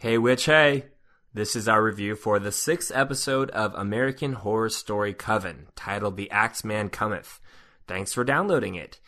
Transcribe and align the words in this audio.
Hey, 0.00 0.16
Witch, 0.16 0.44
hey! 0.44 0.84
This 1.34 1.56
is 1.56 1.66
our 1.66 1.82
review 1.82 2.14
for 2.14 2.38
the 2.38 2.52
sixth 2.52 2.92
episode 2.94 3.50
of 3.50 3.74
American 3.74 4.34
Horror 4.34 4.68
Story 4.68 5.12
Coven, 5.12 5.66
titled 5.74 6.16
The 6.16 6.30
Axeman 6.30 6.90
Cometh. 6.90 7.40
Thanks 7.88 8.12
for 8.12 8.22
downloading 8.22 8.76
it. 8.76 9.00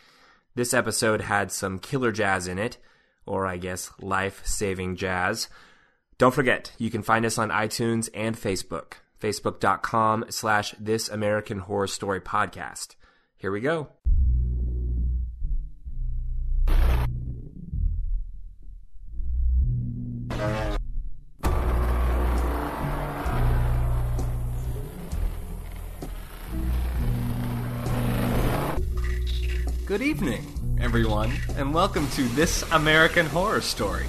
This 0.53 0.73
episode 0.73 1.21
had 1.21 1.49
some 1.49 1.79
killer 1.79 2.11
jazz 2.11 2.45
in 2.45 2.59
it, 2.59 2.77
or 3.25 3.47
I 3.47 3.55
guess 3.55 3.89
life 4.01 4.45
saving 4.45 4.97
jazz. 4.97 5.47
Don't 6.17 6.35
forget, 6.35 6.73
you 6.77 6.91
can 6.91 7.03
find 7.03 7.25
us 7.25 7.37
on 7.37 7.51
iTunes 7.51 8.09
and 8.13 8.35
Facebook. 8.35 8.95
Facebook.com 9.17 10.25
slash 10.27 10.75
This 10.77 11.07
American 11.07 11.59
Horror 11.59 11.87
Story 11.87 12.19
Podcast. 12.19 12.95
Here 13.37 13.53
we 13.53 13.61
go. 13.61 13.87
Good 29.91 30.03
evening, 30.03 30.77
everyone, 30.79 31.33
and 31.57 31.73
welcome 31.73 32.07
to 32.11 32.23
This 32.29 32.61
American 32.71 33.25
Horror 33.25 33.59
Story, 33.59 34.05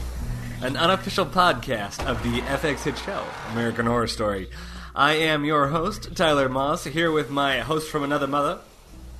an 0.61 0.77
unofficial 0.77 1.27
podcast 1.27 2.07
of 2.07 2.23
the 2.23 2.41
FX 2.43 2.85
hit 2.85 2.97
show, 2.99 3.25
American 3.51 3.87
Horror 3.87 4.07
Story. 4.07 4.49
I 4.95 5.15
am 5.15 5.45
your 5.45 5.67
host, 5.71 6.15
Tyler 6.15 6.49
Moss, 6.49 6.85
here 6.85 7.11
with 7.11 7.31
my 7.31 7.63
host 7.63 7.91
from 7.91 8.05
another 8.05 8.29
mother. 8.29 8.61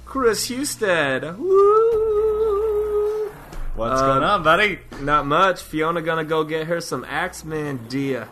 Kris 0.05 0.51
Husted. 0.51 1.37
Woo! 1.37 3.33
What's 3.75 4.01
Uh, 4.01 4.07
going 4.07 4.23
on, 4.23 4.45
buddy? 4.45 4.79
Not 5.01 5.27
much. 5.27 5.61
Fiona 5.63 6.01
gonna 6.01 6.23
go 6.23 6.45
get 6.45 6.69
her 6.69 6.81
some 6.81 7.05
Axeman 7.07 7.89
deer. 7.89 8.29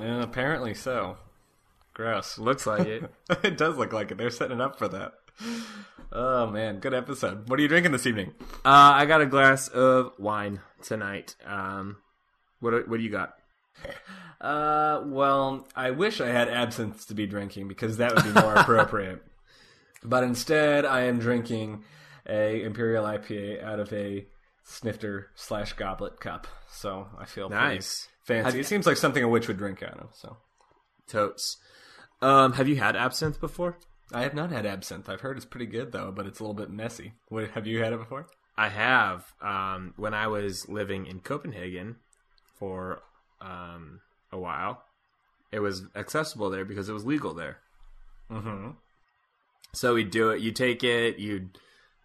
Yeah, 0.00 0.20
apparently 0.20 0.74
so. 0.74 1.16
Gross. 1.94 2.40
Looks 2.40 2.66
like 2.66 2.88
it. 2.88 3.14
it 3.44 3.56
does 3.56 3.76
look 3.78 3.92
like 3.92 4.10
it. 4.10 4.18
They're 4.18 4.30
setting 4.30 4.58
it 4.58 4.60
up 4.60 4.80
for 4.80 4.88
that. 4.88 5.12
Oh 6.14 6.46
man, 6.46 6.78
good 6.80 6.94
episode. 6.94 7.48
What 7.48 7.58
are 7.58 7.62
you 7.62 7.68
drinking 7.68 7.92
this 7.92 8.06
evening? 8.06 8.32
Uh, 8.64 8.92
I 8.94 9.06
got 9.06 9.20
a 9.22 9.26
glass 9.26 9.68
of 9.68 10.12
wine 10.18 10.60
tonight. 10.82 11.36
Um, 11.46 11.96
what 12.60 12.86
what 12.88 12.98
do 12.98 13.02
you 13.02 13.10
got? 13.10 13.34
Uh, 14.40 15.04
well, 15.06 15.68
I 15.76 15.92
wish 15.92 16.20
I 16.20 16.26
had 16.26 16.48
absinthe 16.48 17.06
to 17.06 17.14
be 17.14 17.28
drinking 17.28 17.68
because 17.68 17.98
that 17.98 18.12
would 18.12 18.24
be 18.24 18.40
more 18.40 18.54
appropriate. 18.54 19.22
But 20.04 20.24
instead, 20.24 20.84
I 20.84 21.02
am 21.02 21.20
drinking 21.20 21.84
a 22.28 22.60
imperial 22.64 23.04
IPA 23.04 23.62
out 23.62 23.78
of 23.78 23.92
a 23.92 24.26
snifter 24.64 25.28
slash 25.36 25.74
goblet 25.74 26.18
cup. 26.18 26.48
So 26.72 27.06
I 27.16 27.24
feel 27.24 27.50
Nice. 27.50 28.08
fancy. 28.24 28.44
Have- 28.50 28.56
it 28.58 28.66
seems 28.66 28.84
like 28.84 28.96
something 28.96 29.22
a 29.22 29.28
witch 29.28 29.46
would 29.46 29.58
drink 29.58 29.80
out 29.80 30.00
of. 30.00 30.08
So 30.12 30.38
Totes. 31.06 31.58
Um, 32.20 32.54
have 32.54 32.66
you 32.66 32.74
had 32.74 32.96
absinthe 32.96 33.38
before? 33.40 33.78
I 34.12 34.22
have 34.22 34.34
not 34.34 34.50
had 34.50 34.66
absinthe. 34.66 35.08
I've 35.08 35.20
heard 35.20 35.36
it's 35.36 35.46
pretty 35.46 35.66
good 35.66 35.92
though, 35.92 36.12
but 36.12 36.26
it's 36.26 36.40
a 36.40 36.42
little 36.42 36.54
bit 36.54 36.70
messy. 36.70 37.12
What, 37.28 37.50
have 37.50 37.66
you 37.66 37.82
had 37.82 37.92
it 37.92 37.98
before? 37.98 38.26
I 38.56 38.68
have. 38.68 39.32
Um, 39.40 39.94
when 39.96 40.14
I 40.14 40.26
was 40.26 40.68
living 40.68 41.06
in 41.06 41.20
Copenhagen 41.20 41.96
for 42.58 43.02
um, 43.40 44.00
a 44.30 44.38
while, 44.38 44.82
it 45.50 45.60
was 45.60 45.84
accessible 45.96 46.50
there 46.50 46.64
because 46.64 46.88
it 46.88 46.92
was 46.92 47.04
legal 47.04 47.34
there. 47.34 47.58
Mm-hmm. 48.30 48.70
So 49.72 49.94
we 49.94 50.04
do 50.04 50.30
it. 50.30 50.40
You 50.40 50.52
take 50.52 50.84
it. 50.84 51.18
You 51.18 51.48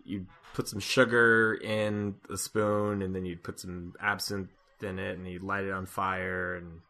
you 0.05 0.25
put 0.53 0.67
some 0.67 0.79
sugar 0.79 1.53
in 1.53 2.15
a 2.29 2.37
spoon, 2.37 3.01
and 3.01 3.13
then 3.13 3.25
you 3.25 3.37
put 3.37 3.59
some 3.59 3.93
absinthe 4.01 4.49
in 4.81 4.99
it, 4.99 5.17
and 5.17 5.27
you 5.27 5.39
light 5.39 5.65
it 5.65 5.71
on 5.71 5.85
fire. 5.85 6.55
And 6.55 6.81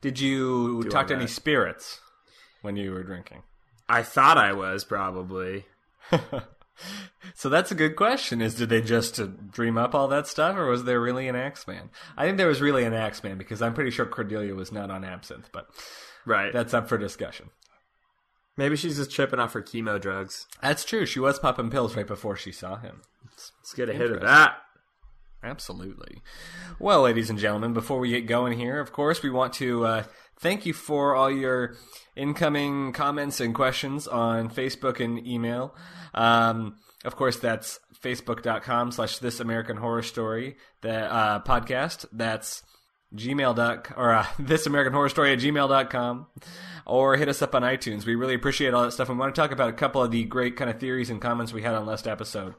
Did 0.00 0.18
you 0.18 0.82
talk 0.84 1.06
to 1.08 1.14
any 1.14 1.28
spirits 1.28 2.00
when 2.62 2.76
you 2.76 2.92
were 2.92 3.04
drinking? 3.04 3.42
I 3.88 4.02
thought 4.02 4.38
I 4.38 4.52
was 4.52 4.84
probably. 4.84 5.64
So 7.34 7.48
that's 7.48 7.70
a 7.70 7.74
good 7.76 7.96
question. 7.96 8.40
Is 8.40 8.54
did 8.54 8.68
they 8.68 8.80
just 8.80 9.18
uh, 9.20 9.26
dream 9.50 9.76
up 9.76 9.94
all 9.94 10.08
that 10.08 10.26
stuff, 10.26 10.56
or 10.56 10.66
was 10.66 10.84
there 10.84 11.00
really 11.00 11.28
an 11.28 11.36
Axeman? 11.36 11.90
I 12.16 12.24
think 12.24 12.36
there 12.36 12.46
was 12.48 12.60
really 12.60 12.84
an 12.84 12.94
Axeman 12.94 13.38
because 13.38 13.60
I'm 13.62 13.74
pretty 13.74 13.90
sure 13.90 14.06
Cordelia 14.06 14.54
was 14.54 14.72
not 14.72 14.90
on 14.90 15.04
absinthe, 15.04 15.50
but 15.52 15.68
Right. 16.24 16.52
that's 16.52 16.74
up 16.74 16.88
for 16.88 16.98
discussion. 16.98 17.50
Maybe 18.56 18.76
she's 18.76 18.96
just 18.96 19.10
tripping 19.12 19.38
off 19.38 19.52
her 19.52 19.62
chemo 19.62 20.00
drugs. 20.00 20.46
That's 20.62 20.84
true. 20.84 21.06
She 21.06 21.20
was 21.20 21.38
popping 21.38 21.70
pills 21.70 21.96
right 21.96 22.06
before 22.06 22.36
she 22.36 22.50
saw 22.50 22.76
him. 22.76 23.02
Let's 23.24 23.72
get 23.74 23.88
a 23.88 23.92
hit 23.92 24.10
of 24.10 24.20
that. 24.22 24.56
Absolutely. 25.42 26.22
Well, 26.80 27.02
ladies 27.02 27.30
and 27.30 27.38
gentlemen, 27.38 27.72
before 27.72 28.00
we 28.00 28.10
get 28.10 28.26
going 28.26 28.58
here, 28.58 28.80
of 28.80 28.92
course, 28.92 29.22
we 29.22 29.30
want 29.30 29.52
to 29.54 29.84
uh, 29.86 30.02
thank 30.40 30.66
you 30.66 30.72
for 30.72 31.14
all 31.14 31.30
your 31.30 31.76
incoming 32.16 32.92
comments 32.92 33.40
and 33.40 33.54
questions 33.54 34.06
on 34.06 34.50
Facebook 34.50 35.02
and 35.02 35.26
email. 35.26 35.74
Um, 36.14 36.76
of 37.04 37.16
course, 37.16 37.38
that's 37.38 37.80
facebook.com 38.02 38.92
slash 38.92 39.18
this 39.18 39.40
American 39.40 39.76
horror 39.76 40.02
story, 40.02 40.56
the 40.80 41.12
uh, 41.12 41.42
podcast. 41.42 42.06
That's 42.12 42.62
gmail 43.14 43.56
dot 43.56 43.88
or 43.96 44.12
uh, 44.12 44.26
this 44.38 44.66
American 44.66 44.92
horror 44.92 45.08
story 45.08 45.32
at 45.32 45.38
gmail.com 45.38 46.26
or 46.86 47.16
hit 47.16 47.28
us 47.28 47.42
up 47.42 47.54
on 47.54 47.62
iTunes. 47.62 48.06
We 48.06 48.14
really 48.14 48.34
appreciate 48.34 48.74
all 48.74 48.82
that 48.84 48.92
stuff. 48.92 49.08
And 49.08 49.18
we 49.18 49.20
want 49.20 49.34
to 49.34 49.40
talk 49.40 49.52
about 49.52 49.68
a 49.68 49.74
couple 49.74 50.02
of 50.02 50.10
the 50.10 50.24
great 50.24 50.56
kind 50.56 50.70
of 50.70 50.80
theories 50.80 51.10
and 51.10 51.20
comments 51.20 51.52
we 51.52 51.62
had 51.62 51.74
on 51.74 51.86
last 51.86 52.08
episode 52.08 52.54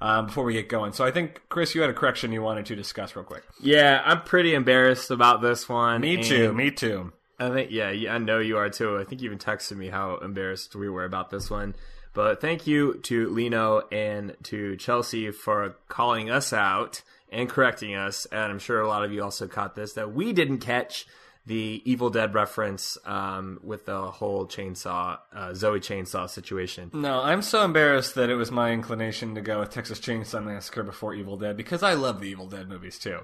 um, 0.00 0.26
before 0.26 0.44
we 0.44 0.54
get 0.54 0.68
going. 0.68 0.92
So 0.92 1.04
I 1.04 1.10
think, 1.10 1.42
Kris, 1.48 1.74
you 1.74 1.80
had 1.80 1.90
a 1.90 1.94
correction 1.94 2.32
you 2.32 2.42
wanted 2.42 2.66
to 2.66 2.76
discuss 2.76 3.16
real 3.16 3.24
quick. 3.24 3.42
Yeah, 3.60 4.00
I'm 4.04 4.22
pretty 4.22 4.54
embarrassed 4.54 5.10
about 5.10 5.42
this 5.42 5.68
one. 5.68 6.00
Me 6.00 6.22
too. 6.22 6.52
Me 6.52 6.70
too. 6.70 7.12
I 7.46 7.50
think 7.50 7.70
yeah, 7.70 7.90
yeah, 7.90 8.14
I 8.14 8.18
know 8.18 8.38
you 8.38 8.58
are 8.58 8.70
too. 8.70 8.98
I 8.98 9.04
think 9.04 9.20
you 9.20 9.26
even 9.26 9.38
texted 9.38 9.76
me 9.76 9.88
how 9.88 10.16
embarrassed 10.18 10.74
we 10.74 10.88
were 10.88 11.04
about 11.04 11.30
this 11.30 11.50
one. 11.50 11.74
But 12.14 12.40
thank 12.40 12.66
you 12.66 12.94
to 13.04 13.30
Lino 13.30 13.82
and 13.90 14.36
to 14.44 14.76
Chelsea 14.76 15.30
for 15.30 15.76
calling 15.88 16.30
us 16.30 16.52
out 16.52 17.02
and 17.30 17.48
correcting 17.48 17.94
us. 17.94 18.26
And 18.26 18.52
I'm 18.52 18.58
sure 18.58 18.80
a 18.80 18.88
lot 18.88 19.04
of 19.04 19.12
you 19.12 19.22
also 19.22 19.48
caught 19.48 19.74
this 19.74 19.94
that 19.94 20.12
we 20.12 20.32
didn't 20.32 20.58
catch 20.58 21.06
the 21.46 21.82
Evil 21.84 22.10
Dead 22.10 22.34
reference 22.34 22.96
um, 23.04 23.58
with 23.64 23.86
the 23.86 24.10
whole 24.10 24.46
chainsaw 24.46 25.18
uh, 25.34 25.54
Zoe 25.54 25.80
chainsaw 25.80 26.28
situation. 26.28 26.90
No, 26.92 27.20
I'm 27.20 27.42
so 27.42 27.64
embarrassed 27.64 28.14
that 28.14 28.30
it 28.30 28.36
was 28.36 28.52
my 28.52 28.70
inclination 28.70 29.34
to 29.34 29.40
go 29.40 29.58
with 29.60 29.70
Texas 29.70 29.98
Chainsaw 29.98 30.44
Massacre 30.44 30.84
before 30.84 31.14
Evil 31.14 31.36
Dead 31.36 31.56
because 31.56 31.82
I 31.82 31.94
love 31.94 32.20
the 32.20 32.28
Evil 32.28 32.46
Dead 32.46 32.68
movies 32.68 32.98
too. 32.98 33.20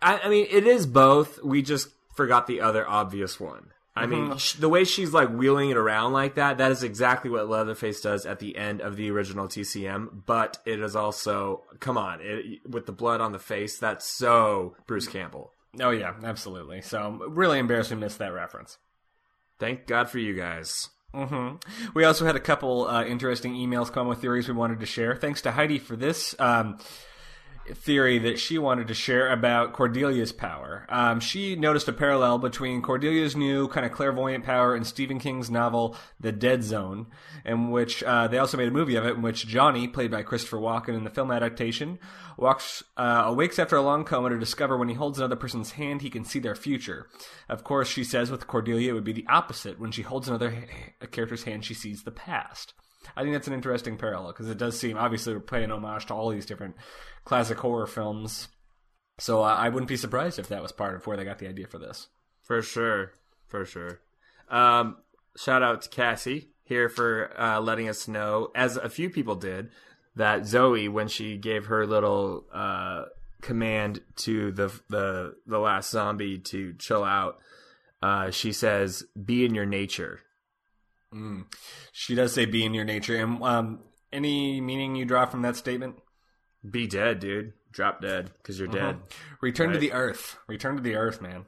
I, 0.00 0.20
I 0.20 0.28
mean, 0.28 0.46
it 0.50 0.66
is 0.66 0.86
both. 0.86 1.42
We 1.42 1.62
just 1.62 1.88
forgot 2.14 2.46
the 2.46 2.60
other 2.60 2.88
obvious 2.88 3.38
one. 3.40 3.72
I 3.96 4.06
mean, 4.06 4.36
sh- 4.36 4.52
the 4.52 4.68
way 4.68 4.84
she's 4.84 5.12
like 5.12 5.28
wheeling 5.28 5.70
it 5.70 5.76
around 5.76 6.12
like 6.12 6.36
that, 6.36 6.58
that 6.58 6.70
is 6.70 6.84
exactly 6.84 7.30
what 7.30 7.48
Leatherface 7.48 8.00
does 8.00 8.26
at 8.26 8.38
the 8.38 8.56
end 8.56 8.80
of 8.80 8.94
the 8.94 9.10
original 9.10 9.48
TCM. 9.48 10.22
But 10.24 10.58
it 10.64 10.78
is 10.78 10.94
also, 10.94 11.64
come 11.80 11.98
on, 11.98 12.20
it, 12.22 12.60
with 12.64 12.86
the 12.86 12.92
blood 12.92 13.20
on 13.20 13.32
the 13.32 13.40
face, 13.40 13.76
that's 13.78 14.06
so 14.06 14.76
Bruce 14.86 15.08
Campbell. 15.08 15.52
Oh 15.80 15.90
yeah, 15.90 16.14
absolutely. 16.22 16.80
So 16.80 17.10
really 17.28 17.58
embarrassed 17.58 17.90
we 17.90 17.96
missed 17.96 18.18
that 18.18 18.32
reference. 18.32 18.78
Thank 19.58 19.86
God 19.88 20.08
for 20.08 20.18
you 20.18 20.34
guys. 20.34 20.88
hmm 21.12 21.56
We 21.92 22.04
also 22.04 22.24
had 22.24 22.36
a 22.36 22.40
couple 22.40 22.86
uh, 22.86 23.04
interesting 23.04 23.54
emails 23.54 23.92
come 23.92 24.06
with 24.06 24.20
theories 24.20 24.46
we 24.46 24.54
wanted 24.54 24.78
to 24.80 24.86
share. 24.86 25.16
Thanks 25.16 25.42
to 25.42 25.50
Heidi 25.50 25.78
for 25.78 25.96
this 25.96 26.36
um, 26.38 26.78
theory 27.74 28.18
that 28.18 28.38
she 28.38 28.58
wanted 28.58 28.88
to 28.88 28.94
share 28.94 29.30
about 29.30 29.72
Cordelia's 29.72 30.32
power. 30.32 30.86
Um, 30.88 31.20
she 31.20 31.56
noticed 31.56 31.88
a 31.88 31.92
parallel 31.92 32.38
between 32.38 32.82
Cordelia's 32.82 33.36
new 33.36 33.68
kind 33.68 33.84
of 33.84 33.92
clairvoyant 33.92 34.44
power 34.44 34.74
and 34.74 34.86
Stephen 34.86 35.18
King's 35.18 35.50
novel 35.50 35.96
The 36.20 36.32
Dead 36.32 36.62
Zone, 36.62 37.06
in 37.44 37.70
which 37.70 38.02
uh, 38.02 38.28
they 38.28 38.38
also 38.38 38.56
made 38.56 38.68
a 38.68 38.72
movie 38.72 38.96
of 38.96 39.04
it, 39.04 39.16
in 39.16 39.22
which 39.22 39.46
Johnny, 39.46 39.88
played 39.88 40.10
by 40.10 40.22
Christopher 40.22 40.58
Walken 40.58 40.96
in 40.96 41.04
the 41.04 41.10
film 41.10 41.30
adaptation, 41.30 41.98
walks 42.36 42.82
uh, 42.96 43.24
awakes 43.26 43.58
after 43.58 43.76
a 43.76 43.82
long 43.82 44.04
coma 44.04 44.30
to 44.30 44.38
discover 44.38 44.76
when 44.76 44.88
he 44.88 44.94
holds 44.94 45.18
another 45.18 45.36
person's 45.36 45.72
hand, 45.72 46.02
he 46.02 46.10
can 46.10 46.24
see 46.24 46.38
their 46.38 46.54
future. 46.54 47.08
Of 47.48 47.64
course, 47.64 47.88
she 47.88 48.04
says 48.04 48.30
with 48.30 48.46
Cordelia, 48.46 48.90
it 48.90 48.94
would 48.94 49.04
be 49.04 49.12
the 49.12 49.26
opposite. 49.28 49.78
When 49.78 49.90
she 49.90 50.02
holds 50.02 50.28
another 50.28 50.50
ha- 50.50 51.06
character's 51.10 51.44
hand, 51.44 51.64
she 51.64 51.74
sees 51.74 52.02
the 52.02 52.10
past. 52.10 52.74
I 53.16 53.22
think 53.22 53.34
that's 53.34 53.48
an 53.48 53.54
interesting 53.54 53.96
parallel 53.96 54.32
because 54.32 54.48
it 54.48 54.58
does 54.58 54.78
seem 54.78 54.96
obviously 54.96 55.34
we're 55.34 55.40
paying 55.40 55.70
homage 55.70 56.06
to 56.06 56.14
all 56.14 56.30
these 56.30 56.46
different 56.46 56.76
classic 57.24 57.58
horror 57.58 57.86
films. 57.86 58.48
So 59.18 59.42
uh, 59.42 59.54
I 59.54 59.68
wouldn't 59.68 59.88
be 59.88 59.96
surprised 59.96 60.38
if 60.38 60.48
that 60.48 60.62
was 60.62 60.72
part 60.72 60.94
of 60.94 61.06
where 61.06 61.16
they 61.16 61.24
got 61.24 61.38
the 61.38 61.48
idea 61.48 61.66
for 61.66 61.78
this. 61.78 62.08
For 62.42 62.62
sure. 62.62 63.12
For 63.46 63.64
sure. 63.64 64.00
Um, 64.48 64.98
shout 65.36 65.62
out 65.62 65.82
to 65.82 65.88
Cassie 65.88 66.50
here 66.64 66.88
for 66.88 67.32
uh, 67.40 67.60
letting 67.60 67.88
us 67.88 68.06
know, 68.08 68.50
as 68.54 68.76
a 68.76 68.88
few 68.88 69.10
people 69.10 69.34
did, 69.34 69.70
that 70.16 70.46
Zoe, 70.46 70.88
when 70.88 71.08
she 71.08 71.36
gave 71.36 71.66
her 71.66 71.86
little 71.86 72.44
uh, 72.52 73.04
command 73.40 74.00
to 74.16 74.52
the 74.52 74.68
the 74.88 75.36
the 75.46 75.58
last 75.58 75.90
zombie 75.90 76.38
to 76.38 76.74
chill 76.74 77.04
out, 77.04 77.38
uh, 78.02 78.30
she 78.30 78.52
says, 78.52 79.04
"Be 79.24 79.44
in 79.44 79.54
your 79.54 79.66
nature." 79.66 80.20
She 81.92 82.14
does 82.14 82.32
say 82.32 82.44
be 82.44 82.64
in 82.64 82.74
your 82.74 82.84
nature. 82.84 83.16
And 83.16 83.42
um, 83.42 83.80
any 84.12 84.60
meaning 84.60 84.96
you 84.96 85.04
draw 85.04 85.26
from 85.26 85.42
that 85.42 85.56
statement? 85.56 85.96
Be 86.68 86.86
dead, 86.86 87.20
dude. 87.20 87.52
Drop 87.70 88.00
dead 88.00 88.30
because 88.38 88.58
you're 88.58 88.68
dead. 88.68 88.98
Return 89.40 89.72
to 89.72 89.78
the 89.78 89.92
earth. 89.92 90.36
Return 90.46 90.76
to 90.76 90.82
the 90.82 90.96
earth, 90.96 91.20
man. 91.20 91.44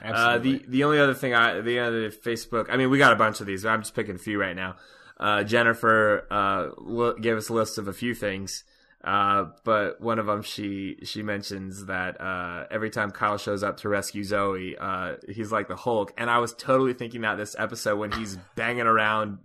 Uh, 0.00 0.04
Absolutely. 0.04 0.58
the 0.58 0.64
the 0.68 0.84
only 0.84 0.98
other 1.00 1.14
thing 1.14 1.34
I 1.34 1.60
the 1.60 1.80
other 1.80 2.10
Facebook 2.10 2.66
I 2.70 2.76
mean 2.76 2.88
we 2.88 2.98
got 2.98 3.12
a 3.12 3.16
bunch 3.16 3.40
of 3.40 3.46
these 3.46 3.64
I'm 3.64 3.82
just 3.82 3.94
picking 3.94 4.14
a 4.14 4.18
few 4.18 4.40
right 4.40 4.54
now. 4.54 4.76
Uh, 5.18 5.42
Jennifer 5.42 6.26
uh, 6.30 7.12
gave 7.20 7.36
us 7.36 7.48
a 7.48 7.52
list 7.52 7.78
of 7.78 7.88
a 7.88 7.92
few 7.92 8.14
things, 8.14 8.62
uh, 9.04 9.46
but 9.64 10.00
one 10.00 10.18
of 10.18 10.26
them 10.26 10.42
she 10.42 10.96
she 11.04 11.22
mentions 11.22 11.86
that 11.86 12.20
uh, 12.20 12.66
every 12.70 12.90
time 12.90 13.10
Kyle 13.10 13.38
shows 13.38 13.62
up 13.62 13.76
to 13.78 13.88
rescue 13.88 14.24
Zoe, 14.24 14.76
uh, 14.78 15.14
he's 15.28 15.52
like 15.52 15.68
the 15.68 15.76
Hulk, 15.76 16.12
and 16.18 16.28
I 16.28 16.38
was 16.38 16.52
totally 16.54 16.94
thinking 16.94 17.20
that 17.22 17.36
this 17.36 17.54
episode 17.58 17.96
when 17.96 18.12
he's 18.12 18.36
banging 18.56 18.86
around 18.86 19.38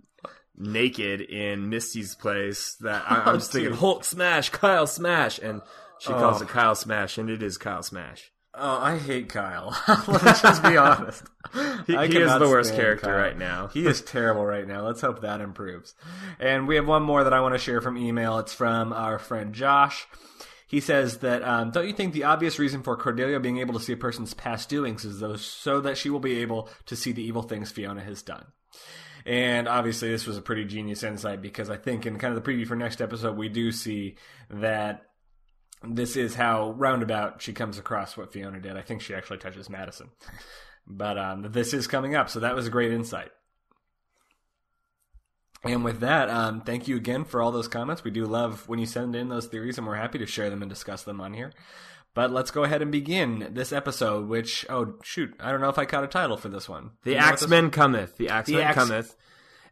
naked 0.56 1.20
in 1.20 1.68
Misty's 1.68 2.14
place 2.14 2.74
that 2.80 3.04
I, 3.10 3.22
I'm 3.30 3.38
just 3.38 3.52
thinking. 3.52 3.72
Hulk 3.74 4.04
smash, 4.04 4.50
Kyle 4.50 4.86
smash, 4.86 5.38
and 5.38 5.62
she 5.98 6.08
calls 6.12 6.40
Oh. 6.40 6.44
it 6.44 6.48
Kyle 6.48 6.74
smash, 6.74 7.18
and 7.18 7.30
it 7.30 7.42
is 7.42 7.56
Kyle 7.58 7.82
smash. 7.82 8.30
Oh, 8.56 8.78
I 8.78 8.98
hate 8.98 9.28
Kyle. 9.28 9.76
Let's 10.06 10.40
just 10.40 10.62
be 10.62 10.76
honest. 10.76 11.24
He, 11.86 11.96
he 11.96 12.18
is 12.18 12.38
the 12.38 12.48
worst 12.48 12.74
character 12.74 13.06
Kyle. 13.06 13.16
right 13.16 13.36
now. 13.36 13.66
He 13.68 13.86
is 13.86 14.00
terrible 14.00 14.46
right 14.46 14.66
now. 14.66 14.86
Let's 14.86 15.00
hope 15.00 15.22
that 15.22 15.40
improves. 15.40 15.94
And 16.38 16.68
we 16.68 16.76
have 16.76 16.86
one 16.86 17.02
more 17.02 17.24
that 17.24 17.32
I 17.32 17.40
want 17.40 17.54
to 17.54 17.58
share 17.58 17.80
from 17.80 17.98
email. 17.98 18.38
It's 18.38 18.54
from 18.54 18.92
our 18.92 19.18
friend 19.18 19.54
Josh. 19.54 20.06
He 20.66 20.80
says 20.80 21.18
that 21.18 21.42
um, 21.42 21.72
don't 21.72 21.86
you 21.86 21.92
think 21.92 22.14
the 22.14 22.24
obvious 22.24 22.58
reason 22.58 22.82
for 22.82 22.96
Cordelia 22.96 23.40
being 23.40 23.58
able 23.58 23.74
to 23.74 23.80
see 23.80 23.92
a 23.92 23.96
person's 23.96 24.34
past 24.34 24.68
doings 24.68 25.04
is 25.04 25.20
those 25.20 25.44
so 25.44 25.80
that 25.80 25.98
she 25.98 26.10
will 26.10 26.20
be 26.20 26.38
able 26.38 26.68
to 26.86 26.96
see 26.96 27.12
the 27.12 27.22
evil 27.22 27.42
things 27.42 27.70
Fiona 27.70 28.02
has 28.02 28.22
done. 28.22 28.46
And 29.26 29.68
obviously, 29.68 30.10
this 30.10 30.26
was 30.26 30.36
a 30.36 30.42
pretty 30.42 30.64
genius 30.64 31.02
insight 31.02 31.40
because 31.40 31.70
I 31.70 31.76
think 31.76 32.06
in 32.06 32.18
kind 32.18 32.36
of 32.36 32.42
the 32.42 32.50
preview 32.50 32.66
for 32.66 32.76
next 32.76 33.00
episode, 33.00 33.36
we 33.36 33.48
do 33.48 33.72
see 33.72 34.16
that 34.50 35.06
this 35.88 36.16
is 36.16 36.34
how 36.34 36.72
roundabout 36.72 37.42
she 37.42 37.52
comes 37.52 37.78
across 37.78 38.16
what 38.16 38.32
Fiona 38.32 38.60
did. 38.60 38.76
I 38.76 38.82
think 38.82 39.02
she 39.02 39.14
actually 39.14 39.38
touches 39.38 39.68
Madison. 39.68 40.10
But 40.86 41.18
um, 41.18 41.52
this 41.52 41.72
is 41.72 41.86
coming 41.86 42.14
up, 42.14 42.28
so 42.28 42.40
that 42.40 42.54
was 42.54 42.66
a 42.66 42.70
great 42.70 42.92
insight. 42.92 43.30
And 45.62 45.82
with 45.82 46.00
that, 46.00 46.28
um, 46.28 46.60
thank 46.60 46.88
you 46.88 46.96
again 46.96 47.24
for 47.24 47.40
all 47.40 47.50
those 47.50 47.68
comments. 47.68 48.04
We 48.04 48.10
do 48.10 48.26
love 48.26 48.68
when 48.68 48.78
you 48.78 48.86
send 48.86 49.16
in 49.16 49.30
those 49.30 49.46
theories, 49.46 49.78
and 49.78 49.86
we're 49.86 49.96
happy 49.96 50.18
to 50.18 50.26
share 50.26 50.50
them 50.50 50.60
and 50.60 50.68
discuss 50.68 51.04
them 51.04 51.20
on 51.20 51.32
here. 51.32 51.52
But 52.12 52.30
let's 52.30 52.50
go 52.50 52.64
ahead 52.64 52.82
and 52.82 52.92
begin 52.92 53.48
this 53.52 53.72
episode, 53.72 54.28
which, 54.28 54.66
oh, 54.68 54.94
shoot, 55.02 55.34
I 55.40 55.50
don't 55.50 55.60
know 55.60 55.70
if 55.70 55.78
I 55.78 55.84
caught 55.84 56.04
a 56.04 56.08
title 56.08 56.36
for 56.36 56.48
this 56.48 56.68
one. 56.68 56.90
The 57.02 57.12
you 57.12 57.16
know 57.16 57.24
Axeman 57.24 57.70
cometh. 57.70 58.16
The 58.18 58.28
Axeman 58.28 58.60
Axe- 58.60 58.74
cometh. 58.74 59.16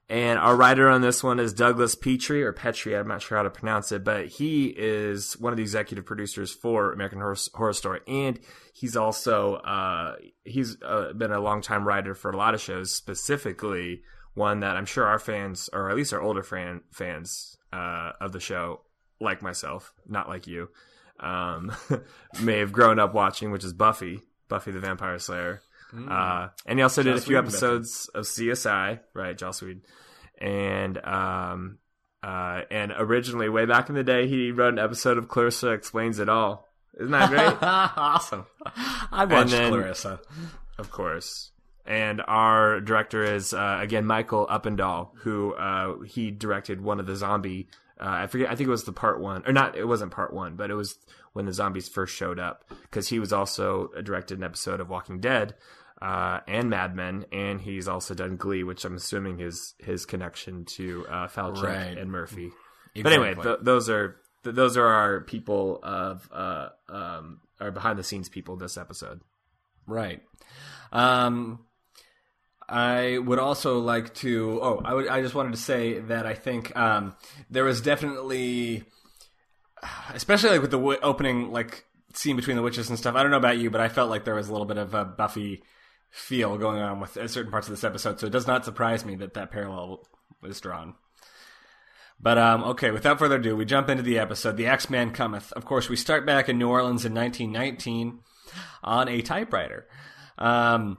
And 0.08 0.38
our 0.38 0.54
writer 0.54 0.88
on 0.88 1.00
this 1.00 1.22
one 1.22 1.40
is 1.40 1.54
Douglas 1.54 1.94
Petrie 1.94 2.42
or 2.42 2.52
Petrie. 2.52 2.94
I'm 2.96 3.08
not 3.08 3.22
sure 3.22 3.38
how 3.38 3.44
to 3.44 3.50
pronounce 3.50 3.92
it, 3.92 4.04
but 4.04 4.26
he 4.26 4.66
is 4.66 5.34
one 5.38 5.52
of 5.52 5.56
the 5.56 5.62
executive 5.62 6.04
producers 6.04 6.52
for 6.52 6.92
American 6.92 7.18
Horror, 7.18 7.36
Horror 7.54 7.72
Story, 7.72 8.00
and 8.06 8.38
he's 8.74 8.96
also 8.96 9.54
uh, 9.54 10.16
he's 10.44 10.76
uh, 10.82 11.12
been 11.14 11.32
a 11.32 11.40
longtime 11.40 11.86
writer 11.86 12.14
for 12.14 12.30
a 12.30 12.36
lot 12.36 12.52
of 12.52 12.60
shows. 12.60 12.94
Specifically, 12.94 14.02
one 14.34 14.60
that 14.60 14.76
I'm 14.76 14.86
sure 14.86 15.06
our 15.06 15.18
fans, 15.18 15.70
or 15.72 15.88
at 15.88 15.96
least 15.96 16.12
our 16.12 16.20
older 16.20 16.42
fan 16.42 16.82
fans 16.90 17.56
uh, 17.72 18.12
of 18.20 18.32
the 18.32 18.40
show, 18.40 18.82
like 19.20 19.40
myself, 19.40 19.94
not 20.06 20.28
like 20.28 20.46
you, 20.46 20.68
um, 21.20 21.72
may 22.42 22.58
have 22.58 22.72
grown 22.72 22.98
up 22.98 23.14
watching, 23.14 23.50
which 23.50 23.64
is 23.64 23.72
Buffy, 23.72 24.20
Buffy 24.48 24.72
the 24.72 24.80
Vampire 24.80 25.18
Slayer. 25.18 25.62
Uh, 25.92 26.48
and 26.66 26.78
he 26.78 26.82
also 26.82 27.02
did 27.02 27.14
a 27.16 27.20
few 27.20 27.36
Whedon 27.36 27.48
episodes 27.48 28.10
of 28.14 28.24
CSI, 28.24 29.00
right, 29.14 29.36
Joss 29.36 29.60
Whedon. 29.62 29.82
And 30.38 30.98
um, 31.04 31.78
uh, 32.22 32.62
and 32.70 32.92
originally, 32.96 33.48
way 33.48 33.66
back 33.66 33.88
in 33.88 33.94
the 33.94 34.04
day, 34.04 34.26
he 34.28 34.52
wrote 34.52 34.72
an 34.72 34.78
episode 34.78 35.18
of 35.18 35.28
Clarissa 35.28 35.70
Explains 35.70 36.18
It 36.18 36.28
All. 36.28 36.68
Isn't 36.98 37.10
that 37.12 37.30
great? 37.30 37.56
awesome. 37.62 38.46
I 39.10 39.24
watched 39.24 39.50
then- 39.50 39.70
Clarissa. 39.72 40.20
of 40.78 40.90
course. 40.90 41.50
And 41.84 42.22
our 42.28 42.80
director 42.80 43.24
is 43.24 43.52
uh, 43.52 43.78
again 43.80 44.06
Michael 44.06 44.46
Uppendahl, 44.46 45.10
who 45.22 45.52
uh, 45.54 46.00
he 46.02 46.30
directed 46.30 46.80
one 46.80 47.00
of 47.00 47.06
the 47.06 47.16
zombie. 47.16 47.68
Uh, 48.00 48.04
I 48.08 48.26
forget. 48.28 48.50
I 48.50 48.54
think 48.54 48.68
it 48.68 48.70
was 48.70 48.84
the 48.84 48.92
part 48.92 49.20
one, 49.20 49.42
or 49.46 49.52
not. 49.52 49.76
It 49.76 49.84
wasn't 49.86 50.12
part 50.12 50.32
one, 50.32 50.54
but 50.54 50.70
it 50.70 50.74
was 50.74 50.96
when 51.32 51.44
the 51.44 51.52
zombies 51.52 51.88
first 51.88 52.14
showed 52.14 52.38
up. 52.38 52.70
Because 52.82 53.08
he 53.08 53.18
was 53.18 53.32
also 53.32 53.90
uh, 53.96 54.00
directed 54.00 54.38
an 54.38 54.44
episode 54.44 54.78
of 54.80 54.88
Walking 54.90 55.18
Dead 55.18 55.54
uh, 56.02 56.40
and 56.48 56.68
Mad 56.68 56.96
Men, 56.96 57.26
and 57.30 57.60
he's 57.60 57.86
also 57.86 58.12
done 58.14 58.36
Glee, 58.36 58.64
which 58.64 58.84
I'm 58.84 58.96
assuming 58.96 59.38
is 59.38 59.74
his 59.78 60.04
connection 60.04 60.64
to 60.76 61.06
uh, 61.08 61.28
Falchuk 61.28 61.62
Right. 61.62 61.96
and 61.96 62.10
Murphy. 62.10 62.50
But 63.00 63.12
anyway, 63.12 63.34
th- 63.40 63.58
those 63.62 63.88
are 63.88 64.16
th- 64.42 64.56
those 64.56 64.76
are 64.76 64.86
our 64.86 65.20
people 65.20 65.78
of 65.82 66.28
uh, 66.32 66.70
um, 66.88 67.40
our 67.60 67.70
behind 67.70 67.98
the 67.98 68.02
scenes 68.02 68.28
people 68.28 68.56
this 68.56 68.76
episode. 68.76 69.20
Right. 69.86 70.22
Um, 70.90 71.60
I 72.68 73.18
would 73.18 73.38
also 73.38 73.78
like 73.78 74.12
to. 74.16 74.58
Oh, 74.60 74.82
I 74.84 74.94
would. 74.94 75.08
I 75.08 75.22
just 75.22 75.34
wanted 75.34 75.52
to 75.52 75.58
say 75.58 76.00
that 76.00 76.26
I 76.26 76.34
think 76.34 76.76
um, 76.76 77.14
there 77.50 77.64
was 77.64 77.80
definitely, 77.80 78.84
especially 80.14 80.50
like 80.50 80.62
with 80.62 80.70
the 80.70 80.78
w- 80.78 80.98
opening 81.02 81.52
like 81.52 81.84
scene 82.14 82.36
between 82.36 82.56
the 82.56 82.62
witches 82.62 82.88
and 82.90 82.98
stuff. 82.98 83.14
I 83.14 83.22
don't 83.22 83.30
know 83.30 83.36
about 83.38 83.58
you, 83.58 83.70
but 83.70 83.80
I 83.80 83.88
felt 83.88 84.10
like 84.10 84.24
there 84.24 84.34
was 84.34 84.48
a 84.48 84.52
little 84.52 84.66
bit 84.66 84.78
of 84.78 84.94
a 84.94 85.04
Buffy 85.04 85.62
feel 86.12 86.58
going 86.58 86.80
on 86.80 87.00
with 87.00 87.16
uh, 87.16 87.26
certain 87.26 87.50
parts 87.50 87.66
of 87.66 87.72
this 87.72 87.82
episode. 87.84 88.20
So 88.20 88.26
it 88.26 88.32
does 88.32 88.46
not 88.46 88.64
surprise 88.64 89.04
me 89.04 89.16
that 89.16 89.34
that 89.34 89.50
parallel 89.50 90.06
was 90.42 90.60
drawn. 90.60 90.94
But 92.20 92.38
um, 92.38 92.62
okay, 92.64 92.90
without 92.92 93.18
further 93.18 93.36
ado, 93.36 93.56
we 93.56 93.64
jump 93.64 93.88
into 93.88 94.02
the 94.04 94.18
episode. 94.18 94.56
The 94.56 94.66
Axeman 94.66 95.10
cometh. 95.12 95.50
Of 95.54 95.64
course, 95.64 95.88
we 95.88 95.96
start 95.96 96.24
back 96.26 96.48
in 96.48 96.58
New 96.58 96.68
Orleans 96.68 97.04
in 97.04 97.14
1919 97.14 98.20
on 98.84 99.08
a 99.08 99.22
typewriter. 99.22 99.88
Um, 100.38 100.98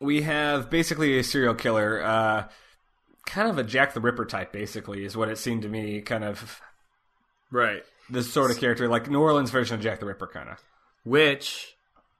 we 0.00 0.22
have 0.22 0.68
basically 0.68 1.18
a 1.18 1.24
serial 1.24 1.54
killer, 1.54 2.02
uh, 2.02 2.48
kind 3.24 3.48
of 3.48 3.56
a 3.58 3.62
Jack 3.64 3.94
the 3.94 4.00
Ripper 4.00 4.26
type, 4.26 4.52
basically, 4.52 5.04
is 5.04 5.16
what 5.16 5.28
it 5.28 5.38
seemed 5.38 5.62
to 5.62 5.68
me. 5.68 6.00
Kind 6.02 6.24
of 6.24 6.60
Right. 7.50 7.82
this 8.10 8.30
sort 8.32 8.50
of 8.50 8.58
character, 8.58 8.88
like 8.88 9.08
New 9.08 9.20
Orleans 9.20 9.50
version 9.50 9.76
of 9.76 9.80
Jack 9.80 10.00
the 10.00 10.06
Ripper, 10.06 10.26
kind 10.26 10.48
of. 10.50 10.58
which 11.04 11.76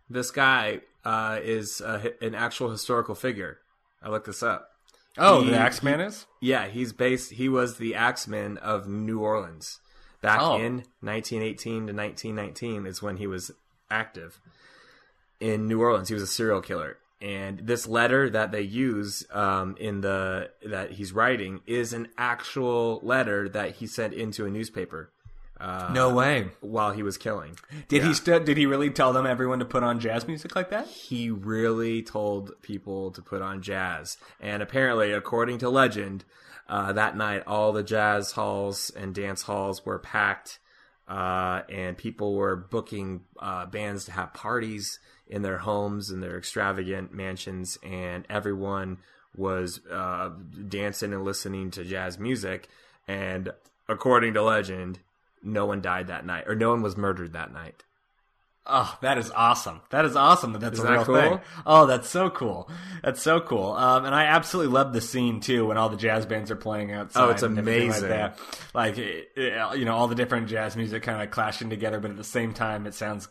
this 0.09 0.31
guy 0.31 0.81
uh, 1.05 1.39
is 1.43 1.81
hi- 1.85 2.13
an 2.21 2.35
actual 2.35 2.71
historical 2.71 3.15
figure. 3.15 3.59
I 4.03 4.09
looked 4.11 4.27
this 4.27 4.43
up. 4.43 4.69
Oh, 5.19 5.43
He- 5.43 5.51
the 5.51 5.57
Axeman 5.59 6.01
is. 6.01 6.27
Yeah, 6.41 6.67
he's 6.69 6.93
based. 6.93 7.33
He 7.33 7.49
was 7.49 7.77
the 7.79 7.95
Axeman 7.95 8.59
of 8.59 8.87
New 8.89 9.21
Orleans 9.21 9.81
back 10.21 10.41
Oh. 10.41 10.57
in 10.59 10.85
1918 11.01 11.87
to 11.89 11.93
1919 11.93 12.87
is 12.87 13.03
when 13.03 13.17
he 13.19 13.27
was 13.27 13.51
active 13.91 14.41
in 15.41 15.67
New 15.69 15.81
Orleans. 15.81 16.09
He 16.09 16.15
was 16.15 16.23
a 16.23 16.27
serial 16.29 16.61
killer, 16.63 16.99
and 17.21 17.59
this 17.61 17.87
letter 17.87 18.31
that 18.31 18.53
they 18.53 18.63
use 18.63 19.25
um, 19.33 19.77
in 19.79 20.01
the 20.01 20.51
that 20.65 20.93
he's 20.93 21.13
writing 21.13 21.61
is 21.67 21.93
an 21.93 22.09
actual 22.17 23.01
letter 23.03 23.49
that 23.49 23.77
he 23.77 23.87
sent 23.87 24.15
into 24.15 24.47
a 24.47 24.51
newspaper 24.51 25.13
No 25.93 26.13
way. 26.15 26.49
while 26.61 26.91
he 26.93 27.03
was 27.03 27.17
killing. 27.17 27.57
Did 27.89 28.03
he 28.03 28.15
st- 28.15 28.45
Did 28.45 28.57
he 28.57 28.67
really 28.67 28.91
tell 28.91 29.13
them 29.13 29.27
everyone 29.27 29.61
to 29.61 29.65
put 29.65 29.83
on 29.83 30.01
jazz 30.01 30.27
music 30.27 30.57
like 30.57 30.71
that? 30.71 30.87
he 30.87 31.31
really 31.31 32.03
told 32.03 32.61
people 32.63 33.11
to 33.13 33.23
put 33.23 33.43
on 33.43 33.63
jazz. 33.63 34.17
And 34.41 34.63
apparently, 34.63 35.13
according 35.13 35.59
to 35.59 35.69
legend, 35.69 36.25
uh, 36.69 36.93
that 36.95 37.17
night 37.17 37.43
all 37.47 37.73
the 37.73 37.83
jazz 37.83 38.33
halls 38.33 38.91
and 38.91 39.15
dance 39.15 39.43
halls 39.43 39.85
were 39.87 39.99
packed, 39.99 40.59
uh, 41.09 41.63
and 41.69 41.97
people 41.97 42.35
were 42.35 42.57
booking 42.57 43.23
uh, 43.39 43.67
bands 43.67 44.05
to 44.07 44.13
have 44.13 44.33
parties 44.35 44.99
in 45.27 45.43
their 45.43 45.59
homes 45.59 46.11
and 46.11 46.23
their 46.23 46.37
extravagant 46.37 47.13
mansions, 47.13 47.79
and 47.83 48.27
everyone 48.29 48.99
was 49.37 49.81
uh, 49.91 50.31
dancing 50.69 51.13
and 51.13 51.25
listening 51.25 51.71
to 51.71 51.85
jazz 51.85 52.19
music. 52.19 52.69
And 53.09 53.53
according 53.89 54.35
to 54.35 54.43
legend, 54.43 54.99
no 55.43 55.67
one 55.67 55.81
died 55.81 56.09
that 56.09 56.25
night, 56.27 56.45
or 56.47 56.55
no 56.55 56.71
one 56.71 56.83
was 56.83 56.97
murdered 56.97 57.33
that 57.35 57.53
night. 57.53 57.85
Oh, 58.65 58.97
that 59.03 59.19
is 59.19 59.29
awesome. 59.33 59.81
That 59.91 60.05
is 60.05 60.15
awesome 60.15 60.53
that 60.53 60.61
that's 60.61 60.79
Isn't 60.79 60.87
a 60.89 60.93
real 60.93 61.05
cool? 61.05 61.15
thing. 61.17 61.41
Oh, 61.67 61.87
that's 61.87 62.09
so 62.09 62.31
cool. 62.31 62.71
That's 63.03 63.21
so 63.21 63.41
cool. 63.41 63.73
Um, 63.73 64.05
and 64.05 64.15
I 64.15 64.27
absolutely 64.27 64.73
love 64.73 64.93
the 64.93 65.01
scene 65.01 65.41
too 65.41 65.67
when 65.67 65.77
all 65.77 65.89
the 65.89 65.97
jazz 65.97 66.27
bands 66.27 66.49
are 66.53 66.57
playing 66.57 66.93
outside. 66.93 67.25
Oh, 67.25 67.31
it's 67.31 67.43
amazing. 67.43 68.09
Like, 68.09 68.35
like 68.73 68.99
it- 68.99 69.31
it- 69.35 69.79
you 69.79 69.85
know, 69.85 69.97
all 69.97 70.07
the 70.07 70.15
different 70.15 70.47
jazz 70.49 70.77
music 70.77 71.03
kind 71.03 71.21
of 71.21 71.33
clashing 71.33 71.71
together, 71.71 71.99
but 71.99 72.13
at 72.13 72.17
the 72.17 72.23
same 72.23 72.55
time, 72.55 72.87
it 72.87 72.95
sounds 72.95 73.27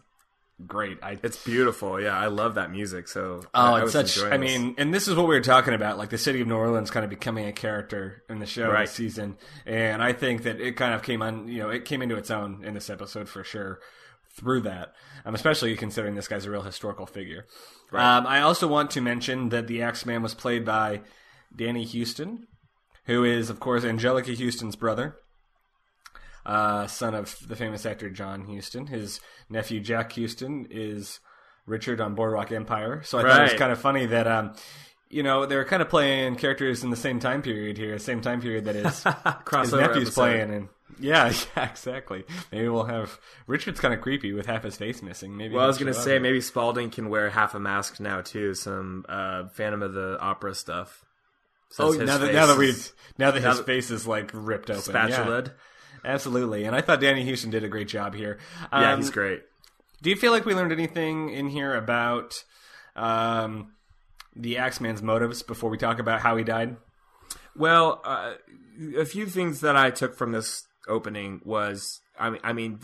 great. 0.68 0.98
I, 1.02 1.18
It's 1.24 1.42
beautiful. 1.44 2.00
Yeah, 2.02 2.18
I 2.18 2.28
love 2.28 2.56
that 2.56 2.72
music. 2.72 3.08
So 3.08 3.42
Oh, 3.46 3.50
I, 3.54 3.72
I 3.80 3.84
it's 3.84 3.94
was 3.94 4.14
such. 4.14 4.32
I 4.32 4.38
mean, 4.38 4.76
and 4.78 4.94
this 4.94 5.08
is 5.08 5.16
what 5.16 5.28
we 5.28 5.36
were 5.36 5.42
talking 5.42 5.74
about, 5.74 5.98
like 5.98 6.10
the 6.10 6.18
city 6.18 6.42
of 6.42 6.48
New 6.48 6.56
Orleans 6.56 6.92
kind 6.92 7.04
of 7.04 7.10
becoming 7.10 7.46
a 7.48 7.54
character 7.54 8.24
in 8.30 8.40
the 8.40 8.46
show 8.46 8.70
Right. 8.70 8.82
this 8.88 8.92
season, 8.96 9.38
and 9.66 10.02
I 10.02 10.14
think 10.14 10.44
that 10.44 10.60
it 10.62 10.76
kind 10.78 10.94
of 10.94 11.04
came 11.04 11.22
on. 11.22 11.48
You 11.48 11.60
know, 11.64 11.70
it 11.70 11.86
came 11.86 12.02
into 12.02 12.16
its 12.16 12.32
own 12.32 12.64
in 12.64 12.74
this 12.74 12.90
episode 12.90 13.28
for 13.30 13.44
sure. 13.44 13.80
Through 14.34 14.62
that, 14.62 14.94
um, 15.26 15.36
especially 15.36 15.76
considering 15.76 16.16
this 16.16 16.30
guy's 16.30 16.46
a 16.46 16.50
real 16.52 16.62
historical 16.62 17.06
figure. 17.06 17.48
Um, 17.92 18.26
I 18.26 18.40
also 18.40 18.66
want 18.66 18.90
to 18.92 19.02
mention 19.02 19.50
that 19.50 19.68
the 19.68 19.82
Axeman 19.82 20.22
was 20.22 20.34
played 20.34 20.64
by 20.64 21.02
Danny 21.54 21.86
Huston, 21.86 22.48
who 23.08 23.26
is, 23.26 23.50
of 23.50 23.60
course, 23.60 23.84
Anjelica 23.84 24.34
Huston's 24.42 24.78
brother 24.78 25.18
uh, 26.46 26.88
son 26.88 27.14
of 27.16 27.36
the 27.48 27.56
famous 27.56 27.86
actor 27.86 28.10
John 28.10 28.46
Huston. 28.46 28.88
His 28.88 29.20
nephew 29.50 29.80
Jack 29.80 30.14
Huston 30.14 30.68
is 30.70 31.20
Richard 31.66 32.02
on 32.02 32.16
Boardwalk 32.16 32.52
Empire. 32.52 33.02
So 33.04 33.20
I 33.20 33.22
thought 33.24 33.40
it 33.40 33.44
was 33.44 33.54
kind 33.54 33.72
of 33.72 33.80
funny 33.80 34.06
that 34.08 34.28
um, 34.28 34.54
you 35.10 35.24
know 35.24 35.46
they're 35.46 35.66
kind 35.66 35.82
of 35.82 35.90
playing 35.90 36.36
characters 36.38 36.84
in 36.84 36.90
the 36.90 36.96
same 36.96 37.20
time 37.20 37.42
period 37.42 37.78
here, 37.78 37.98
same 38.00 38.22
time 38.22 38.42
period 38.42 38.66
that 38.66 38.76
his, 38.76 39.04
his 39.64 39.74
nephew's 39.74 39.74
episode. 40.08 40.14
playing, 40.14 40.52
and 40.54 40.70
yeah, 41.00 41.32
yeah, 41.58 41.70
exactly. 41.70 42.24
Maybe 42.52 42.68
we'll 42.70 42.84
have 42.86 43.20
Richard's 43.48 43.80
kind 43.80 43.94
of 43.94 44.02
creepy 44.02 44.34
with 44.34 44.46
half 44.46 44.64
his 44.64 44.76
face 44.78 45.02
missing. 45.02 45.38
Maybe 45.38 45.54
Well, 45.56 45.64
I 45.64 45.68
was 45.68 45.78
gonna 45.78 45.94
say 45.94 46.16
up. 46.18 46.22
maybe 46.22 46.42
Spalding 46.42 46.90
can 46.90 47.10
wear 47.10 47.30
half 47.30 47.56
a 47.56 47.60
mask 47.60 48.00
now 48.00 48.22
too. 48.22 48.54
Some 48.56 49.06
uh, 49.08 49.48
Phantom 49.50 49.84
of 49.84 49.94
the 49.94 50.18
Opera 50.20 50.56
stuff. 50.56 51.06
Oh, 51.80 51.92
Since 51.92 52.02
his 52.02 52.08
now 52.10 52.18
that 52.18 52.34
now 52.34 52.46
that 52.48 52.58
we 52.58 52.74
now 53.18 53.32
that 53.32 53.42
his 53.42 53.58
that- 53.58 53.66
face 53.66 53.92
is 53.92 54.06
like 54.06 54.32
ripped 54.34 54.70
open, 54.70 54.94
yeah. 54.94 55.44
Absolutely, 56.04 56.66
and 56.66 56.76
I 56.76 56.82
thought 56.82 57.00
Danny 57.02 57.28
Huston 57.28 57.52
did 57.52 57.64
a 57.64 57.70
great 57.70 57.88
job 57.88 58.16
here. 58.16 58.40
Yeah, 58.72 58.94
Um, 58.94 59.00
he's 59.00 59.10
great. 59.10 59.44
Do 60.02 60.10
you 60.10 60.16
feel 60.16 60.32
like 60.32 60.46
we 60.46 60.56
learned 60.56 60.72
anything 60.72 61.30
in 61.30 61.48
here 61.48 61.76
about 61.76 62.44
um, 62.96 63.74
the 64.36 64.58
Axeman's 64.58 65.04
motives 65.04 65.44
before 65.44 65.70
we 65.70 65.78
talk 65.78 66.00
about 66.00 66.22
how 66.22 66.36
he 66.38 66.44
died? 66.44 66.78
Well, 67.56 68.02
uh, 68.04 68.34
a 68.98 69.06
few 69.06 69.28
things 69.28 69.62
that 69.62 69.76
I 69.76 69.92
took 69.92 70.16
from 70.16 70.32
this 70.32 70.64
opening 70.88 71.42
was, 71.44 72.02
I 72.20 72.32
mean, 72.32 72.42
I 72.44 72.54
mean, 72.54 72.80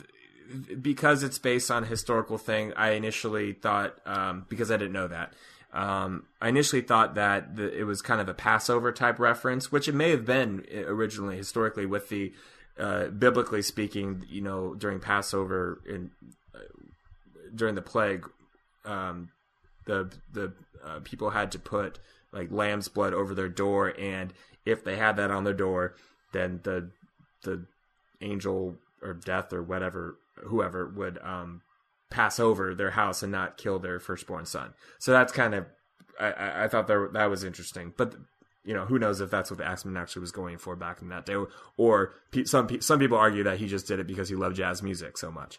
because 0.79 1.23
it's 1.23 1.39
based 1.39 1.71
on 1.71 1.83
a 1.83 1.87
historical 1.87 2.37
thing. 2.37 2.73
I 2.75 2.91
initially 2.91 3.53
thought, 3.53 3.97
um, 4.05 4.45
because 4.47 4.69
I 4.69 4.77
didn't 4.77 4.93
know 4.93 5.07
that, 5.07 5.33
um, 5.73 6.25
I 6.39 6.49
initially 6.49 6.81
thought 6.81 7.15
that 7.15 7.55
the, 7.55 7.75
it 7.75 7.83
was 7.83 8.01
kind 8.01 8.21
of 8.21 8.29
a 8.29 8.33
Passover 8.33 8.91
type 8.91 9.19
reference, 9.19 9.71
which 9.71 9.87
it 9.87 9.95
may 9.95 10.11
have 10.11 10.25
been 10.25 10.65
originally 10.85 11.35
historically 11.37 11.87
with 11.87 12.09
the. 12.09 12.31
Uh, 12.79 13.07
biblically 13.07 13.63
speaking, 13.63 14.23
you 14.29 14.41
know, 14.41 14.75
during 14.75 14.99
Passover 14.99 15.81
and 15.89 16.11
uh, 16.53 16.59
during 17.55 17.73
the 17.73 17.81
plague, 17.81 18.29
um, 18.85 19.29
the 19.85 20.11
the 20.31 20.53
uh, 20.85 20.99
people 21.03 21.31
had 21.31 21.51
to 21.53 21.59
put 21.59 21.97
like 22.31 22.51
lamb's 22.51 22.87
blood 22.87 23.13
over 23.13 23.33
their 23.33 23.49
door, 23.49 23.93
and 23.99 24.31
if 24.65 24.83
they 24.83 24.95
had 24.95 25.17
that 25.17 25.31
on 25.31 25.43
their 25.43 25.53
door, 25.53 25.95
then 26.33 26.59
the 26.63 26.91
the 27.43 27.65
angel 28.21 28.75
or 29.01 29.13
death 29.13 29.53
or 29.53 29.63
whatever 29.63 30.17
whoever 30.45 30.87
would 30.87 31.17
um, 31.23 31.61
pass 32.11 32.39
over 32.39 32.75
their 32.75 32.91
house 32.91 33.23
and 33.23 33.31
not 33.31 33.57
kill 33.57 33.79
their 33.79 33.99
firstborn 33.99 34.45
son. 34.45 34.73
So 34.99 35.11
that's 35.11 35.33
kind 35.33 35.55
of 35.55 35.65
I, 36.19 36.63
I, 36.63 36.67
thought 36.67 36.87
that 36.87 37.09
that 37.13 37.29
was 37.29 37.43
interesting, 37.43 37.93
but. 37.97 38.15
You 38.67 38.73
know, 38.73 38.85
who 38.85 38.99
knows 38.99 39.21
if 39.21 39.31
that's 39.31 39.49
what 39.49 39.57
the 39.57 39.65
Axeman 39.65 39.97
actually 39.97 40.19
was 40.19 40.31
going 40.31 40.57
for 40.57 40.75
back 40.75 41.01
in 41.01 41.09
that 41.09 41.25
day, 41.25 41.35
or 41.77 42.13
some 42.45 42.81
some 42.81 42.99
people 42.99 43.17
argue 43.17 43.43
that 43.43 43.57
he 43.57 43.67
just 43.67 43.87
did 43.87 43.99
it 43.99 44.07
because 44.07 44.29
he 44.29 44.35
loved 44.35 44.57
jazz 44.57 44.83
music 44.83 45.17
so 45.17 45.31
much 45.31 45.57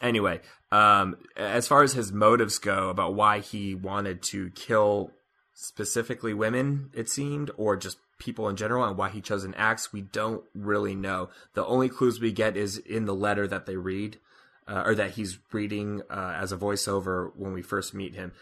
anyway, 0.00 0.40
um, 0.72 1.16
as 1.36 1.68
far 1.68 1.82
as 1.82 1.92
his 1.92 2.12
motives 2.12 2.58
go 2.58 2.88
about 2.88 3.14
why 3.14 3.40
he 3.40 3.74
wanted 3.74 4.22
to 4.22 4.50
kill 4.50 5.12
specifically 5.52 6.34
women, 6.34 6.90
it 6.92 7.08
seemed, 7.08 7.50
or 7.56 7.76
just 7.76 7.98
people 8.18 8.48
in 8.48 8.56
general, 8.56 8.84
and 8.84 8.96
why 8.96 9.08
he 9.08 9.20
chose 9.20 9.44
an 9.44 9.54
axe, 9.54 9.92
we 9.92 10.02
don't 10.02 10.44
really 10.54 10.94
know. 10.94 11.28
The 11.54 11.64
only 11.64 11.88
clues 11.88 12.20
we 12.20 12.32
get 12.32 12.56
is 12.56 12.78
in 12.78 13.04
the 13.04 13.14
letter 13.14 13.46
that 13.46 13.66
they 13.66 13.76
read, 13.76 14.18
uh, 14.66 14.82
or 14.84 14.94
that 14.94 15.12
he's 15.12 15.38
reading 15.52 16.02
uh, 16.10 16.34
as 16.40 16.50
a 16.50 16.56
voiceover 16.56 17.30
when 17.36 17.52
we 17.52 17.62
first 17.62 17.94
meet 17.94 18.14
him. 18.14 18.32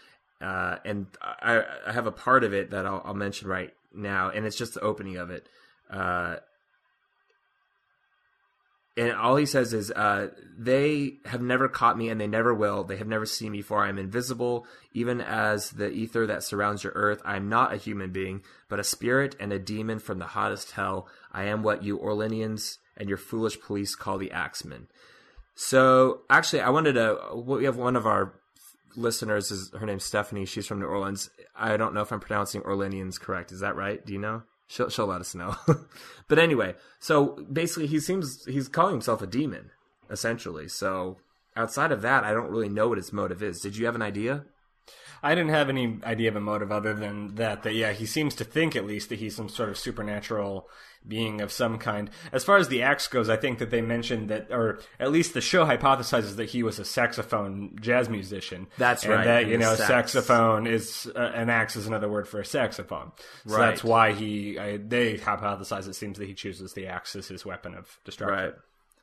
Uh, 0.43 0.77
and 0.83 1.07
I, 1.21 1.63
I 1.87 1.93
have 1.93 2.05
a 2.05 2.11
part 2.11 2.43
of 2.43 2.53
it 2.53 2.71
that 2.71 2.85
I'll, 2.85 3.01
I'll 3.05 3.13
mention 3.13 3.47
right 3.47 3.73
now, 3.93 4.29
and 4.29 4.45
it's 4.45 4.57
just 4.57 4.73
the 4.73 4.81
opening 4.81 5.15
of 5.15 5.29
it. 5.29 5.47
Uh, 5.89 6.37
and 8.95 9.13
all 9.13 9.37
he 9.37 9.45
says 9.45 9.73
is, 9.73 9.89
uh, 9.89 10.27
"They 10.57 11.15
have 11.25 11.41
never 11.41 11.67
caught 11.67 11.97
me, 11.97 12.09
and 12.09 12.19
they 12.19 12.27
never 12.27 12.53
will. 12.53 12.83
They 12.83 12.97
have 12.97 13.07
never 13.07 13.25
seen 13.25 13.53
me, 13.53 13.61
for 13.61 13.83
I 13.83 13.89
am 13.89 13.97
invisible, 13.97 14.67
even 14.91 15.21
as 15.21 15.71
the 15.71 15.89
ether 15.89 16.27
that 16.27 16.43
surrounds 16.43 16.83
your 16.83 16.93
earth. 16.93 17.21
I 17.25 17.37
am 17.37 17.49
not 17.49 17.73
a 17.73 17.77
human 17.77 18.11
being, 18.11 18.43
but 18.69 18.79
a 18.79 18.83
spirit 18.83 19.35
and 19.39 19.51
a 19.51 19.59
demon 19.59 19.99
from 19.99 20.19
the 20.19 20.27
hottest 20.27 20.71
hell. 20.71 21.07
I 21.31 21.45
am 21.45 21.63
what 21.63 21.83
you 21.83 21.97
Orleanians 21.97 22.77
and 22.95 23.09
your 23.09 23.17
foolish 23.17 23.59
police 23.59 23.95
call 23.95 24.17
the 24.17 24.31
Axemen." 24.31 24.87
So, 25.55 26.21
actually, 26.29 26.61
I 26.61 26.69
wanted 26.69 26.93
to. 26.93 27.33
We 27.33 27.65
have 27.65 27.77
one 27.77 27.95
of 27.95 28.05
our 28.05 28.33
listeners. 28.95 29.51
Is 29.51 29.71
her 29.79 29.85
name's 29.85 30.03
Stephanie? 30.03 30.45
She's 30.45 30.67
from 30.67 30.79
New 30.79 30.85
Orleans. 30.85 31.29
I 31.55 31.77
don't 31.77 31.93
know 31.93 32.01
if 32.01 32.11
I'm 32.11 32.19
pronouncing 32.19 32.61
Orleanians 32.61 33.19
correct. 33.19 33.51
Is 33.51 33.59
that 33.59 33.75
right? 33.75 34.05
Do 34.05 34.13
you 34.13 34.19
know? 34.19 34.43
She'll 34.67 34.89
she'll 34.89 35.07
let 35.07 35.21
us 35.21 35.35
know. 35.35 35.55
but 36.27 36.39
anyway, 36.39 36.75
so 36.99 37.45
basically, 37.51 37.87
he 37.87 37.99
seems 37.99 38.45
he's 38.45 38.67
calling 38.67 38.93
himself 38.93 39.21
a 39.21 39.27
demon, 39.27 39.71
essentially. 40.09 40.67
So 40.67 41.17
outside 41.55 41.91
of 41.91 42.01
that, 42.01 42.23
I 42.23 42.33
don't 42.33 42.49
really 42.49 42.69
know 42.69 42.87
what 42.87 42.97
his 42.97 43.13
motive 43.13 43.43
is. 43.43 43.61
Did 43.61 43.77
you 43.77 43.85
have 43.85 43.95
an 43.95 44.01
idea? 44.01 44.45
I 45.21 45.35
didn't 45.35 45.51
have 45.51 45.69
any 45.69 45.99
idea 46.03 46.29
of 46.29 46.35
a 46.35 46.41
motive 46.41 46.71
other 46.71 46.93
than 46.93 47.35
that. 47.35 47.63
That 47.63 47.73
yeah, 47.75 47.93
he 47.93 48.05
seems 48.05 48.35
to 48.35 48.43
think 48.43 48.75
at 48.75 48.85
least 48.85 49.09
that 49.09 49.19
he's 49.19 49.35
some 49.35 49.49
sort 49.49 49.69
of 49.69 49.77
supernatural 49.77 50.67
being 51.07 51.41
of 51.41 51.51
some 51.51 51.77
kind. 51.77 52.09
As 52.31 52.43
far 52.43 52.57
as 52.57 52.69
the 52.69 52.81
axe 52.81 53.07
goes, 53.07 53.29
I 53.29 53.35
think 53.35 53.59
that 53.59 53.69
they 53.71 53.81
mentioned 53.81 54.29
that, 54.29 54.47
or 54.51 54.79
at 54.99 55.11
least 55.11 55.33
the 55.33 55.41
show 55.41 55.65
hypothesizes 55.65 56.35
that 56.37 56.49
he 56.49 56.63
was 56.63 56.79
a 56.79 56.85
saxophone 56.85 57.77
jazz 57.81 58.09
musician. 58.09 58.67
That's 58.77 59.03
and 59.03 59.13
right, 59.13 59.25
That 59.25 59.47
you 59.47 59.57
know, 59.57 59.75
sax. 59.75 59.87
saxophone 59.87 60.67
is 60.67 61.09
uh, 61.15 61.19
an 61.19 61.49
axe 61.49 61.75
is 61.75 61.87
another 61.87 62.09
word 62.09 62.27
for 62.27 62.39
a 62.39 62.45
saxophone. 62.45 63.11
So 63.47 63.55
Right. 63.57 63.69
that's 63.69 63.83
why 63.83 64.13
he 64.13 64.57
I, 64.59 64.77
they 64.77 65.17
hypothesize 65.17 65.87
it 65.87 65.95
seems 65.95 66.17
that 66.19 66.27
he 66.27 66.33
chooses 66.33 66.73
the 66.73 66.87
axe 66.87 67.15
as 67.15 67.27
his 67.27 67.45
weapon 67.45 67.75
of 67.75 67.97
destruction. 68.05 68.37
Right. 68.45 68.53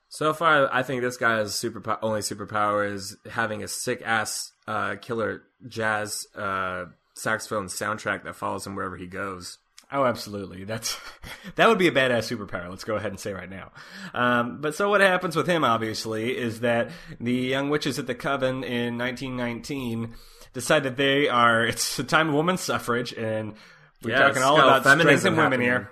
So 0.09 0.33
far, 0.35 0.69
I 0.73 0.83
think 0.83 1.03
this 1.03 1.17
guy's 1.17 1.55
super 1.55 1.83
only 2.03 2.21
superpower 2.21 2.91
is 2.91 3.17
having 3.31 3.63
a 3.63 3.69
sick 3.69 4.03
ass 4.05 4.50
uh, 4.67 4.97
killer 5.01 5.43
jazz 5.69 6.27
uh, 6.37 6.87
saxophone 7.15 7.67
soundtrack 7.67 8.25
that 8.25 8.37
follows 8.37 8.67
him 8.67 8.75
wherever 8.75 8.97
he 8.97 9.07
goes. 9.07 9.59
Oh, 9.93 10.05
absolutely. 10.05 10.63
That's 10.65 10.97
that 11.57 11.69
would 11.69 11.79
be 11.79 11.89
a 11.89 11.93
badass 11.93 12.35
superpower. 12.35 12.71
Let's 12.71 12.85
go 12.85 12.95
ahead 12.97 13.11
and 13.11 13.19
say 13.19 13.33
right 13.33 13.51
now. 13.51 13.73
Um, 14.15 14.61
but 14.61 14.75
so 14.77 14.89
what 14.89 15.01
happens 15.01 15.35
with 15.35 15.47
him, 15.49 15.65
obviously, 15.65 16.37
is 16.37 16.61
that 16.61 16.91
the 17.21 17.33
young 17.33 17.71
witches 17.71 17.99
at 17.99 18.07
the 18.07 18.15
coven 18.15 18.63
in 18.63 18.97
1919 18.99 20.15
decide 20.53 20.85
that 20.85 20.97
they 20.97 21.29
are. 21.29 21.65
It's 21.65 21.97
the 21.97 22.05
time 22.05 22.29
of 22.29 22.35
women's 22.35 22.61
suffrage, 22.61 23.13
and 23.13 23.55
we're 24.03 24.13
Yeah, 24.13 24.29
talking 24.29 24.43
all 24.43 24.57
about 24.61 24.85
feminism 24.85 25.35
women 25.37 25.61
happening. 25.61 25.67
here. 25.67 25.91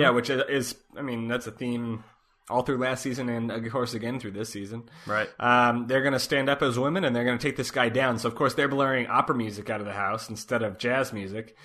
Yeah, 0.00 0.10
which 0.10 0.30
is, 0.30 0.74
I 0.96 1.02
mean, 1.02 1.28
that's 1.28 1.46
a 1.46 1.50
theme 1.52 2.02
all 2.48 2.62
through 2.62 2.78
last 2.78 3.02
season, 3.02 3.28
and 3.28 3.50
of 3.50 3.70
course 3.72 3.94
again 3.94 4.20
through 4.20 4.30
this 4.32 4.50
season. 4.50 4.88
Right. 5.06 5.28
Um, 5.40 5.86
they're 5.86 6.02
going 6.02 6.12
to 6.12 6.18
stand 6.20 6.48
up 6.48 6.62
as 6.62 6.78
women, 6.78 7.04
and 7.04 7.14
they're 7.14 7.24
going 7.24 7.38
to 7.38 7.42
take 7.48 7.56
this 7.56 7.70
guy 7.70 7.88
down. 7.88 8.18
So 8.18 8.28
of 8.28 8.34
course 8.34 8.54
they're 8.54 8.68
blaring 8.68 9.06
opera 9.08 9.34
music 9.34 9.68
out 9.70 9.80
of 9.80 9.86
the 9.86 9.92
house 9.92 10.30
instead 10.30 10.62
of 10.62 10.78
jazz 10.78 11.12
music. 11.12 11.56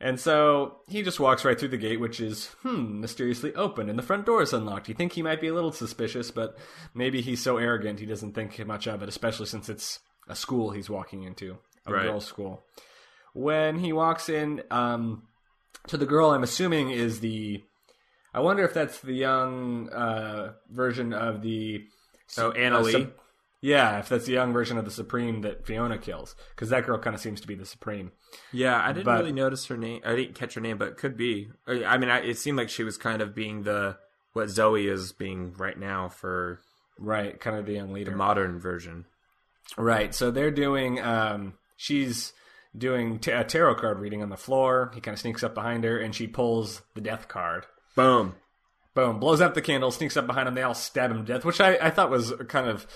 And 0.00 0.20
so 0.20 0.78
he 0.86 1.02
just 1.02 1.18
walks 1.18 1.44
right 1.44 1.58
through 1.58 1.70
the 1.70 1.76
gate, 1.76 1.98
which 1.98 2.20
is, 2.20 2.46
hmm, 2.62 3.00
mysteriously 3.00 3.52
open, 3.56 3.90
and 3.90 3.98
the 3.98 4.02
front 4.04 4.26
door 4.26 4.42
is 4.42 4.52
unlocked. 4.52 4.88
You 4.88 4.94
think 4.94 5.12
he 5.12 5.22
might 5.22 5.40
be 5.40 5.48
a 5.48 5.54
little 5.54 5.72
suspicious, 5.72 6.30
but 6.30 6.56
maybe 6.94 7.20
he's 7.20 7.42
so 7.42 7.56
arrogant 7.56 7.98
he 7.98 8.06
doesn't 8.06 8.32
think 8.34 8.64
much 8.64 8.86
of 8.86 9.02
it, 9.02 9.08
especially 9.08 9.46
since 9.46 9.68
it's 9.68 9.98
a 10.28 10.36
school 10.36 10.70
he's 10.70 10.88
walking 10.88 11.24
into, 11.24 11.58
a 11.84 11.92
Right. 11.92 12.04
girls' 12.04 12.26
school. 12.26 12.64
When 13.34 13.78
he 13.80 13.92
walks 13.92 14.28
in 14.28 14.62
um, 14.70 15.24
to 15.88 15.96
the 15.96 16.06
girl, 16.06 16.30
I'm 16.30 16.44
assuming 16.44 16.90
is 16.90 17.18
the. 17.20 17.64
I 18.34 18.40
wonder 18.40 18.64
if 18.64 18.74
that's 18.74 19.00
the 19.00 19.14
young 19.14 19.88
uh, 19.90 20.52
version 20.70 21.12
of 21.12 21.42
the. 21.42 21.84
So 22.26 22.52
Anna 22.52 22.78
uh, 22.78 22.82
Lee. 22.82 23.08
Yeah, 23.60 23.98
if 23.98 24.08
that's 24.08 24.26
the 24.26 24.32
young 24.34 24.52
version 24.52 24.78
of 24.78 24.84
the 24.84 24.90
Supreme 24.92 25.40
that 25.40 25.66
Fiona 25.66 25.98
kills, 25.98 26.36
because 26.50 26.68
that 26.70 26.86
girl 26.86 26.96
kind 26.98 27.14
of 27.16 27.20
seems 27.20 27.40
to 27.40 27.48
be 27.48 27.56
the 27.56 27.66
Supreme. 27.66 28.12
Yeah, 28.52 28.80
I 28.80 28.92
didn't 28.92 29.06
But- 29.06 29.18
really 29.18 29.32
notice 29.32 29.66
her 29.66 29.76
name. 29.76 30.00
I 30.04 30.14
didn't 30.14 30.36
catch 30.36 30.54
her 30.54 30.60
name, 30.60 30.78
but 30.78 30.88
it 30.88 30.96
could 30.96 31.16
be. 31.16 31.50
I 31.66 31.98
mean, 31.98 32.08
I, 32.08 32.20
it 32.20 32.38
seemed 32.38 32.56
like 32.56 32.68
she 32.68 32.84
was 32.84 32.96
kind 32.96 33.20
of 33.20 33.34
being 33.34 33.64
the 33.64 33.96
what 34.32 34.48
Zoe 34.50 34.86
is 34.86 35.12
being 35.12 35.54
right 35.54 35.76
now 35.78 36.08
for 36.08 36.60
Right, 37.00 37.38
kind 37.40 37.56
of 37.56 37.66
the 37.66 37.72
young 37.72 37.92
leader. 37.92 38.10
the 38.12 38.16
modern 38.16 38.60
version. 38.60 39.06
Right. 39.76 40.14
So 40.14 40.30
they're 40.30 40.50
doing. 40.52 41.00
Um, 41.00 41.54
she's 41.76 42.32
doing 42.76 43.18
t- 43.18 43.30
a 43.32 43.42
tarot 43.44 43.76
card 43.76 43.98
reading 43.98 44.22
on 44.22 44.28
the 44.30 44.36
floor. 44.36 44.90
He 44.94 45.00
kind 45.00 45.14
of 45.14 45.18
sneaks 45.18 45.42
up 45.42 45.54
behind 45.54 45.82
her, 45.84 45.98
and 45.98 46.14
she 46.14 46.26
pulls 46.28 46.82
the 46.94 47.00
death 47.00 47.26
card. 47.28 47.66
Boom. 47.98 48.36
Boom! 48.94 49.18
Blows 49.18 49.40
out 49.40 49.54
the 49.54 49.62
candle, 49.62 49.90
sneaks 49.90 50.16
up 50.16 50.26
behind 50.26 50.46
him. 50.48 50.54
They 50.54 50.62
all 50.62 50.74
stab 50.74 51.10
him 51.10 51.24
to 51.26 51.32
death, 51.32 51.44
which 51.44 51.60
I, 51.60 51.76
I 51.76 51.90
thought 51.90 52.10
was 52.10 52.32
kind 52.48 52.68
of 52.68 52.86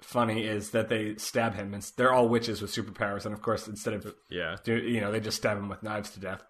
funny. 0.00 0.44
Is 0.44 0.70
that 0.70 0.88
they 0.88 1.16
stab 1.16 1.54
him, 1.54 1.74
and 1.74 1.82
they're 1.96 2.12
all 2.12 2.28
witches 2.28 2.62
with 2.62 2.72
superpowers, 2.72 3.24
and 3.24 3.34
of 3.34 3.42
course, 3.42 3.66
instead 3.68 3.94
of 3.94 4.14
Yeah. 4.30 4.56
you 4.64 5.00
know, 5.00 5.10
they 5.12 5.20
just 5.20 5.36
stab 5.36 5.58
him 5.58 5.68
with 5.68 5.82
knives 5.82 6.10
to 6.10 6.20
death. 6.20 6.42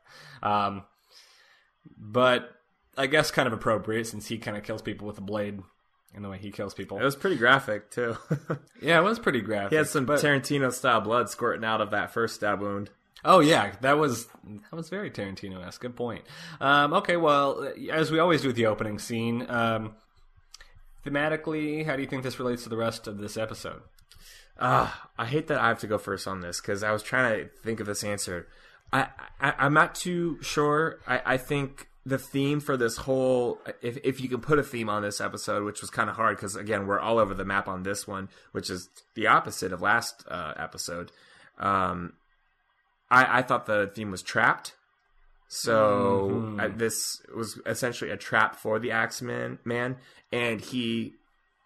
Um, 0.42 0.84
but 1.98 2.50
I 2.96 3.06
guess 3.06 3.30
kind 3.30 3.46
of 3.46 3.52
appropriate 3.52 4.06
since 4.06 4.26
he 4.28 4.38
kind 4.38 4.56
of 4.56 4.62
kills 4.64 4.82
people 4.82 5.06
with 5.06 5.18
a 5.18 5.22
blade 5.22 5.60
in 6.14 6.22
the 6.22 6.28
way 6.28 6.38
he 6.38 6.50
kills 6.50 6.74
people. 6.74 6.98
It 6.98 7.04
was 7.04 7.16
pretty 7.16 7.36
graphic 7.36 7.90
too. 7.90 8.16
yeah, 8.82 8.98
it 8.98 9.02
was 9.02 9.18
pretty 9.18 9.40
graphic. 9.40 9.70
he 9.70 9.76
had 9.76 9.88
some 9.88 10.04
but- 10.04 10.20
Tarantino 10.20 10.72
style 10.72 11.00
blood 11.00 11.30
squirting 11.30 11.64
out 11.64 11.80
of 11.80 11.90
that 11.92 12.12
first 12.12 12.34
stab 12.34 12.60
wound. 12.60 12.90
Oh 13.24 13.40
yeah, 13.40 13.72
that 13.82 13.98
was 13.98 14.26
that 14.44 14.72
was 14.72 14.88
very 14.88 15.10
Tarantino 15.10 15.64
esque. 15.64 15.80
Good 15.80 15.96
point. 15.96 16.24
Um, 16.60 16.92
okay, 16.94 17.16
well, 17.16 17.72
as 17.90 18.10
we 18.10 18.18
always 18.18 18.42
do 18.42 18.48
with 18.48 18.56
the 18.56 18.66
opening 18.66 18.98
scene, 18.98 19.46
um, 19.48 19.94
thematically, 21.06 21.86
how 21.86 21.96
do 21.96 22.02
you 22.02 22.08
think 22.08 22.24
this 22.24 22.38
relates 22.38 22.64
to 22.64 22.68
the 22.68 22.76
rest 22.76 23.06
of 23.06 23.18
this 23.18 23.36
episode? 23.36 23.82
Ah, 24.58 25.08
I 25.18 25.26
hate 25.26 25.46
that 25.48 25.60
I 25.60 25.68
have 25.68 25.80
to 25.80 25.86
go 25.86 25.98
first 25.98 26.26
on 26.26 26.40
this 26.40 26.60
because 26.60 26.82
I 26.82 26.92
was 26.92 27.02
trying 27.02 27.44
to 27.44 27.50
think 27.62 27.80
of 27.80 27.86
this 27.86 28.04
answer. 28.04 28.48
I, 28.92 29.08
I 29.40 29.54
I'm 29.58 29.74
not 29.74 29.94
too 29.94 30.42
sure. 30.42 30.98
I, 31.06 31.22
I 31.24 31.36
think 31.36 31.88
the 32.04 32.18
theme 32.18 32.58
for 32.58 32.76
this 32.76 32.96
whole, 32.96 33.60
if 33.80 33.98
if 34.04 34.20
you 34.20 34.28
can 34.28 34.40
put 34.40 34.58
a 34.58 34.62
theme 34.62 34.88
on 34.88 35.02
this 35.02 35.20
episode, 35.20 35.64
which 35.64 35.80
was 35.80 35.90
kind 35.90 36.10
of 36.10 36.16
hard 36.16 36.36
because 36.36 36.56
again 36.56 36.86
we're 36.86 37.00
all 37.00 37.18
over 37.18 37.34
the 37.34 37.44
map 37.44 37.68
on 37.68 37.84
this 37.84 38.06
one, 38.06 38.28
which 38.50 38.68
is 38.68 38.88
the 39.14 39.28
opposite 39.28 39.72
of 39.72 39.80
last 39.80 40.24
uh, 40.28 40.54
episode. 40.56 41.12
Um, 41.58 42.14
I 43.12 43.38
I 43.38 43.42
thought 43.42 43.66
the 43.66 43.90
theme 43.94 44.10
was 44.10 44.22
trapped. 44.22 44.74
So 45.48 46.56
I, 46.58 46.68
this 46.68 47.20
was 47.36 47.60
essentially 47.66 48.10
a 48.10 48.16
trap 48.16 48.56
for 48.56 48.78
the 48.78 48.92
Axeman 48.92 49.58
man, 49.64 49.96
and 50.32 50.60
he 50.60 51.12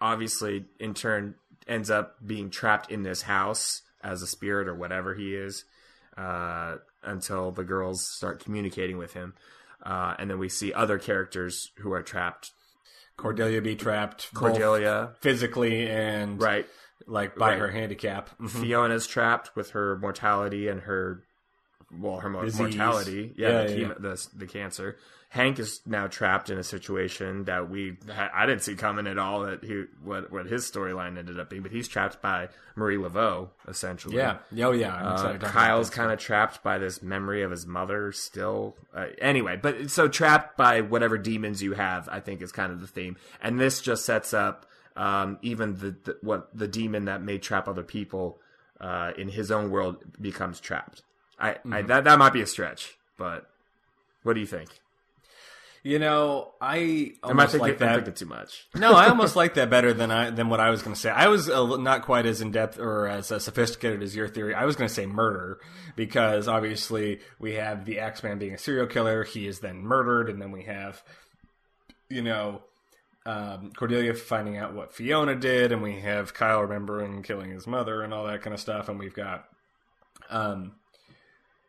obviously 0.00 0.65
in 0.81 0.93
turn 0.93 1.37
ends 1.69 1.88
up 1.91 2.17
being 2.26 2.50
trapped 2.50 2.91
in 2.91 3.05
this 3.05 3.23
house 3.23 3.83
as 4.03 4.23
a 4.23 4.26
spirit 4.26 4.67
or 4.67 4.75
whatever 4.75 5.15
he 5.15 5.35
is 5.37 5.65
uh, 6.17 6.76
until 7.05 7.53
the 7.53 7.62
girls 7.65 8.05
start 8.09 8.43
communicating 8.43 8.99
with 8.99 9.12
him. 9.15 9.35
Uh, 9.85 10.15
and 10.19 10.29
then 10.29 10.38
we 10.41 10.49
see 10.49 10.73
other 10.73 10.99
characters 10.99 11.71
who 11.79 11.93
are 11.93 12.03
trapped. 12.03 12.50
Cordelia 13.17 13.62
be 13.62 13.76
trapped, 13.76 14.35
Cordelia, 14.35 15.12
physically 15.21 15.88
and 15.88 16.43
right? 16.43 16.67
like 17.07 17.37
by 17.37 17.50
Right. 17.50 17.59
her 17.61 17.69
handicap. 17.71 18.31
Mhm. 18.41 18.49
Fiona's 18.50 19.07
trapped 19.07 19.55
with 19.55 19.71
her 19.71 19.97
mortality 19.99 20.67
and 20.69 20.81
her, 20.83 21.23
well, 21.93 22.19
her 22.19 22.31
Disease. 22.45 22.59
mortality. 22.61 23.33
Yeah, 23.37 23.49
Yeah, 23.49 23.62
the, 23.66 23.78
yeah, 23.78 23.87
chemo- 23.88 24.02
the 24.02 24.28
the 24.38 24.47
cancer. 24.47 24.97
Hank 25.28 25.59
is 25.59 25.81
now 25.85 26.07
trapped 26.07 26.50
in 26.50 26.57
a 26.57 26.62
situation 26.62 27.45
that 27.45 27.69
we 27.69 27.97
I 28.16 28.47
didn't 28.47 28.62
see 28.62 28.75
coming 28.76 29.07
at 29.09 29.19
all. 29.19 29.40
That 29.40 29.64
he 29.64 29.85
what 30.02 30.31
what 30.31 30.47
his 30.47 30.71
storyline 30.71 31.19
ended 31.19 31.38
up 31.40 31.50
being, 31.50 31.62
but 31.62 31.73
he's 31.73 31.88
trapped 31.88 32.23
by 32.23 32.49
Marie 32.76 32.97
Laveau 32.97 33.49
essentially. 33.69 34.16
Yeah. 34.16 34.38
Oh, 34.62 34.71
yeah. 34.71 34.95
I'm 34.95 35.07
Uh, 35.07 35.12
excited 35.14 35.40
to 35.40 35.47
talk 35.47 35.55
Kyle's 35.55 35.90
kind 35.90 36.12
of 36.12 36.21
trapped 36.21 36.62
by 36.62 36.78
this 36.78 37.02
memory 37.02 37.43
of 37.43 37.50
his 37.50 37.66
mother 37.66 38.12
still. 38.12 38.76
Uh, 38.95 39.07
anyway, 39.19 39.59
but 39.61 39.90
so 39.90 40.07
trapped 40.09 40.57
by 40.57 40.81
whatever 40.81 41.19
demons 41.19 41.61
you 41.62 41.73
have, 41.75 42.09
I 42.09 42.21
think 42.21 42.40
is 42.40 42.52
kind 42.52 42.73
of 42.73 42.81
the 42.81 42.87
theme. 42.87 43.16
And 43.43 43.59
this 43.61 43.81
just 43.83 44.05
sets 44.07 44.33
up 44.33 44.64
um, 44.97 45.38
even 45.43 45.75
the, 45.75 45.97
the 46.05 46.16
what 46.23 46.57
the 46.57 46.69
demon 46.69 47.07
that 47.07 47.21
may 47.21 47.38
trap 47.38 47.66
other 47.69 47.83
people 47.83 48.38
uh, 48.81 49.11
in 49.19 49.28
his 49.28 49.50
own 49.50 49.71
world 49.71 50.02
becomes 50.21 50.61
trapped. 50.61 51.02
I, 51.38 51.50
I 51.50 51.55
Mm-hmm. 51.55 51.87
that 51.88 52.05
that 52.05 52.19
might 52.19 52.33
be 52.33 52.43
a 52.43 52.47
stretch, 52.47 52.97
but 53.16 53.49
what 54.23 54.35
do 54.35 54.40
you 54.40 54.47
think? 54.47 54.69
You 55.83 56.00
know, 56.00 56.52
I 56.61 57.12
I 57.23 57.28
almost 57.28 57.52
thinking, 57.52 57.61
like 57.69 57.78
that. 57.78 58.16
too 58.16 58.26
much? 58.26 58.66
no, 58.75 58.93
I 58.95 59.09
almost 59.11 59.37
like 59.37 59.55
that 59.55 59.71
better 59.71 59.93
than 59.95 60.11
I 60.11 60.31
than 60.31 60.49
what 60.49 60.59
I 60.59 60.71
was 60.71 60.83
going 60.83 60.95
to 60.95 61.00
say. 61.00 61.11
I 61.11 61.28
was 61.28 61.47
a, 61.49 61.78
not 61.78 62.02
quite 62.02 62.26
as 62.26 62.40
in 62.40 62.50
depth 62.50 62.81
or 62.81 63.07
as 63.07 63.31
uh, 63.31 63.38
sophisticated 63.38 64.02
as 64.02 64.16
your 64.16 64.26
theory. 64.26 64.52
I 64.52 64.64
was 64.64 64.75
going 64.75 64.88
to 64.88 64.95
say 64.95 65.07
murder 65.07 65.61
because 65.95 66.49
obviously 66.49 67.21
we 67.38 67.55
have 67.55 67.85
the 67.85 68.00
Axeman 68.00 68.38
being 68.40 68.55
a 68.55 68.59
serial 68.59 68.88
killer. 68.88 69.23
He 69.23 69.47
is 69.47 69.61
then 69.61 69.76
murdered, 69.78 70.28
and 70.28 70.43
then 70.43 70.50
we 70.50 70.64
have, 70.64 71.05
you 72.09 72.23
know, 72.23 72.62
um, 73.25 73.71
Cordelia 73.76 74.14
finding 74.14 74.57
out 74.57 74.75
what 74.75 74.93
Fiona 74.93 75.37
did, 75.37 75.71
and 75.71 75.83
we 75.83 76.00
have 76.00 76.35
Kyle 76.35 76.62
remembering 76.62 77.23
killing 77.23 77.50
his 77.52 77.66
mother 77.69 78.02
and 78.02 78.12
all 78.12 78.26
that 78.26 78.43
kind 78.43 78.55
of 78.55 78.61
stuff, 78.61 78.88
and 78.88 78.99
we've 78.99 79.14
got, 79.14 79.45
um, 80.31 80.73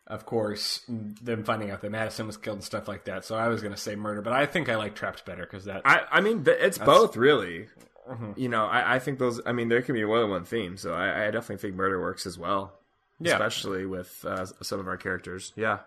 of 0.08 0.26
course, 0.26 0.82
them 0.88 1.44
finding 1.44 1.72
out 1.72 1.82
that 1.82 1.92
Madison 1.92 2.28
was 2.28 2.38
killed 2.38 2.58
and 2.58 2.64
stuff 2.64 2.88
like 2.88 3.06
that. 3.06 3.26
So 3.26 3.36
I 3.36 3.48
was 3.50 3.62
going 3.62 3.74
to 3.74 3.80
say 3.80 3.96
murder, 3.96 4.22
but 4.22 4.34
I 4.34 4.46
think 4.46 4.70
I 4.70 4.76
like 4.76 4.96
Trapped 4.96 5.26
better 5.26 5.44
because 5.44 5.66
that 5.66 5.82
I, 5.86 6.02
I 6.12 6.22
mean, 6.22 6.44
it's 6.48 6.78
both 6.78 7.16
really. 7.16 7.68
Mm-hmm. 8.10 8.32
You 8.38 8.50
know, 8.50 8.66
I, 8.66 8.96
I 8.96 9.00
think 9.00 9.20
those. 9.20 9.42
I 9.46 9.52
mean, 9.52 9.68
there 9.68 9.82
can 9.82 9.94
be 9.94 10.04
more 10.06 10.20
than 10.20 10.30
one 10.30 10.46
theme, 10.46 10.78
so 10.78 10.94
I, 10.94 11.28
I 11.28 11.32
definitely 11.32 11.58
think 11.58 11.76
murder 11.76 12.02
works 12.02 12.26
as 12.26 12.38
well. 12.38 12.74
Yeah. 13.20 13.34
especially 13.34 13.86
with 13.88 14.24
uh, 14.26 14.46
some 14.62 14.80
of 14.80 14.88
our 14.88 14.96
characters. 14.98 15.52
Yeah, 15.56 15.80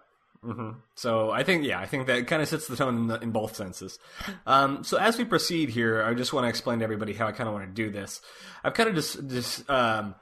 So 0.95 1.31
I 1.31 1.43
think, 1.43 1.65
yeah, 1.65 1.79
I 1.79 1.87
think 1.87 2.07
that 2.07 2.27
kind 2.27 2.41
of 2.41 2.49
sets 2.49 2.67
the 2.67 2.77
tone 2.77 2.97
in, 2.97 3.07
the, 3.09 3.21
in 3.21 3.31
both 3.31 3.55
senses. 3.55 3.99
Um, 4.47 4.85
so 4.85 4.97
as 4.97 5.19
we 5.19 5.25
proceed 5.25 5.69
here, 5.69 6.03
I 6.03 6.15
just 6.15 6.33
want 6.33 6.45
to 6.45 6.49
explain 6.49 6.79
to 6.79 6.85
everybody 6.85 7.13
how 7.13 7.27
I 7.27 7.33
kind 7.33 7.49
of 7.49 7.55
want 7.55 7.67
to 7.67 7.73
do 7.73 7.91
this. 7.91 8.21
I've 8.65 8.75
kind 8.75 8.89
of 8.89 8.95
just, 8.95 9.29
just 9.29 9.69
um, 9.69 10.15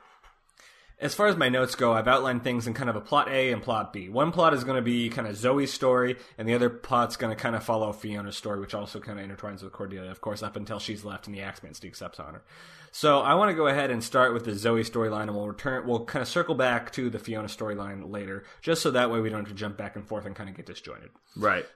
as 1.00 1.14
far 1.14 1.28
as 1.28 1.37
my 1.37 1.48
notes 1.48 1.74
go, 1.74 1.92
I've 1.92 2.08
outlined 2.08 2.42
things 2.42 2.66
in 2.66 2.74
kind 2.74 2.90
of 2.90 2.96
a 2.96 3.00
plot 3.00 3.28
A 3.28 3.52
and 3.52 3.62
plot 3.62 3.92
B. 3.92 4.08
One 4.08 4.32
plot 4.32 4.52
is 4.52 4.64
going 4.64 4.76
to 4.76 4.82
be 4.82 5.08
kind 5.11 5.28
of 5.28 5.37
Zoe's 5.37 5.72
story, 5.72 6.16
and 6.37 6.48
the 6.48 6.54
other 6.54 6.68
plot's 6.68 7.16
going 7.16 7.34
to 7.34 7.40
kind 7.40 7.54
of 7.54 7.62
follow 7.62 7.92
Fiona's 7.92 8.37
story, 8.37 8.58
which 8.58 8.74
also 8.74 8.98
kind 8.98 9.20
of 9.20 9.26
intertwines 9.26 9.62
with 9.62 9.72
Cordelia, 9.72 10.11
of 10.11 10.20
course, 10.20 10.42
up 10.42 10.56
until 10.56 10.78
she's 10.78 11.04
left 11.04 11.26
and 11.26 11.37
the 11.37 11.42
Axeman 11.42 11.74
sneaks 11.74 12.02
up 12.02 12.18
on 12.18 12.34
her. 12.34 12.42
So 12.90 13.20
I 13.20 13.34
want 13.34 13.50
to 13.50 13.54
go 13.54 13.68
ahead 13.68 13.90
and 13.90 14.02
start 14.02 14.32
with 14.32 14.44
the 14.44 14.54
Zoe 14.54 14.82
storyline, 14.82 15.22
and 15.22 15.37
we'll 15.37 15.46
return. 15.46 15.87
We'll 15.87 16.04
kind 16.04 16.22
of 16.22 16.28
circle 16.28 16.54
back 16.54 16.90
to 16.92 17.11
the 17.11 17.18
Fiona 17.18 17.48
storyline 17.48 18.11
later, 18.11 18.44
just 18.61 18.82
so 18.82 18.90
that 18.90 19.11
way 19.11 19.20
we 19.20 19.30
don't 19.30 19.40
have 19.40 19.48
to 19.48 19.54
jump 19.54 19.76
back 19.76 19.94
and 19.94 20.06
forth 20.06 20.26
and 20.26 20.34
kind 20.34 20.50
of 20.50 20.56
get 20.56 20.66
disjointed. 20.66 21.11
right. 21.37 21.66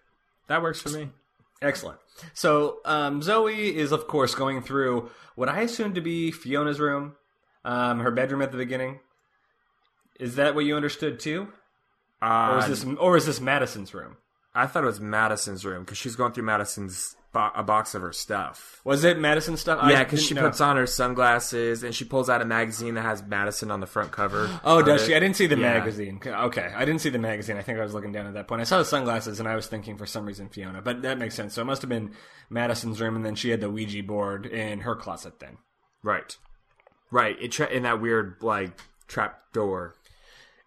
That 0.48 0.62
works 0.62 0.80
for 0.80 0.88
me. 0.88 1.08
Excellent. 1.62 1.98
So 2.34 2.78
um, 2.84 3.22
Zoe 3.22 3.74
is, 3.74 3.92
of 3.92 4.08
course, 4.08 4.34
going 4.34 4.60
through 4.60 5.10
what 5.36 5.48
I 5.48 5.60
assume 5.60 5.94
to 5.94 6.00
be 6.00 6.32
Fiona's 6.32 6.80
room, 6.80 7.14
um, 7.64 8.00
her 8.00 8.10
bedroom 8.10 8.42
at 8.42 8.50
the 8.50 8.58
beginning. 8.58 8.98
Is 10.20 10.36
that 10.36 10.54
what 10.54 10.64
you 10.64 10.76
understood 10.76 11.18
too, 11.20 11.48
or 12.20 12.28
Uh, 12.28 12.58
is 12.58 12.68
this 12.84 12.96
or 12.98 13.16
is 13.16 13.26
this 13.26 13.40
Madison's 13.40 13.92
room? 13.94 14.16
I 14.54 14.66
thought 14.66 14.82
it 14.84 14.86
was 14.86 15.00
Madison's 15.00 15.64
room 15.64 15.82
because 15.84 15.96
she's 15.98 16.14
going 16.14 16.32
through 16.32 16.44
Madison's 16.44 17.16
bo- 17.32 17.50
a 17.54 17.62
box 17.62 17.94
of 17.94 18.02
her 18.02 18.12
stuff. 18.12 18.82
Was 18.84 19.02
it 19.02 19.18
Madison 19.18 19.56
stuff? 19.56 19.80
Yeah, 19.88 20.04
because 20.04 20.22
she 20.22 20.34
puts 20.34 20.60
on 20.60 20.76
her 20.76 20.86
sunglasses 20.86 21.82
and 21.82 21.94
she 21.94 22.04
pulls 22.04 22.28
out 22.28 22.42
a 22.42 22.44
magazine 22.44 22.92
that 22.96 23.02
has 23.02 23.22
Madison 23.22 23.70
on 23.70 23.80
the 23.80 23.86
front 23.86 24.12
cover. 24.12 24.50
Oh, 24.62 24.82
does 24.82 25.02
it. 25.02 25.06
she? 25.06 25.14
I 25.16 25.20
didn't 25.20 25.36
see 25.36 25.46
the 25.46 25.56
Yeah. 25.56 25.72
magazine. 25.78 26.20
Okay, 26.26 26.70
I 26.76 26.84
didn't 26.84 27.00
see 27.00 27.08
the 27.08 27.18
magazine. 27.18 27.56
I 27.56 27.62
think 27.62 27.78
I 27.78 27.82
was 27.82 27.94
looking 27.94 28.12
down 28.12 28.26
at 28.26 28.34
that 28.34 28.46
point. 28.46 28.60
I 28.60 28.64
saw 28.64 28.76
the 28.76 28.84
sunglasses, 28.84 29.40
and 29.40 29.48
I 29.48 29.56
was 29.56 29.66
thinking 29.68 29.96
for 29.96 30.04
some 30.04 30.26
reason 30.26 30.50
Fiona, 30.50 30.82
but 30.82 31.00
that 31.00 31.16
makes 31.18 31.34
sense. 31.34 31.54
So 31.54 31.62
it 31.62 31.64
must 31.64 31.80
have 31.80 31.88
been 31.88 32.12
Madison's 32.50 33.00
room, 33.00 33.16
and 33.16 33.24
then 33.24 33.34
she 33.34 33.48
had 33.48 33.62
the 33.62 33.70
Ouija 33.70 34.02
board 34.02 34.44
in 34.44 34.80
her 34.80 34.94
closet. 34.94 35.40
Then 35.40 35.56
Right, 36.02 36.36
right. 37.10 37.36
It 37.40 37.52
tra- 37.52 37.68
in 37.70 37.84
that 37.84 38.02
weird 38.02 38.36
like 38.42 38.72
trap 39.08 39.38
door. 39.54 39.94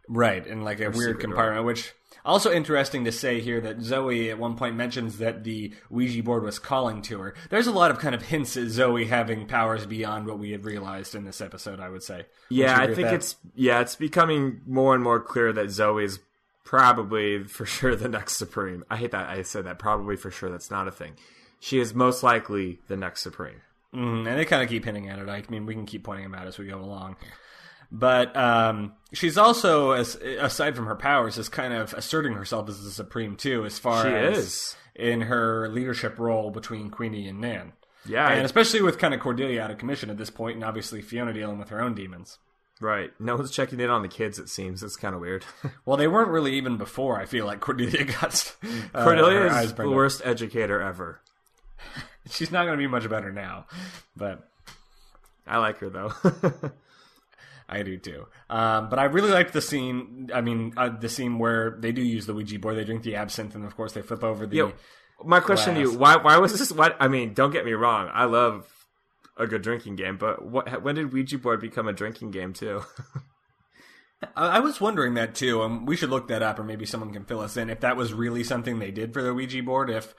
Right, 0.08 0.46
in 0.46 0.63
like 0.63 0.80
a 0.80 0.89
weird 0.89 1.20
compartment, 1.20 1.65
which 1.65 1.94
also 2.26 2.52
interesting 2.52 3.06
to 3.06 3.12
say 3.12 3.39
here 3.39 3.62
that 3.62 3.82
Zoe 3.82 4.30
at 4.30 4.39
one 4.39 4.56
point 4.56 4.76
mentions 4.76 5.20
that 5.20 5.44
the 5.44 5.74
Ouija 5.89 6.24
board 6.24 6.44
was 6.44 6.60
calling 6.60 7.02
to 7.04 7.20
her. 7.20 7.36
There's 7.50 7.68
a 7.68 7.72
lot 7.72 7.91
of 7.91 8.00
kind 8.00 8.15
of 8.15 8.24
hints 8.24 8.58
at 8.58 8.68
Zoe 8.70 9.06
having 9.06 9.46
powers 9.46 9.86
beyond 9.86 10.26
what 10.26 10.39
we 10.39 10.52
had 10.52 10.65
realized 10.65 11.15
in 11.15 11.24
this 11.24 11.39
episode. 11.39 11.80
I 11.80 11.89
would 11.89 12.04
say. 12.04 12.18
Would 12.18 12.26
Yeah, 12.50 12.78
I 12.80 12.94
think 12.94 13.10
it's 13.10 13.36
yeah, 13.54 13.82
it's 13.82 13.96
becoming 13.96 14.62
more 14.65 14.96
and 14.96 15.04
more 15.04 15.20
clear 15.20 15.54
that 15.54 15.70
Zoe's 15.70 16.20
probably 16.63 17.44
for 17.44 17.65
sure 17.65 17.96
the 17.96 18.10
next 18.10 18.34
Supreme. 18.38 18.84
I 18.89 18.98
hate 18.98 19.12
that 19.12 19.30
I 19.30 19.44
said 19.44 19.65
that. 19.65 19.80
Probably 19.80 20.15
for 20.15 20.32
sure 20.32 20.50
that's 20.50 20.72
not 20.72 20.88
a 20.88 20.91
thing. 20.91 21.13
She 21.60 21.80
is 21.80 21.94
most 21.94 22.24
likely 22.24 22.80
the 22.88 22.98
next 22.98 23.22
Supreme. 23.22 23.62
Mhm, 23.94 24.28
and 24.28 24.38
they 24.38 24.46
kind 24.46 24.62
of 24.62 24.68
keep 24.70 24.84
hinting 24.84 25.10
at 25.10 25.20
it. 25.20 25.30
I 25.30 25.44
mean, 25.50 25.65
we 25.65 25.74
can 25.74 25.86
keep 25.86 26.04
pointing 26.04 26.26
them 26.26 26.36
out 26.36 26.48
as 26.48 26.58
we 26.58 26.68
go 26.68 26.80
along. 26.80 27.15
But 27.91 28.36
um, 28.36 28.93
she's 29.13 29.38
also, 29.38 29.91
as 29.91 30.15
aside 30.15 30.76
from 30.76 30.88
her 30.88 30.95
powers, 30.95 31.38
is 31.38 31.50
kind 31.50 31.74
of 31.74 31.93
asserting 31.93 32.34
herself 32.34 32.67
as 32.69 32.84
the 32.84 32.91
supreme 32.91 33.36
too, 33.36 33.65
as 33.65 33.80
far 33.80 34.04
She 34.04 34.10
as 34.13 34.38
is. 34.38 34.76
in 34.95 35.21
her 35.21 35.69
leadership 35.69 36.19
role 36.19 36.52
between 36.52 36.89
Queenie 36.89 37.28
and 37.28 37.39
Nan. 37.39 37.74
Yeah, 38.08 38.28
and 38.30 38.41
I- 38.41 38.43
especially 38.43 38.82
with 38.82 38.98
kind 39.00 39.13
of 39.13 39.19
Cordelia 39.19 39.62
out 39.62 39.71
of 39.71 39.78
commission 39.78 40.10
at 40.10 40.17
this 40.17 40.30
point, 40.30 40.56
and 40.56 40.63
obviously 40.63 41.02
Fiona 41.02 41.34
dealing 41.34 41.58
with 41.58 41.69
her 41.69 41.82
own 41.82 41.95
demons. 41.95 42.38
right. 42.82 43.12
No 43.19 43.36
one's 43.36 43.52
checking 43.52 43.80
in 43.80 43.89
on 43.89 44.02
the 44.02 44.08
kids. 44.08 44.38
It 44.38 44.50
seems 44.50 44.84
it's 44.84 44.95
kind 44.98 45.15
of 45.15 45.21
weird. 45.21 45.45
Well, 45.86 45.98
they 45.98 46.08
weren't 46.08 46.30
really 46.30 46.56
even 46.56 46.78
before. 46.78 47.19
I 47.19 47.26
feel 47.26 47.45
like 47.45 47.62
Cordelia 47.62 48.04
got 48.21 48.56
uh, 48.93 49.04
Cordelia 49.04 49.45
is 49.62 49.69
the 49.69 49.76
burned 49.76 49.89
up. 49.91 49.95
worst 49.95 50.21
educator 50.26 50.82
ever. 50.82 51.21
She's 52.30 52.52
not 52.52 52.65
going 52.65 52.78
to 52.78 52.82
be 52.84 52.88
much 52.88 53.08
better 53.10 53.32
now, 53.32 53.65
but 54.17 54.50
I 55.48 55.58
like 55.60 55.78
her 55.78 55.89
though. 55.89 56.12
I 57.67 57.84
do 57.84 57.97
too. 57.97 58.28
Um, 58.49 58.89
but 58.89 58.99
I 58.99 59.06
really 59.06 59.32
liked 59.32 59.54
the 59.54 59.62
scene. 59.62 60.30
I 60.34 60.41
mean, 60.41 60.73
uh, 60.78 60.89
the 60.89 61.10
scene 61.10 61.39
where 61.39 61.78
they 61.80 61.91
do 61.91 62.01
use 62.01 62.25
the 62.25 62.34
Ouija 62.34 62.60
board. 62.60 62.78
They 62.78 62.84
drink 62.84 63.04
the 63.04 63.15
absinthe, 63.15 63.56
and 63.56 63.65
of 63.65 63.75
course, 63.75 63.93
they 63.93 64.01
flip 64.01 64.23
over 64.23 64.45
the. 64.45 64.56
Yo, 64.56 64.73
my 65.23 65.39
question 65.39 65.75
to 65.75 65.80
you: 65.80 65.97
Why? 65.97 66.17
Why 66.17 66.38
was 66.38 66.58
this? 66.58 66.71
What? 66.71 66.95
I 66.99 67.08
mean, 67.08 67.34
don't 67.34 67.51
get 67.51 67.65
me 67.65 67.73
wrong. 67.73 68.10
I 68.13 68.25
love 68.25 68.67
a 69.38 69.47
good 69.47 69.63
drinking 69.63 69.95
game, 69.95 70.17
but 70.17 70.45
what? 70.45 70.84
When 70.84 70.95
did 70.95 71.12
Ouija 71.12 71.39
board 71.39 71.60
become 71.60 71.88
a 71.88 71.93
drinking 71.93 72.32
game 72.32 72.54
too? 72.54 72.84
I, 74.36 74.60
was 74.60 74.80
wondering 74.80 75.15
that 75.15 75.36
too. 75.36 75.62
Um, 75.62 75.86
we 75.86 75.95
should 75.95 76.10
look 76.10 76.30
that 76.30 76.41
up, 76.41 76.58
or 76.60 76.63
maybe 76.63 76.86
someone 76.86 77.12
can 77.12 77.25
fill 77.25 77.41
us 77.41 77.58
in 77.58 77.69
if 77.69 77.82
that 77.82 77.97
was 77.97 78.13
really 78.13 78.43
something 78.43 78.80
they 78.80 78.91
did 78.91 79.13
for 79.13 79.21
the 79.21 79.34
Ouija 79.34 79.62
board. 79.63 79.89
If 79.89 80.13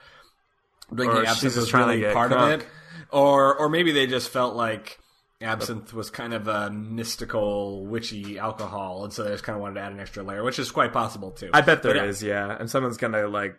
drinking 0.93 1.25
absinthe 1.25 1.55
was 1.55 1.73
really 1.73 2.03
part 2.13 2.31
crunk. 2.31 2.53
of 2.53 2.61
it, 2.61 2.67
or 3.11 3.55
or 3.55 3.69
maybe 3.69 3.91
they 3.91 4.07
just 4.07 4.29
felt 4.29 4.55
like 4.55 4.99
absinthe 5.41 5.93
was 5.93 6.09
kind 6.09 6.33
of 6.33 6.47
a 6.47 6.69
mystical, 6.71 7.85
witchy 7.85 8.39
alcohol, 8.39 9.03
and 9.03 9.13
so 9.13 9.23
they 9.23 9.31
just 9.31 9.43
kind 9.43 9.55
of 9.55 9.61
wanted 9.61 9.75
to 9.75 9.81
add 9.81 9.91
an 9.91 9.99
extra 9.99 10.23
layer, 10.23 10.43
which 10.43 10.59
is 10.59 10.71
quite 10.71 10.93
possible 10.93 11.31
too. 11.31 11.49
I 11.53 11.61
bet 11.61 11.83
there 11.83 11.93
But, 11.93 12.05
is, 12.05 12.23
yeah. 12.23 12.55
And 12.59 12.69
someone's 12.69 12.97
gonna 12.97 13.27
like 13.27 13.55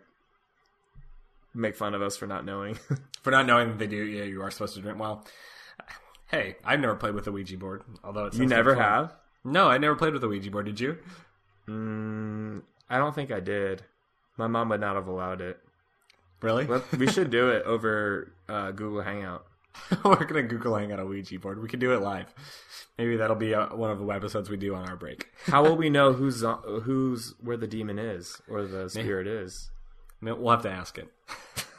make 1.54 1.76
fun 1.76 1.94
of 1.94 2.02
us 2.02 2.16
for 2.16 2.26
not 2.26 2.44
knowing. 2.44 2.78
for 3.22 3.30
not 3.30 3.46
knowing 3.46 3.68
that 3.68 3.78
they 3.78 3.86
do. 3.86 3.96
Yeah, 3.96 4.24
you 4.24 4.42
are 4.42 4.50
supposed 4.50 4.74
to 4.74 4.80
drink. 4.80 4.98
Well, 4.98 5.24
Hey, 6.26 6.56
I've 6.62 6.80
never 6.80 6.94
played 6.94 7.14
with 7.14 7.26
a 7.26 7.32
Ouija 7.32 7.56
board, 7.56 7.82
although 8.04 8.26
it 8.26 8.34
You 8.34 8.40
like 8.40 8.50
never 8.50 8.74
have? 8.74 9.14
No, 9.44 9.66
I 9.68 9.78
never 9.78 9.96
played 9.96 10.12
with 10.12 10.22
a 10.22 10.28
Ouija 10.28 10.50
board. 10.50 10.66
Did 10.66 10.78
you? 10.78 10.98
Mm, 11.66 12.62
I 12.90 12.98
don't 12.98 13.14
think 13.14 13.30
I 13.32 13.40
did. 13.40 13.82
My 14.36 14.46
mom 14.46 14.68
would 14.68 14.80
not 14.80 14.96
have 14.96 15.06
allowed 15.08 15.40
it. 15.40 15.58
Really? 16.42 16.68
We 16.98 17.06
should 17.08 17.30
do 17.38 17.48
it 17.48 17.64
over 17.64 18.30
uh, 18.48 18.72
Google 18.72 19.00
Hangout. 19.02 19.46
We're 20.04 20.24
gonna 20.24 20.42
Google 20.42 20.76
hang 20.76 20.92
on 20.92 21.00
a 21.00 21.06
Ouija 21.06 21.38
board. 21.38 21.62
We 21.62 21.68
can 21.68 21.80
do 21.80 21.92
it 21.92 22.00
live. 22.00 22.32
Maybe 22.98 23.16
that'll 23.16 23.36
be 23.36 23.54
uh, 23.54 23.74
one 23.74 23.90
of 23.90 23.98
the 23.98 24.06
episodes 24.08 24.50
we 24.50 24.56
do 24.56 24.74
on 24.74 24.88
our 24.88 24.96
break. 24.96 25.28
How 25.46 25.62
will 25.62 25.76
we 25.76 25.88
know 25.88 26.12
who's 26.12 26.44
who's 26.82 27.34
where 27.40 27.56
the 27.56 27.66
demon 27.66 27.98
is 27.98 28.40
or 28.48 28.66
the 28.66 28.88
spirit 28.88 29.26
is? 29.26 29.70
We'll 30.20 30.50
have 30.50 30.62
to 30.62 30.70
ask 30.70 30.98
it. 30.98 31.08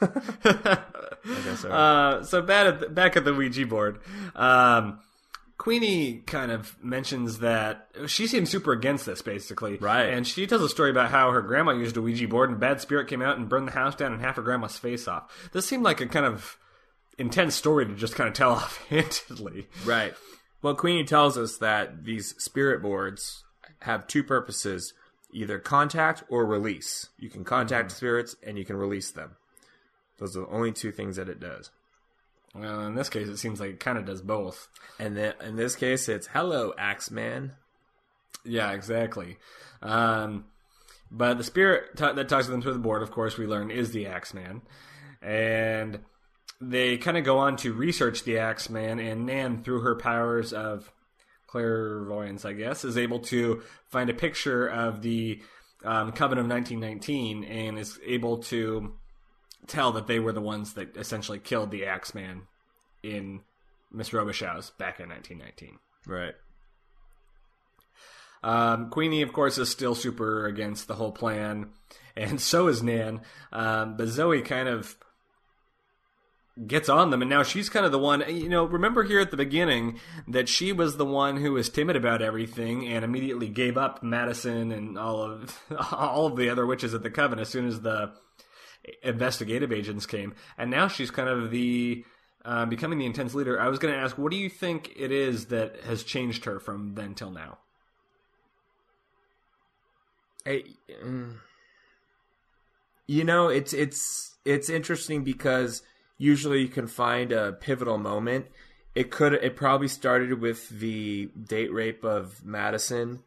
I 0.00 1.40
guess 1.44 1.60
so. 1.60 1.70
Uh, 1.70 2.22
so 2.24 2.40
back 2.40 2.66
at 2.66 2.80
the, 2.80 2.88
back 2.88 3.16
at 3.16 3.24
the 3.24 3.34
Ouija 3.34 3.66
board, 3.66 4.00
um, 4.34 5.00
Queenie 5.58 6.22
kind 6.26 6.50
of 6.50 6.82
mentions 6.82 7.40
that 7.40 7.88
she 8.06 8.26
seems 8.26 8.48
super 8.48 8.72
against 8.72 9.04
this, 9.04 9.20
basically. 9.20 9.76
Right. 9.76 10.06
And 10.06 10.26
she 10.26 10.46
tells 10.46 10.62
a 10.62 10.70
story 10.70 10.90
about 10.90 11.10
how 11.10 11.30
her 11.32 11.42
grandma 11.42 11.72
used 11.72 11.98
a 11.98 12.02
Ouija 12.02 12.26
board 12.28 12.48
and 12.48 12.56
a 12.56 12.60
bad 12.60 12.80
spirit 12.80 13.08
came 13.08 13.20
out 13.20 13.36
and 13.36 13.46
burned 13.46 13.68
the 13.68 13.72
house 13.72 13.94
down 13.94 14.14
and 14.14 14.22
half 14.22 14.36
her 14.36 14.42
grandma's 14.42 14.78
face 14.78 15.06
off. 15.06 15.50
This 15.52 15.66
seemed 15.66 15.82
like 15.82 16.00
a 16.00 16.06
kind 16.06 16.24
of 16.24 16.56
intense 17.20 17.54
story 17.54 17.86
to 17.86 17.94
just 17.94 18.14
kind 18.14 18.28
of 18.28 18.34
tell 18.34 18.50
offhandedly. 18.52 19.68
Right. 19.84 20.14
Well, 20.62 20.74
Queenie 20.74 21.04
tells 21.04 21.38
us 21.38 21.58
that 21.58 22.04
these 22.04 22.34
spirit 22.42 22.82
boards 22.82 23.44
have 23.82 24.06
two 24.06 24.24
purposes 24.24 24.92
either 25.32 25.58
contact 25.58 26.24
or 26.28 26.44
release. 26.44 27.08
You 27.18 27.30
can 27.30 27.44
contact 27.44 27.92
spirits 27.92 28.34
and 28.44 28.58
you 28.58 28.64
can 28.64 28.76
release 28.76 29.10
them. 29.10 29.36
Those 30.18 30.36
are 30.36 30.40
the 30.40 30.48
only 30.48 30.72
two 30.72 30.90
things 30.90 31.16
that 31.16 31.28
it 31.28 31.40
does. 31.40 31.70
Well, 32.54 32.84
in 32.86 32.96
this 32.96 33.08
case, 33.08 33.28
it 33.28 33.36
seems 33.36 33.60
like 33.60 33.70
it 33.70 33.80
kind 33.80 33.96
of 33.96 34.04
does 34.04 34.22
both. 34.22 34.68
And 34.98 35.16
then 35.16 35.34
in 35.40 35.56
this 35.56 35.76
case, 35.76 36.08
it's 36.08 36.26
hello, 36.26 36.74
Axeman. 36.76 37.52
Yeah, 38.44 38.72
exactly. 38.72 39.38
Um, 39.82 40.46
but 41.10 41.38
the 41.38 41.44
spirit 41.44 41.96
t- 41.96 42.12
that 42.12 42.28
talks 42.28 42.46
to 42.46 42.50
them 42.50 42.60
through 42.60 42.72
the 42.72 42.80
board, 42.80 43.02
of 43.02 43.12
course, 43.12 43.38
we 43.38 43.46
learn 43.46 43.70
is 43.70 43.92
the 43.92 44.06
Axeman, 44.06 44.62
and 45.22 46.00
they 46.60 46.98
kind 46.98 47.16
of 47.16 47.24
go 47.24 47.38
on 47.38 47.56
to 47.58 47.72
research 47.72 48.24
the 48.24 48.38
Axeman. 48.38 48.98
And 48.98 49.26
Nan, 49.26 49.62
through 49.62 49.80
her 49.80 49.96
powers 49.96 50.52
of 50.52 50.90
clairvoyance, 51.46 52.44
I 52.44 52.52
guess, 52.52 52.84
is 52.84 52.98
able 52.98 53.20
to 53.20 53.62
find 53.88 54.10
a 54.10 54.14
picture 54.14 54.66
of 54.66 55.02
the 55.02 55.40
um, 55.84 56.12
Coven 56.12 56.38
of 56.38 56.46
1919 56.46 57.44
and 57.44 57.78
is 57.78 57.98
able 58.04 58.38
to 58.44 58.94
tell 59.66 59.92
that 59.92 60.06
they 60.06 60.18
were 60.18 60.32
the 60.32 60.40
ones 60.40 60.74
that 60.74 60.96
essentially 60.96 61.38
killed 61.38 61.70
the 61.70 61.86
Axeman 61.86 62.42
in 63.02 63.40
Miss 63.90 64.10
Robichaux's 64.10 64.70
back 64.70 65.00
in 65.00 65.08
1919. 65.08 65.78
Right. 66.06 66.34
Um, 68.42 68.88
Queenie, 68.90 69.22
of 69.22 69.32
course, 69.32 69.58
is 69.58 69.68
still 69.68 69.94
super 69.94 70.46
against 70.46 70.88
the 70.88 70.94
whole 70.94 71.12
plan, 71.12 71.70
and 72.16 72.40
so 72.40 72.68
is 72.68 72.82
Nan. 72.82 73.20
Um, 73.52 73.96
but 73.96 74.08
Zoe 74.08 74.42
kind 74.42 74.68
of 74.68 74.96
gets 76.66 76.88
on 76.88 77.10
them, 77.10 77.22
and 77.22 77.30
now 77.30 77.42
she's 77.42 77.68
kind 77.68 77.86
of 77.86 77.92
the 77.92 77.98
one. 77.98 78.22
You 78.28 78.48
know, 78.48 78.64
remember 78.64 79.02
here 79.04 79.20
at 79.20 79.30
the 79.30 79.36
beginning 79.36 79.98
that 80.28 80.48
she 80.48 80.72
was 80.72 80.96
the 80.96 81.06
one 81.06 81.36
who 81.38 81.52
was 81.52 81.68
timid 81.68 81.96
about 81.96 82.22
everything 82.22 82.86
and 82.86 83.04
immediately 83.04 83.48
gave 83.48 83.76
up 83.76 84.02
Madison 84.02 84.72
and 84.72 84.98
all 84.98 85.22
of 85.22 85.58
all 85.92 86.26
of 86.26 86.36
the 86.36 86.50
other 86.50 86.66
witches 86.66 86.94
at 86.94 87.02
the 87.02 87.10
coven 87.10 87.38
as 87.38 87.48
soon 87.48 87.66
as 87.66 87.80
the 87.80 88.12
investigative 89.02 89.72
agents 89.72 90.06
came, 90.06 90.34
and 90.58 90.70
now 90.70 90.88
she's 90.88 91.10
kind 91.10 91.28
of 91.28 91.50
the 91.50 92.04
uh, 92.44 92.66
becoming 92.66 92.98
the 92.98 93.06
intense 93.06 93.34
leader. 93.34 93.60
I 93.60 93.68
was 93.68 93.78
going 93.78 93.92
to 93.92 94.00
ask, 94.00 94.16
what 94.16 94.30
do 94.30 94.38
you 94.38 94.48
think 94.48 94.92
it 94.96 95.12
is 95.12 95.46
that 95.46 95.76
has 95.84 96.02
changed 96.02 96.44
her 96.46 96.58
from 96.58 96.94
then 96.94 97.14
till 97.14 97.30
now? 97.30 97.58
I, 100.46 100.64
mm, 101.04 101.36
you 103.06 103.24
know, 103.24 103.48
it's 103.48 103.72
it's 103.72 104.36
it's 104.44 104.70
interesting 104.70 105.22
because 105.22 105.82
usually 106.20 106.60
you 106.60 106.68
can 106.68 106.86
find 106.86 107.32
a 107.32 107.52
pivotal 107.52 107.96
moment. 107.96 108.46
It 108.94 109.10
could 109.10 109.32
it 109.32 109.56
probably 109.56 109.88
started 109.88 110.38
with 110.38 110.68
the 110.68 111.30
date 111.48 111.72
rape 111.72 112.04
of 112.04 112.44
Madison, 112.44 113.20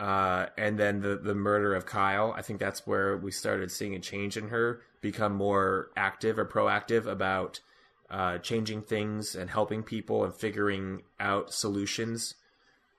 uh, 0.00 0.46
and 0.58 0.78
then 0.78 1.00
the 1.00 1.16
the 1.16 1.34
murder 1.34 1.74
of 1.74 1.86
Kyle. 1.86 2.34
I 2.36 2.42
think 2.42 2.58
that's 2.58 2.86
where 2.86 3.16
we 3.16 3.30
started 3.30 3.70
seeing 3.70 3.94
a 3.94 4.00
change 4.00 4.36
in 4.36 4.48
her, 4.48 4.82
become 5.00 5.34
more 5.34 5.90
active 5.96 6.38
or 6.38 6.44
proactive 6.44 7.06
about 7.06 7.60
uh, 8.10 8.38
changing 8.38 8.82
things 8.82 9.36
and 9.36 9.48
helping 9.48 9.84
people 9.84 10.24
and 10.24 10.34
figuring 10.34 11.02
out 11.20 11.52
solutions. 11.52 12.34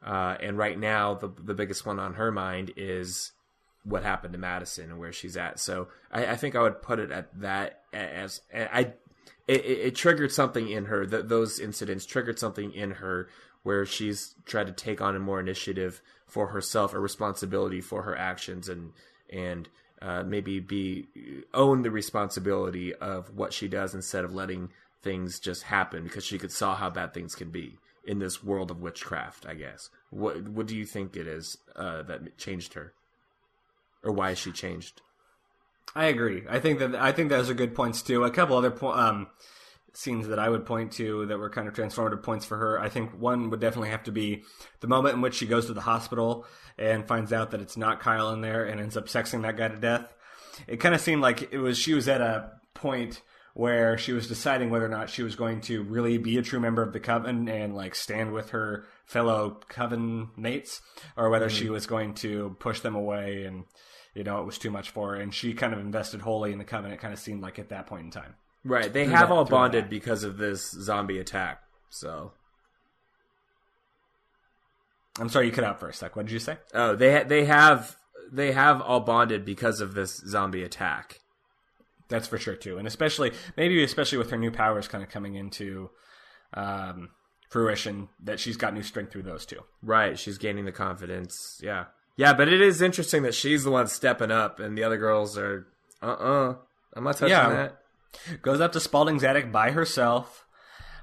Uh, 0.04 0.38
and 0.40 0.58
right 0.58 0.80
now, 0.80 1.16
the 1.16 1.30
the 1.38 1.54
biggest 1.54 1.86
one 1.86 2.00
on 2.00 2.14
her 2.14 2.32
mind 2.32 2.72
is 2.78 3.34
what 3.84 4.04
happened 4.04 4.34
to 4.34 4.40
Madison 4.40 4.92
and 4.92 5.00
where 5.00 5.14
she's 5.14 5.38
at. 5.38 5.60
So 5.60 5.88
I, 6.12 6.28
I 6.28 6.36
think 6.36 6.56
I 6.56 6.62
would 6.62 6.82
put 6.82 7.00
it 7.00 7.12
at 7.12 7.40
that 7.42 7.82
as 7.94 8.42
I. 8.54 8.94
It, 9.48 9.66
it, 9.66 9.96
triggered 9.96 10.32
something 10.32 10.70
in 10.70 10.86
her. 10.86 11.06
That 11.06 11.28
those 11.28 11.60
incidents 11.60 12.06
triggered 12.06 12.40
something 12.40 12.72
in 12.72 12.92
her 12.92 13.28
where 13.64 13.86
she's 13.86 14.36
tried 14.46 14.68
to 14.68 14.74
take 14.74 15.02
on 15.02 15.16
a 15.16 15.20
more 15.20 15.40
initiative 15.40 16.02
for 16.26 16.48
herself, 16.48 16.94
a 16.94 17.00
responsibility 17.00 17.82
for 17.82 18.04
her 18.04 18.18
actions, 18.18 18.70
and 18.70 18.94
and 19.30 19.68
uh, 20.02 20.24
maybe 20.24 20.60
be 20.60 21.08
own 21.54 21.82
the 21.82 21.92
responsibility 21.92 22.94
of 22.96 23.36
what 23.36 23.54
she 23.54 23.68
does 23.68 23.94
instead 23.94 24.24
of 24.24 24.34
letting 24.34 24.70
things 25.02 25.40
just 25.40 25.64
happen 25.64 26.04
because 26.04 26.24
she 26.24 26.38
could 26.38 26.52
saw 26.52 26.76
how 26.76 26.90
bad 26.90 27.14
things 27.14 27.36
can 27.36 27.50
be 27.50 27.78
in 28.04 28.20
this 28.20 28.44
world 28.44 28.72
of 28.72 28.82
witchcraft. 28.82 29.46
I 29.46 29.56
guess. 29.56 29.90
What 30.10 30.48
what 30.48 30.68
do 30.68 30.76
you 30.76 30.86
think 30.86 31.16
it 31.16 31.28
is 31.28 31.58
uh, 31.76 32.04
that 32.04 32.38
changed 32.38 32.74
her, 32.74 32.94
or 34.04 34.12
why 34.12 34.34
she 34.34 34.52
changed? 34.52 35.02
I 35.96 36.06
agree. 36.06 36.44
I 36.50 36.60
think 36.60 36.80
that 36.80 36.96
I 36.96 37.12
think 37.12 37.30
those 37.30 37.50
are 37.50 37.54
good 37.54 37.76
points 37.76 38.02
too. 38.02 38.24
A 38.24 38.32
couple 38.32 38.58
other 38.58 38.72
po- 38.72 38.94
um, 38.94 39.28
scenes 39.94 40.28
that 40.28 40.40
I 40.40 40.50
would 40.50 40.66
point 40.66 40.94
to 40.94 41.26
that 41.26 41.38
were 41.38 41.50
kind 41.50 41.68
of 41.68 41.74
transformative 41.74 42.24
points 42.24 42.46
for 42.46 42.58
her. 42.58 42.80
I 42.80 42.90
think 42.90 43.12
one 43.20 43.50
would 43.50 43.60
definitely 43.60 43.90
have 43.90 44.04
to 44.04 44.12
be 44.12 44.44
the 44.80 44.88
moment 44.88 45.16
in 45.16 45.22
which 45.22 45.36
she 45.36 45.46
goes 45.46 45.66
to 45.66 45.74
the 45.74 45.82
hospital 45.82 46.46
and 46.78 47.08
finds 47.08 47.34
out 47.34 47.52
that 47.52 47.62
it's 47.62 47.78
not 47.78 48.00
Kyle 48.00 48.32
in 48.32 48.42
there 48.42 48.64
and 48.64 48.80
ends 48.80 48.96
up 48.96 49.08
sexing 49.08 49.42
that 49.42 49.58
guy 49.58 49.68
to 49.68 49.78
death. 49.78 50.14
It 50.68 50.78
kind 50.78 50.96
of 50.96 51.02
seemed 51.02 51.22
like 51.22 51.52
it 51.52 51.60
was 51.60 51.78
she 51.78 51.94
was 51.94 52.08
at 52.08 52.22
a 52.22 52.52
point 52.74 53.22
where 53.54 53.98
she 53.98 54.14
was 54.14 54.28
deciding 54.28 54.70
whether 54.70 54.86
or 54.86 54.90
not 54.90 55.10
she 55.10 55.24
was 55.24 55.36
going 55.36 55.60
to 55.60 55.84
really 55.84 56.18
be 56.18 56.38
a 56.38 56.42
true 56.42 56.60
member 56.60 56.82
of 56.82 56.94
the 56.94 57.00
coven 57.00 57.50
and 57.50 57.76
like 57.76 57.96
stand 57.96 58.32
with 58.32 58.52
her 58.52 58.86
fellow 59.06 59.60
coven 59.68 60.30
mates 60.38 60.82
or 61.18 61.30
whether 61.30 61.50
she 61.50 61.70
was 61.70 61.86
going 61.86 62.14
to 62.14 62.56
push 62.60 62.80
them 62.80 62.96
away 62.96 63.44
and 63.44 63.66
you 64.14 64.24
know 64.24 64.40
it 64.42 64.46
was 64.46 64.58
too 64.58 64.72
much 64.72 64.90
for 64.90 65.10
her 65.10 65.16
and 65.22 65.34
she 65.34 65.54
kind 65.54 65.74
of 65.74 65.80
invested 65.80 66.22
wholly 66.22 66.52
in 66.52 66.58
the 66.58 66.64
Covenant, 66.66 67.00
kind 67.02 67.14
of 67.14 67.20
seemed 67.20 67.42
like 67.42 67.58
at 67.60 67.70
that 67.70 67.88
point 67.88 68.04
in 68.06 68.12
time 68.12 68.36
Right. 68.64 68.92
They 68.94 69.06
have 69.06 69.30
that- 69.30 69.34
all 69.34 69.46
bonded 69.46 69.86
that. 69.86 69.90
because 69.90 70.24
of 70.24 70.38
this 70.38 70.70
zombie 70.70 71.18
attack. 71.18 71.62
So, 71.90 72.34
i'm 75.20 75.30
sorry 75.30 75.46
you 75.48 75.52
cut 75.52 75.64
out 75.64 75.80
for 75.80 75.90
a 75.90 75.94
sec 75.94 76.16
what 76.16 76.26
did 76.26 76.32
you 76.32 76.40
say 76.40 76.58
oh, 76.74 76.96
they 76.96 77.14
ha- 77.18 77.24
they 77.28 77.46
have 77.46 77.98
they 78.32 78.52
have 78.54 78.82
all 78.82 79.02
bonded 79.02 79.44
because 79.44 79.82
of 79.82 79.94
this 79.94 80.18
zombie 80.26 80.64
attack. 80.64 81.20
that's 82.08 82.28
for 82.28 82.38
sure 82.38 82.56
too 82.56 82.78
and 82.78 82.88
especially 82.88 83.32
maybe 83.58 83.84
especially 83.84 84.18
with 84.18 84.30
her 84.32 84.38
new 84.38 84.52
powers 84.52 84.88
kind 84.88 85.04
of 85.04 85.10
coming 85.10 85.36
into 85.36 85.90
um, 86.54 87.10
fruition 87.50 88.08
that 88.24 88.40
she's 88.40 88.56
got 88.58 88.74
new 88.74 88.84
strength 88.84 89.12
through 89.12 89.24
those 89.24 89.46
two 89.46 89.60
Right. 89.84 90.18
She's 90.20 90.38
gaining 90.38 90.66
the 90.66 90.72
confidence. 90.72 91.60
Yeah. 91.64 91.86
Yeah, 92.18 92.34
but 92.34 92.48
it 92.50 92.62
is 92.62 92.82
interesting 92.82 93.24
that 93.24 93.34
she's 93.34 93.64
the 93.64 93.72
one 93.72 93.88
stepping 93.88 94.32
up 94.32 94.60
and 94.60 94.78
the 94.78 94.84
other 94.84 94.98
girls 94.98 95.38
are 95.38 95.68
uh 96.02 96.06
uh-uh. 96.08 96.50
uh. 96.52 96.56
I'm 96.96 97.04
not 97.04 97.14
touching 97.18 97.30
Yeah. 97.30 97.50
that. 97.50 98.42
goes 98.42 98.60
up 98.60 98.74
to 98.74 98.80
Spalding's 98.80 99.24
attic 99.24 99.52
by 99.52 99.72
herself. 99.72 100.46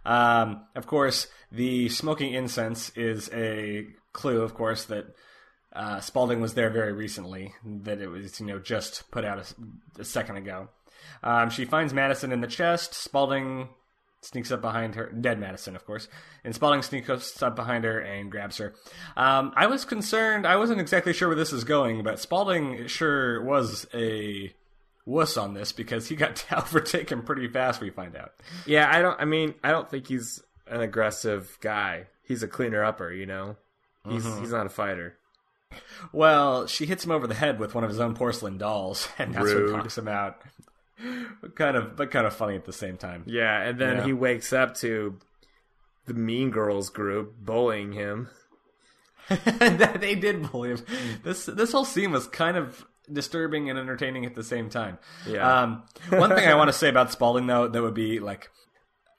Um, 0.05 0.67
of 0.77 0.87
course, 0.87 1.27
the 1.51 1.89
smoking 1.89 2.35
incense 2.35 2.91
is 2.91 3.31
a 3.33 3.87
clue, 4.13 4.43
of 4.43 4.55
course, 4.55 4.85
that 4.87 5.07
uh, 5.75 6.01
Spalding 6.01 6.41
was 6.41 6.55
there 6.55 6.71
very 6.71 6.93
recently. 6.93 7.55
That 7.65 8.01
it 8.01 8.09
was, 8.09 8.39
you 8.41 8.47
know, 8.47 8.59
just 8.59 9.11
put 9.11 9.25
out 9.25 9.39
a, 9.39 10.01
a 10.01 10.05
second 10.05 10.37
ago. 10.37 10.69
Um, 11.23 11.51
she 11.51 11.65
finds 11.65 11.93
Madison 11.95 12.33
in 12.33 12.41
the 12.41 12.47
chest. 12.47 12.95
Spalding 12.95 13.69
sneaks 14.23 14.51
up 14.51 14.61
behind 14.61 14.95
her, 14.97 15.13
dead 15.13 15.39
Madison, 15.39 15.77
of 15.77 15.85
course, 15.87 16.09
and 16.45 16.55
Spalding 16.55 16.83
sneaks 16.83 17.43
up 17.43 17.57
behind 17.57 17.85
her 17.85 17.99
and 18.01 18.31
grabs 18.31 18.59
her. 18.59 18.75
Um, 19.17 19.53
I 19.57 19.67
was 19.67 19.85
concerned. 19.85 20.47
I 20.47 20.57
wasn't 20.57 20.81
exactly 20.81 21.13
sure 21.13 21.29
where 21.29 21.37
this 21.37 21.53
is 21.53 21.65
going, 21.65 22.03
but 22.03 22.21
Spalding 22.21 22.87
sure 22.89 23.43
was 23.43 23.87
a 23.95 24.53
wuss 25.07 25.37
on 25.37 25.55
this 25.55 25.73
because 25.73 26.09
he 26.09 26.17
got 26.17 26.45
overtaken 26.53 27.23
pretty 27.23 27.49
fast. 27.49 27.81
We 27.81 27.91
find 27.91 28.17
out. 28.17 28.33
Yeah, 28.67 28.91
I 28.93 29.01
don't 29.01 29.21
I 29.21 29.25
mean, 29.25 29.55
I 29.65 29.71
don't 29.71 29.89
think 29.89 30.07
he's 30.09 30.43
an 30.67 30.81
aggressive 30.81 31.57
guy. 31.61 32.07
He's 32.23 32.43
a 32.43 32.49
cleaner 32.49 32.85
upper, 32.85 33.11
you 33.13 33.27
know. 33.27 33.57
He's 34.09 34.25
he's 34.39 34.53
not 34.53 34.67
a 34.67 34.71
fighter. 34.71 35.19
Well, 36.13 36.67
she 36.67 36.87
hits 36.87 37.05
him 37.05 37.11
over 37.11 37.27
the 37.27 37.35
head 37.35 37.59
with 37.59 37.75
one 37.75 37.85
of 37.85 37.91
his 37.91 38.01
own 38.01 38.15
porcelain 38.15 38.57
dolls, 38.59 39.09
and 39.19 39.35
that's 39.35 39.45
Rude. 39.45 39.71
what 39.73 39.79
knocks 39.79 39.99
him 39.99 40.09
out. 40.09 40.37
But 41.41 41.55
kind 41.57 41.77
of, 41.77 41.97
but 41.97 42.11
kind 42.11 42.27
of 42.27 42.35
funny 42.35 42.57
at 42.57 42.65
the 42.65 42.73
same 42.73 42.97
time. 42.97 43.23
Yeah, 43.27 43.61
and 43.63 43.79
then 43.79 43.97
Yeah. 43.99 44.05
he 44.05 44.13
wakes 44.13 44.53
up 44.53 44.75
to 44.77 45.17
the 46.07 46.15
Mean 46.15 46.51
Girls 46.51 46.91
group 46.91 47.35
bullying 47.39 47.93
him. 47.93 48.29
they 49.29 50.15
did 50.15 50.51
bully 50.51 50.71
him. 50.71 50.79
This 51.23 51.47
this 51.47 51.73
whole 51.73 51.85
scene 51.85 52.11
was 52.13 52.27
kind 52.27 52.57
of 52.57 52.87
disturbing 53.13 53.69
and 53.71 53.79
entertaining 53.79 54.25
at 54.25 54.35
the 54.35 54.43
same 54.45 54.71
time. 54.71 54.99
Yeah. 55.27 55.63
Um, 55.63 55.83
one 56.11 56.31
thing 56.31 56.49
I 56.49 56.55
want 56.55 56.69
to 56.69 56.73
say 56.73 56.89
about 56.89 57.13
Spalding 57.13 57.47
though, 57.47 57.69
that 57.69 57.83
would 57.83 57.95
be 57.95 58.21
like 58.21 58.51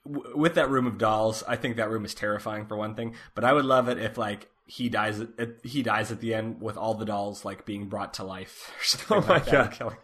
w- 0.05 0.35
with 0.37 0.55
that 0.55 0.69
room 0.69 0.87
of 0.87 0.97
dolls. 0.97 1.43
I 1.47 1.55
think 1.55 1.77
that 1.77 1.89
room 1.89 2.05
is 2.05 2.13
terrifying 2.15 2.65
for 2.65 2.75
one 2.75 2.95
thing, 2.95 3.15
but 3.35 3.43
I 3.43 3.53
would 3.53 3.65
love 3.65 3.87
it 3.87 3.99
if 3.99 4.17
like 4.17 4.47
he 4.65 4.89
dies 4.89 5.19
at, 5.19 5.29
he 5.63 5.81
dies 5.83 6.11
at 6.11 6.21
the 6.21 6.33
end 6.33 6.61
with 6.61 6.77
all 6.77 6.93
the 6.95 7.05
dolls 7.05 7.45
like 7.45 7.65
being 7.65 7.87
brought 7.87 8.15
to 8.15 8.23
life 8.23 8.71
or 8.79 8.83
something 8.83 9.17
Oh 9.17 9.21
my 9.21 9.33
like 9.35 9.45
that. 9.45 9.79
God. 9.79 9.97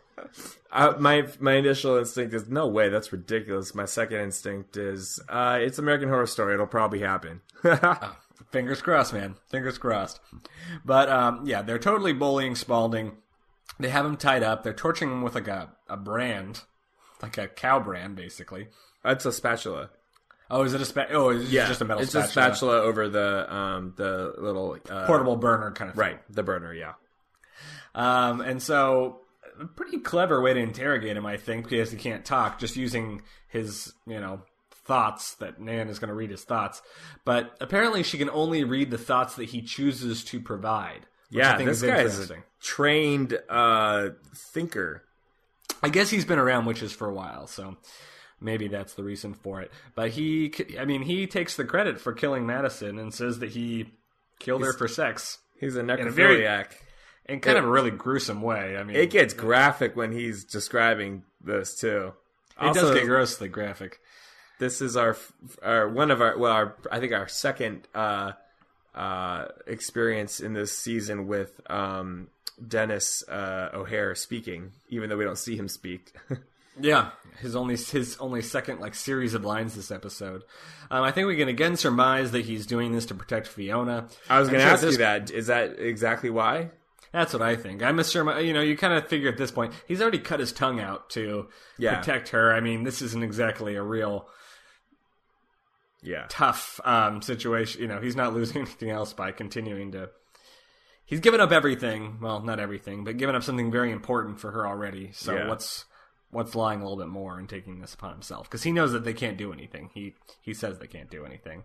Uh, 0.71 0.93
my 0.99 1.27
my 1.39 1.53
initial 1.53 1.97
instinct 1.97 2.33
is 2.33 2.47
no 2.49 2.67
way, 2.67 2.89
that's 2.89 3.11
ridiculous. 3.11 3.75
My 3.75 3.85
second 3.85 4.19
instinct 4.21 4.77
is 4.77 5.19
uh, 5.29 5.57
it's 5.61 5.77
American 5.79 6.09
Horror 6.09 6.25
Story. 6.27 6.53
It'll 6.53 6.67
probably 6.67 6.99
happen. 6.99 7.41
Fingers 8.51 8.81
crossed, 8.81 9.13
man. 9.13 9.35
Fingers 9.49 9.77
crossed. 9.77 10.19
But 10.83 11.09
um, 11.09 11.45
yeah, 11.45 11.61
they're 11.61 11.79
totally 11.79 12.13
bullying 12.13 12.55
Spalding. 12.55 13.13
They 13.79 13.89
have 13.89 14.05
him 14.05 14.15
tied 14.17 14.43
up. 14.43 14.63
They're 14.63 14.73
torturing 14.73 15.11
him 15.11 15.21
with 15.21 15.35
like 15.35 15.47
a, 15.47 15.69
a 15.89 15.97
brand, 15.97 16.61
like 17.21 17.37
a 17.37 17.47
cow 17.47 17.79
brand, 17.79 18.15
basically. 18.15 18.67
It's 19.03 19.25
a 19.25 19.31
spatula. 19.31 19.89
Oh, 20.49 20.61
is 20.63 20.73
it 20.73 20.81
a 20.81 20.85
spa- 20.85 21.07
Oh, 21.11 21.29
it's 21.29 21.49
just 21.49 21.81
a 21.81 21.85
metal 21.85 22.03
it's 22.03 22.11
spatula. 22.11 22.27
a 22.27 22.31
spatula 22.31 22.81
over 22.81 23.09
the 23.09 23.53
um 23.53 23.93
the 23.97 24.33
little 24.37 24.77
uh, 24.89 25.05
portable 25.07 25.35
burner 25.35 25.71
kind 25.71 25.89
of 25.89 25.95
thing. 25.95 26.01
right 26.01 26.19
the 26.29 26.43
burner. 26.43 26.73
Yeah. 26.73 26.93
Um, 27.95 28.41
and 28.41 28.61
so 28.61 29.21
a 29.59 29.65
pretty 29.65 29.99
clever 29.99 30.41
way 30.41 30.53
to 30.53 30.59
interrogate 30.59 31.17
him, 31.17 31.25
I 31.25 31.37
think, 31.37 31.69
because 31.69 31.91
he 31.91 31.97
can't 31.97 32.25
talk, 32.25 32.59
just 32.59 32.75
using 32.75 33.21
his, 33.47 33.93
you 34.05 34.19
know, 34.19 34.41
thoughts 34.71 35.35
that 35.35 35.59
Nan 35.59 35.89
is 35.89 35.99
going 35.99 36.09
to 36.09 36.13
read 36.13 36.29
his 36.29 36.43
thoughts. 36.43 36.81
But 37.25 37.55
apparently 37.59 38.03
she 38.03 38.17
can 38.17 38.29
only 38.29 38.63
read 38.63 38.91
the 38.91 38.97
thoughts 38.97 39.35
that 39.35 39.45
he 39.45 39.61
chooses 39.61 40.23
to 40.25 40.39
provide. 40.39 41.05
which 41.31 41.43
I 41.43 41.49
Yeah, 41.51 41.57
think 41.57 41.69
this 41.69 41.81
is 41.81 41.89
guy 41.89 42.01
is 42.01 42.31
a 42.31 42.43
trained 42.61 43.39
uh, 43.49 44.09
thinker. 44.35 45.03
I 45.81 45.89
guess 45.89 46.09
he's 46.09 46.25
been 46.25 46.39
around 46.39 46.65
witches 46.65 46.91
for 46.91 47.09
a 47.09 47.13
while, 47.13 47.47
so 47.47 47.77
maybe 48.39 48.67
that's 48.67 48.93
the 48.93 49.03
reason 49.03 49.33
for 49.33 49.61
it. 49.61 49.71
But 49.95 50.11
he, 50.11 50.53
I 50.79 50.85
mean, 50.85 51.01
he 51.01 51.27
takes 51.27 51.55
the 51.55 51.65
credit 51.65 51.99
for 51.99 52.13
killing 52.13 52.45
Madison 52.45 52.99
and 52.99 53.13
says 53.13 53.39
that 53.39 53.51
he 53.51 53.91
killed 54.39 54.63
her 54.63 54.73
for 54.73 54.87
sex 54.87 55.39
He's 55.59 55.75
a 55.75 55.81
necrophiliac. 55.81 56.73
In 57.27 57.39
kind 57.39 57.57
of 57.57 57.63
a 57.65 57.67
really 57.69 57.91
gruesome 57.91 58.41
way. 58.41 58.77
I 58.77 58.83
mean, 58.83 58.95
It 58.95 59.09
gets 59.09 59.33
graphic 59.33 59.95
when 59.95 60.11
he's 60.11 60.43
describing 60.43 61.23
this 61.43 61.75
too. 61.79 62.13
it 62.61 62.73
does 62.73 62.91
get 62.93 63.05
grossly 63.05 63.47
graphic. 63.49 63.99
this 64.59 64.79
is 64.81 64.95
our 64.95 65.17
our 65.63 65.89
one 65.89 66.11
of 66.11 66.21
our 66.21 66.37
well 66.37 66.51
our 66.53 66.75
I 66.91 66.99
think 66.99 67.11
our 67.13 67.27
second 67.27 67.87
uh 67.95 68.31
uh 68.93 69.47
experience 69.67 70.39
in 70.39 70.53
this 70.53 70.77
season 70.77 71.27
with 71.27 71.59
um 71.69 72.27
Denis 72.65 73.23
uh 73.27 73.69
O'Hare 73.73 74.15
speaking 74.15 74.71
even 74.89 75.09
though 75.09 75.17
we 75.17 75.25
don't 75.25 75.37
see 75.37 75.55
him 75.57 75.67
speak. 75.67 76.13
Yeah, 76.77 77.11
his 77.39 77.55
only 77.55 77.77
his 77.77 78.17
only 78.19 78.41
second 78.41 78.81
like 78.81 78.95
series 78.95 79.33
of 79.33 79.45
lines 79.45 79.75
this 79.75 79.91
episode. 79.91 80.43
Um, 80.91 81.03
I 81.03 81.11
think 81.11 81.25
we 81.25 81.37
can 81.37 81.47
again 81.47 81.77
surmise 81.77 82.31
that 82.33 82.43
he's 82.43 82.65
doing 82.65 82.91
this 82.91 83.05
to 83.05 83.15
protect 83.15 83.47
Fiona. 83.47 84.09
I 84.29 84.41
was 84.41 84.49
going 84.49 84.59
to 84.59 84.65
ask 84.69 84.81
this- 84.81 84.91
you 84.91 84.97
that 84.97 85.31
is 85.31 85.47
that 85.47 85.79
exactly 85.79 86.29
why? 86.29 86.71
That's 87.15 87.31
what 87.31 87.41
I 87.41 87.55
think. 87.55 87.81
I'm 87.81 88.03
sure. 88.03 88.41
You 88.41 88.51
know, 88.51 88.59
you 88.59 88.75
kind 88.75 88.93
of 88.93 89.07
figure 89.07 89.29
at 89.29 89.37
this 89.37 89.49
point 89.49 89.73
he's 89.87 90.01
already 90.01 90.19
cut 90.19 90.41
his 90.41 90.51
tongue 90.51 90.81
out 90.81 91.09
to 91.11 91.47
Yeah. 91.77 91.95
protect 91.99 92.29
her. 92.29 92.53
I 92.53 92.59
mean, 92.59 92.83
this 92.83 93.01
isn't 93.01 93.23
exactly 93.23 93.75
a 93.75 93.81
real 93.81 94.27
Yeah. 96.01 96.25
tough 96.27 96.81
um, 96.83 97.21
situation. 97.21 97.81
You 97.81 97.87
know, 97.87 98.01
he's 98.01 98.17
not 98.17 98.33
losing 98.33 98.57
anything 98.63 98.89
else 98.89 99.13
by 99.13 99.31
continuing 99.31 99.93
to. 99.93 100.09
He's 101.05 101.21
given 101.21 101.39
up 101.39 101.53
everything. 101.53 102.17
Well, 102.21 102.41
not 102.41 102.59
everything, 102.59 103.05
but 103.05 103.15
given 103.15 103.33
up 103.33 103.43
something 103.43 103.71
very 103.71 103.91
important 103.93 104.41
for 104.41 104.51
her 104.51 104.67
already. 104.67 105.11
So 105.13 105.35
Yeah. 105.35 105.47
what's 105.47 105.85
what's 106.35 106.53
lying 106.53 106.81
a 106.81 106.83
little 106.83 106.97
bit 106.97 107.07
more 107.07 107.39
and 107.39 107.47
taking 107.49 107.79
this 107.81 107.93
upon 107.93 108.11
himself 108.11 108.47
because 108.49 108.61
he 108.63 108.71
knows 108.71 108.91
that 108.91 109.03
they 109.03 109.13
can't 109.13 109.37
do 109.37 109.51
anything. 109.53 109.89
He 109.93 110.13
he 110.41 110.53
says 110.53 110.77
they 110.77 110.87
can't 110.87 111.09
do 111.09 111.25
anything, 111.25 111.63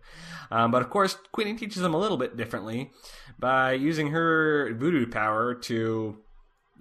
um, 0.51 0.71
but 0.71 0.81
of 0.83 0.89
course 0.91 1.17
Queenie 1.33 1.55
teaches 1.59 1.83
them 1.83 1.93
a 1.95 1.99
little 1.99 2.17
bit 2.17 2.37
differently 2.37 2.91
by 3.39 3.73
using 3.73 4.09
her 4.13 4.73
voodoo 4.75 5.07
power 5.07 5.55
to. 5.55 6.17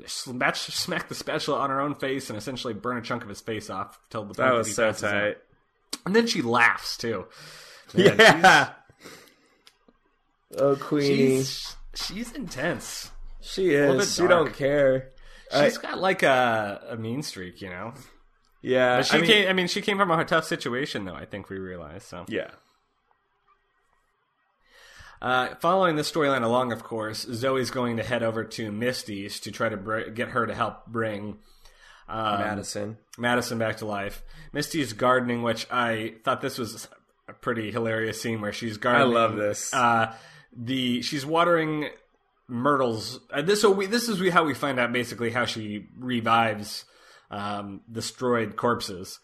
Smack, 0.05 0.55
smack 0.55 1.09
the 1.09 1.13
spatula 1.15 1.59
on 1.59 1.69
her 1.69 1.81
own 1.81 1.93
face 1.93 2.29
and 2.29 2.37
essentially 2.39 2.73
burn 2.73 2.95
a 2.95 3.01
chunk 3.01 3.21
of 3.21 3.27
his 3.27 3.41
face 3.41 3.69
off 3.69 3.99
till 4.09 4.21
the 4.21 4.27
point 4.27 4.37
That 4.37 4.53
was 4.53 4.73
so 4.73 4.87
passes 4.87 5.03
out. 5.03 5.11
tight. 5.11 5.37
And 6.05 6.15
then 6.15 6.25
she 6.25 6.41
laughs 6.41 6.95
too. 6.95 7.25
Man, 7.93 8.15
Yeah. 8.17 8.69
Oh, 10.57 10.75
Queenie. 10.77 11.15
She's 11.37 11.75
she's 11.93 12.31
intense. 12.31 13.11
she 13.41 13.71
little 13.77 13.95
bit 13.95 14.03
is. 14.03 14.15
She 14.15 14.25
don't 14.27 14.53
care. 14.53 15.09
She's 15.51 15.77
got 15.77 15.99
like 15.99 16.21
a, 16.23 16.81
a 16.89 16.97
mean 16.97 17.23
streak, 17.23 17.61
you 17.61 17.69
know. 17.69 17.93
Yeah. 18.61 18.97
But 18.97 19.05
she 19.07 19.17
I 19.17 19.21
mean, 19.21 19.29
came. 19.29 19.49
I 19.49 19.53
mean, 19.53 19.67
she 19.67 19.81
came 19.81 19.97
from 19.97 20.11
a 20.11 20.25
tough 20.25 20.45
situation, 20.45 21.05
though. 21.05 21.15
I 21.15 21.25
think 21.25 21.49
we 21.49 21.57
realized. 21.57 22.05
So, 22.07 22.25
Yeah. 22.27 22.51
uh, 25.21 25.55
following 25.55 25.95
this 25.95 26.11
storyline 26.11 26.43
along, 26.43 26.71
of 26.71 26.83
course, 26.83 27.25
Zoe's 27.31 27.71
going 27.71 27.97
to 27.97 28.03
head 28.03 28.23
over 28.23 28.43
to 28.43 28.71
Misty's 28.71 29.39
to 29.41 29.51
try 29.51 29.69
to 29.69 29.77
br- 29.77 30.09
get 30.09 30.29
her 30.29 30.45
to 30.45 30.53
help 30.53 30.85
bring 30.87 31.37
um, 32.07 32.39
Madison. 32.39 32.97
Madison 33.17 33.57
back 33.57 33.77
to 33.77 33.85
life. 33.85 34.23
Misty's 34.53 34.93
gardening, 34.93 35.43
which 35.43 35.67
I 35.69 36.15
thought 36.23 36.41
this 36.41 36.57
was 36.57 36.87
a 37.27 37.33
pretty 37.33 37.71
hilarious 37.71 38.21
scene 38.21 38.41
where 38.41 38.53
she's 38.53 38.77
gardening. 38.77 39.15
I 39.15 39.19
love 39.19 39.35
this. 39.35 39.73
Uh, 39.73 40.13
the 40.55 41.01
she's 41.01 41.25
watering 41.25 41.89
myrtles. 42.49 43.19
Uh, 43.31 43.41
this 43.41 43.61
so 43.61 43.71
we, 43.71 43.85
this 43.85 44.09
is 44.09 44.19
we, 44.19 44.29
how 44.29 44.43
we 44.43 44.53
find 44.53 44.79
out 44.79 44.91
basically 44.91 45.29
how 45.31 45.45
she 45.45 45.85
revives 45.97 46.83
um, 47.31 47.81
destroyed 47.91 48.55
corpses 48.55 49.19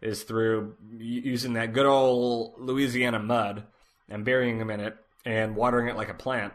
is 0.00 0.22
through 0.22 0.74
using 0.98 1.52
that 1.52 1.72
good 1.74 1.86
old 1.86 2.54
Louisiana 2.58 3.18
mud 3.18 3.64
and 4.08 4.24
burying 4.24 4.58
them 4.58 4.70
in 4.70 4.80
it 4.80 4.96
and 5.26 5.54
watering 5.54 5.88
it 5.88 5.96
like 5.96 6.08
a 6.08 6.14
plant. 6.14 6.54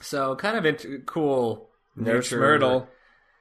So 0.00 0.34
kind 0.36 0.56
of 0.56 0.66
int- 0.66 1.06
cool. 1.06 1.70
Nurse 1.96 2.26
nature- 2.32 2.40
Myrtle. 2.40 2.88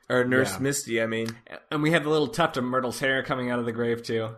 Or 0.09 0.23
Nurse 0.23 0.53
Yeah. 0.53 0.59
Misty, 0.59 1.01
I 1.01 1.05
mean. 1.05 1.27
and 1.69 1.83
we 1.83 1.91
have 1.91 2.03
the 2.05 2.09
little 2.09 2.29
tuft 2.29 2.55
of 2.55 2.63
Myrtle's 2.63 2.99
hair 2.99 3.23
coming 3.23 3.51
out 3.51 3.59
of 3.59 3.65
the 3.65 3.73
grave 3.73 4.03
too. 4.03 4.29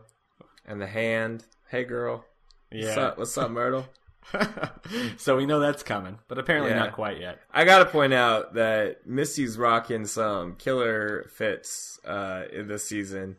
And 0.66 0.82
the 0.82 0.88
hand. 0.88 1.46
Hey, 1.70 1.84
girl. 1.84 2.26
What's 2.72 2.86
Yeah. 2.88 3.00
up, 3.02 3.18
What's 3.20 3.38
up 3.38 3.52
Myrtle? 3.52 3.86
so 5.18 5.38
we 5.38 5.46
know 5.46 5.60
that's 5.60 5.84
coming, 5.84 6.20
but 6.28 6.38
apparently 6.38 6.72
Yeah. 6.72 6.80
not 6.80 6.94
quite 6.94 7.20
yet. 7.20 7.40
I 7.54 7.66
gotta 7.66 7.86
point 7.86 8.14
out 8.14 8.54
that 8.56 9.06
Misty's 9.08 9.58
rocking 9.58 10.06
some 10.06 10.56
killer 10.56 11.30
fits 11.36 12.00
uh, 12.06 12.44
in 12.52 12.68
this 12.68 12.88
season 12.88 13.38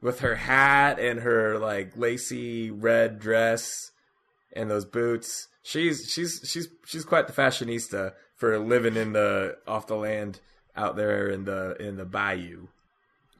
with 0.00 0.20
her 0.20 0.34
hat 0.34 0.98
and 0.98 1.20
her 1.20 1.58
like 1.58 1.96
lacy 1.96 2.70
red 2.70 3.18
dress 3.18 3.90
and 4.52 4.70
those 4.70 4.84
boots. 4.84 5.48
She's 5.62 6.10
she's 6.10 6.40
she's 6.44 6.68
she's 6.84 7.04
quite 7.04 7.26
the 7.26 7.32
fashionista 7.32 8.12
for 8.36 8.58
living 8.58 8.96
in 8.96 9.12
the 9.12 9.56
off 9.66 9.86
the 9.86 9.96
land 9.96 10.40
out 10.76 10.96
there 10.96 11.28
in 11.28 11.44
the 11.44 11.76
in 11.80 11.96
the 11.96 12.04
bayou. 12.04 12.66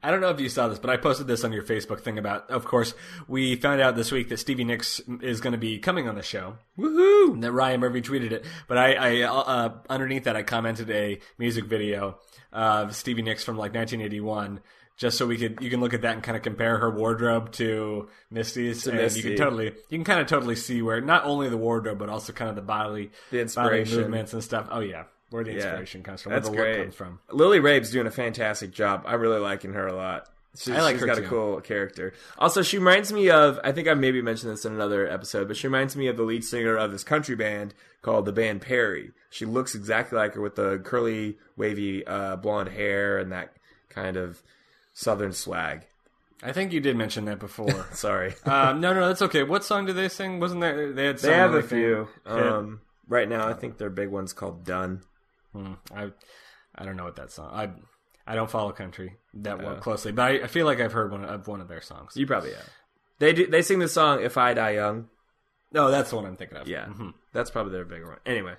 I 0.05 0.11
don't 0.11 0.21
know 0.21 0.29
if 0.29 0.39
you 0.39 0.49
saw 0.49 0.69
this, 0.69 0.79
but 0.79 0.91
I 0.91 0.97
posted 0.99 1.27
this 1.27 1.45
on 1.45 1.53
your 1.53 1.63
Facebook 1.63 2.01
thing 2.01 2.19
about. 2.19 2.51
Of 2.51 2.65
course, 2.67 2.93
we 3.27 3.57
found 3.57 3.81
out 3.81 3.97
this 3.97 4.13
week 4.13 4.29
that 4.29 4.37
Stevie 4.37 4.65
Nicks 4.65 5.01
is 5.23 5.41
going 5.41 5.53
to 5.53 5.59
be 5.59 5.79
coming 5.79 6.09
on 6.09 6.15
the 6.15 6.23
show. 6.23 6.59
Woohoo! 6.79 7.33
And 7.33 7.43
that 7.43 7.53
Ryan 7.53 7.81
Murphy 7.81 8.03
tweeted 8.03 8.31
it, 8.33 8.45
but 8.69 8.77
I, 8.79 8.95
I 8.95 9.23
uh, 9.23 9.73
underneath 9.89 10.25
that 10.25 10.37
I 10.37 10.43
commented 10.43 10.91
a 10.91 11.19
music 11.39 11.65
video 11.65 12.19
of 12.53 12.95
Stevie 12.95 13.23
Nicks 13.23 13.43
from 13.43 13.57
like 13.57 13.75
1981, 13.75 14.61
just 14.97 15.17
so 15.19 15.27
we 15.27 15.39
could 15.39 15.59
you 15.61 15.71
can 15.71 15.81
look 15.81 15.95
at 15.95 16.03
that 16.03 16.15
and 16.15 16.23
kind 16.23 16.37
of 16.37 16.43
compare 16.43 16.77
her 16.79 16.91
wardrobe 16.91 17.51
to 17.53 18.09
Misty's, 18.31 18.87
and 18.87 19.17
you 19.17 19.23
can 19.23 19.37
totally 19.37 19.67
you 19.89 19.99
can 19.99 20.05
kind 20.05 20.21
of 20.21 20.27
totally 20.27 20.55
see 20.57 20.83
where 20.83 21.01
not 21.01 21.25
only 21.25 21.49
the 21.49 21.57
wardrobe 21.57 21.99
but 21.99 22.09
also 22.09 22.33
kind 22.33 22.51
of 22.51 22.57
the 22.57 22.63
bodily 22.63 23.07
The 23.31 23.39
bodily 23.39 23.43
inspiration. 23.81 24.01
movements 24.03 24.33
and 24.35 24.45
stuff. 24.45 24.69
Oh 24.71 24.81
yeah, 24.81 25.05
where 25.35 25.45
the 25.45 25.51
Yeah. 25.51 25.57
inspiration 25.57 26.03
comes 26.03 26.23
from, 26.23 26.33
That's 26.33 26.49
where 26.49 26.57
the 26.57 26.63
great. 26.63 26.77
look 26.79 26.87
comes 26.87 26.95
from. 26.95 27.19
Lily 27.31 27.59
Rabe's 27.61 27.91
doing 27.91 28.07
a 28.07 28.11
fantastic 28.11 28.71
job. 28.71 29.03
I'm 29.05 29.21
really 29.21 29.41
liking 29.41 29.73
her 29.75 29.87
a 29.87 29.93
lot. 29.95 30.29
She, 30.57 30.73
I 30.73 30.81
like 30.83 30.95
she's 30.95 31.01
her 31.01 31.07
got 31.09 31.17
too. 31.17 31.25
a 31.25 31.29
cool 31.29 31.61
character. 31.61 32.13
Also, 32.39 32.63
she 32.63 32.79
reminds 32.79 33.13
me 33.13 33.29
of 33.29 33.59
I 33.65 33.73
think 33.73 33.89
I 33.89 33.95
maybe 33.95 34.23
mentioned 34.23 34.53
this 34.53 34.65
in 34.65 34.73
another 34.73 35.09
episode, 35.11 35.49
but 35.49 35.57
she 35.57 35.67
reminds 35.67 35.97
me 35.97 36.07
of 36.07 36.17
the 36.17 36.23
lead 36.23 36.45
singer 36.45 36.77
of 36.77 36.93
this 36.93 37.03
country 37.03 37.35
band 37.35 37.75
called 38.03 38.25
the 38.25 38.33
band 38.33 38.61
Perry. 38.63 39.11
She 39.31 39.45
looks 39.47 39.75
exactly 39.75 40.17
like 40.17 40.35
her 40.35 40.41
with 40.41 40.55
the 40.55 40.79
curly, 40.79 41.39
wavy, 41.57 42.07
uh, 42.07 42.37
blonde 42.37 42.69
hair 42.69 43.19
and 43.19 43.33
that 43.33 43.53
kind 43.89 44.17
of 44.17 44.41
southern 44.93 45.33
swag. 45.33 45.87
I 46.41 46.53
think 46.53 46.73
you 46.73 46.79
did 46.79 46.97
mention 46.97 47.25
that 47.25 47.41
before. 47.41 47.87
Sorry, 47.93 48.35
um, 48.45 48.81
no, 48.81 48.93
no, 48.93 49.09
that's 49.09 49.23
okay. 49.23 49.43
What 49.43 49.65
song 49.65 49.87
did 49.87 49.97
they 49.97 50.09
sing? 50.09 50.39
Wasn't 50.39 50.61
there? 50.61 50.93
They 50.93 51.07
had. 51.07 51.17
they 51.19 51.23
some 51.23 51.33
have 51.33 51.55
a 51.55 51.63
few. 51.65 52.07
Um, 52.27 52.81
right 53.09 53.29
now, 53.29 53.49
I 53.49 53.55
think 53.55 53.79
their 53.79 53.91
big 53.91 54.09
one's 54.11 54.33
called 54.33 54.65
"Done." 54.65 55.01
Hmm, 55.55 55.73
I, 55.95 56.11
I 56.75 56.85
don't 56.85 56.97
know 56.97 57.05
what 57.05 57.17
that 57.17 57.31
song. 57.33 57.51
I, 57.53 57.71
I 58.31 58.35
don't 58.35 58.51
follow 58.51 58.73
country 58.73 59.17
that 59.35 59.59
well 59.63 59.77
Oh. 59.77 59.81
closely, 59.81 60.13
but 60.13 60.23
I, 60.23 60.31
I 60.45 60.47
feel 60.49 60.67
like 60.67 60.81
I've 60.81 60.93
heard 60.93 61.11
one 61.13 61.25
of 61.25 61.47
one 61.49 61.61
of 61.61 61.69
their 61.69 61.81
songs. 61.81 62.17
You 62.17 62.27
probably 62.27 62.53
have. 62.53 62.69
They 63.21 63.33
do, 63.33 63.47
they 63.47 63.63
sing 63.63 63.79
the 63.79 63.89
song 63.89 64.23
"If 64.23 64.37
I 64.37 64.55
Die 64.55 64.71
Young." 64.73 65.09
No, 65.73 65.91
that's 65.91 66.11
the 66.11 66.17
one 66.17 66.27
I'm 66.27 66.37
thinking 66.37 66.59
of. 66.59 66.67
Yeah, 66.69 66.89
that's 67.33 67.51
probably 67.51 67.73
their 67.73 67.85
bigger 67.85 68.07
one. 68.09 68.19
Anyway, 68.27 68.55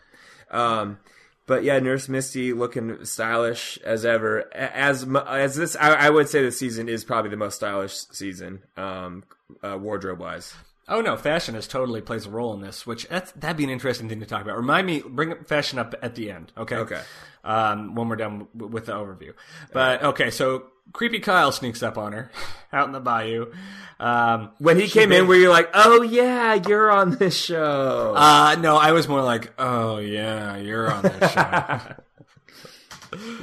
um, 0.52 1.00
but 1.48 1.64
yeah, 1.64 1.80
Nurse 1.80 2.08
Misty 2.10 2.54
looking 2.54 3.04
stylish 3.06 3.78
as 3.84 4.06
ever. 4.06 4.54
As 4.56 5.06
as 5.28 5.56
this, 5.56 5.76
I, 5.76 5.94
I 5.94 6.10
would 6.10 6.30
say 6.30 6.44
the 6.44 6.52
season 6.52 6.88
is 6.90 7.04
probably 7.04 7.32
the 7.32 7.38
most 7.38 7.56
stylish 7.56 7.94
season, 8.12 8.64
um, 8.78 9.24
uh, 9.64 9.78
wardrobe 9.78 10.20
wise. 10.20 10.54
Oh 10.88 11.02
no, 11.02 11.17
fashion 11.17 11.56
is 11.56 11.67
totally 11.67 12.00
plays 12.02 12.28
a 12.28 12.30
role 12.30 12.54
in 12.54 12.62
this, 12.62 12.86
which 12.86 13.08
that's, 13.08 13.32
that'd 13.32 13.58
be 13.58 13.63
an 13.63 13.71
interesting 13.71 14.08
thing 14.08 14.19
to 14.19 14.26
talk 14.28 14.43
about. 14.43 14.56
Remind 14.58 14.86
me, 14.86 15.02
bring 15.06 15.32
up 15.32 15.48
fashion 15.48 15.80
up 15.80 15.95
at 16.04 16.13
the 16.15 16.30
end, 16.32 16.52
okay? 16.58 16.76
Okay. 16.76 17.02
Um, 17.43 17.95
when 17.95 18.08
we're 18.08 18.15
done 18.17 18.48
w- 18.56 18.71
with 18.71 18.86
the 18.86 18.91
overview. 18.93 19.34
But 19.74 20.04
okay, 20.04 20.30
so 20.30 20.65
creepy 20.93 21.19
Kyle 21.19 21.52
sneaks 21.52 21.82
up 21.82 21.98
on 21.98 22.13
her 22.13 22.32
out 22.74 22.86
in 22.88 22.91
the 22.91 23.00
bayou. 23.00 23.52
Um, 24.00 24.52
When 24.60 24.80
he 24.80 24.88
came 24.88 25.12
in, 25.12 25.28
were 25.28 25.36
you 25.36 25.50
like, 25.50 25.69
"Oh 25.74 26.04
yeah, 26.04 26.54
you're 26.67 26.91
on 26.91 27.15
this 27.17 27.36
show"? 27.36 28.13
uh, 28.15 28.56
no, 28.60 28.78
I 28.78 28.91
was 28.91 29.08
more 29.08 29.24
like, 29.24 29.54
oh 29.58 29.98
yeah, 29.98 30.58
you're 30.58 30.91
on 30.91 31.02
this 31.04 31.32
show. 31.32 31.39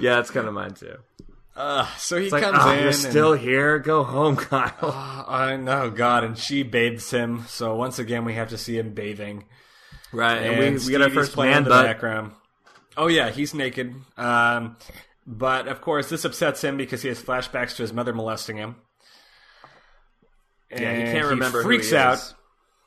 yeah, 0.01 0.17
that's 0.17 0.31
kind 0.31 0.47
of 0.47 0.55
mine 0.55 0.75
too. 0.75 0.97
Uh, 1.57 1.87
so 1.97 2.19
he 2.19 2.31
like, 2.31 2.43
comes 2.43 2.59
oh, 2.61 2.71
in. 2.71 2.79
you're 2.79 2.87
and- 2.89 2.97
still 2.97 3.33
here. 3.35 3.79
Go 3.79 4.05
home, 4.05 4.37
Kyle. 4.51 5.25
I 5.29 5.57
know, 5.57 5.91
God, 5.91 6.25
and 6.25 6.37
she 6.39 6.63
bathes 6.63 7.11
him. 7.11 7.45
So 7.49 7.75
once 7.77 7.99
again, 7.99 8.25
we 8.25 8.35
have 8.35 8.51
to 8.51 8.59
see 8.59 8.79
him 8.79 8.95
bathing. 8.95 9.45
right, 10.13 10.37
and, 10.39 10.63
and 10.63 10.75
we, 10.77 10.85
we 10.87 10.91
get 10.91 11.03
our 11.03 11.11
first 11.11 11.37
man 11.37 11.59
in 11.59 11.65
the 11.65 11.71
butt. 11.71 11.85
background. 11.87 12.33
Oh 12.97 13.07
yeah, 13.07 13.31
he's 13.31 13.55
naked. 13.55 13.95
Um, 14.17 14.77
but 15.27 15.69
of 15.69 15.81
course, 15.81 16.09
this 16.09 16.25
upsets 16.25 16.63
him 16.63 16.77
because 16.77 17.03
he 17.03 17.09
has 17.09 17.23
flashbacks 17.23 17.77
to 17.77 17.83
his 17.83 17.93
mother 17.93 18.13
molesting 18.13 18.57
him. 18.57 18.77
Yeah, 20.71 20.97
he 20.97 21.03
can't 21.05 21.27
remember. 21.27 21.59
who 21.59 21.69
freaks 21.69 21.91
he 21.91 21.97
out. 21.97 22.15
is, 22.15 22.35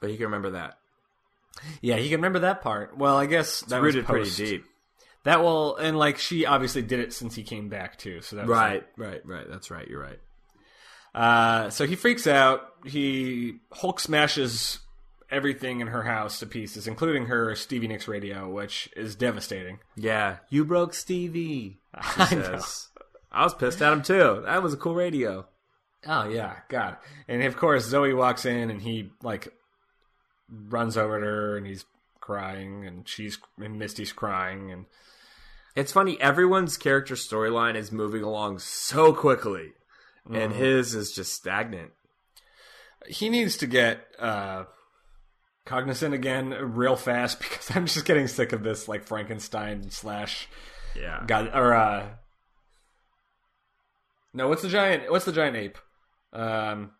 but 0.02 0.10
he 0.10 0.18
can 0.18 0.26
remember 0.26 0.52
that. 0.52 0.78
Yeah, 1.82 1.98
he 1.98 2.10
can 2.10 2.18
remember 2.18 2.40
that 2.40 2.62
part. 2.62 2.98
Well, 2.98 3.16
I 3.16 3.28
guess 3.28 3.62
that 3.62 3.82
was 3.82 3.96
Rooted 3.96 4.06
pretty 4.08 4.30
deep. 4.32 4.66
That 5.26 5.42
will, 5.42 5.76
and 5.78 5.98
like 5.98 6.20
she 6.20 6.46
obviously 6.46 6.84
did 6.84 7.00
it 7.00 7.12
since 7.12 7.34
he 7.34 7.44
came 7.44 7.68
back 7.68 7.98
too. 7.98 8.22
So 8.22 8.36
that 8.36 8.46
was 8.46 8.56
Right, 8.58 8.86
right, 8.96 9.26
right. 9.26 9.46
That's 9.50 9.72
right. 9.72 9.88
You're 9.88 10.02
right. 10.02 10.20
Uh, 11.16 11.70
so 11.72 11.88
he 11.88 11.96
freaks 11.96 12.28
out. 12.28 12.62
He 12.86 13.56
Hulk 13.72 14.00
smashes 14.00 14.80
everything 15.32 15.80
in 15.80 15.88
her 15.88 16.04
house 16.04 16.40
to 16.40 16.46
pieces, 16.46 16.88
including 16.88 17.26
her 17.26 17.56
Stevie 17.56 17.88
Nicks 17.88 18.08
radio, 18.08 18.48
which 18.48 18.88
is 18.96 19.16
devastating. 19.16 19.80
Yeah, 19.96 20.38
you 20.50 20.64
broke 20.64 20.94
Stevie. 20.94 21.80
I 21.94 22.36
know. 22.36 22.42
says. 22.44 22.90
I 23.32 23.44
was 23.44 23.56
pissed 23.56 23.82
at 23.82 23.92
him 23.92 24.04
too. 24.04 24.44
That 24.46 24.62
was 24.62 24.74
a 24.74 24.78
cool 24.78 24.96
radio. 24.96 25.48
Oh 26.06 26.30
yeah, 26.30 26.58
God. 26.70 26.98
And 27.28 27.42
of 27.44 27.58
course 27.58 27.86
Zoe 27.86 28.14
walks 28.14 28.46
in 28.46 28.70
and 28.70 28.80
he 28.80 29.10
like 29.24 29.48
runs 30.50 30.98
over 30.98 31.20
to 31.20 31.26
her 31.26 31.58
and 31.58 31.66
he's 31.66 31.86
crying 32.22 32.86
and 32.86 33.08
she's 33.08 33.40
and 33.60 33.80
Misty's 33.80 34.14
crying 34.14 34.72
and 34.72 34.86
It's 35.76 35.92
funny. 35.92 36.20
Everyone's 36.22 36.78
character 36.78 37.16
storyline 37.16 37.76
is 37.76 37.92
moving 37.92 38.24
along 38.24 38.60
so 38.60 39.12
quickly, 39.14 39.74
and 40.32 40.54
his 40.54 40.96
is 40.96 41.12
just 41.12 41.34
stagnant. 41.34 41.92
he 43.08 43.30
needs 43.30 43.58
to 43.58 43.68
get 43.68 44.08
uh 44.18 44.64
cognizant 45.66 46.14
again 46.14 46.50
real 46.50 46.96
fast 46.96 47.40
because 47.42 47.70
I'm 47.76 47.86
just 47.88 48.06
getting 48.06 48.28
sick 48.28 48.54
of 48.54 48.64
this 48.64 48.88
like 48.88 49.04
Frankenstein 49.06 49.90
slash 49.92 50.48
Yeah. 50.96 51.24
God 51.28 51.52
or 51.54 51.74
uh 51.74 52.08
No, 54.34 54.48
what's 54.48 54.62
the 54.62 54.70
giant 54.70 55.12
what's 55.12 55.26
the 55.26 55.32
giant 55.32 55.56
ape? 55.58 55.78
Um 56.34 56.92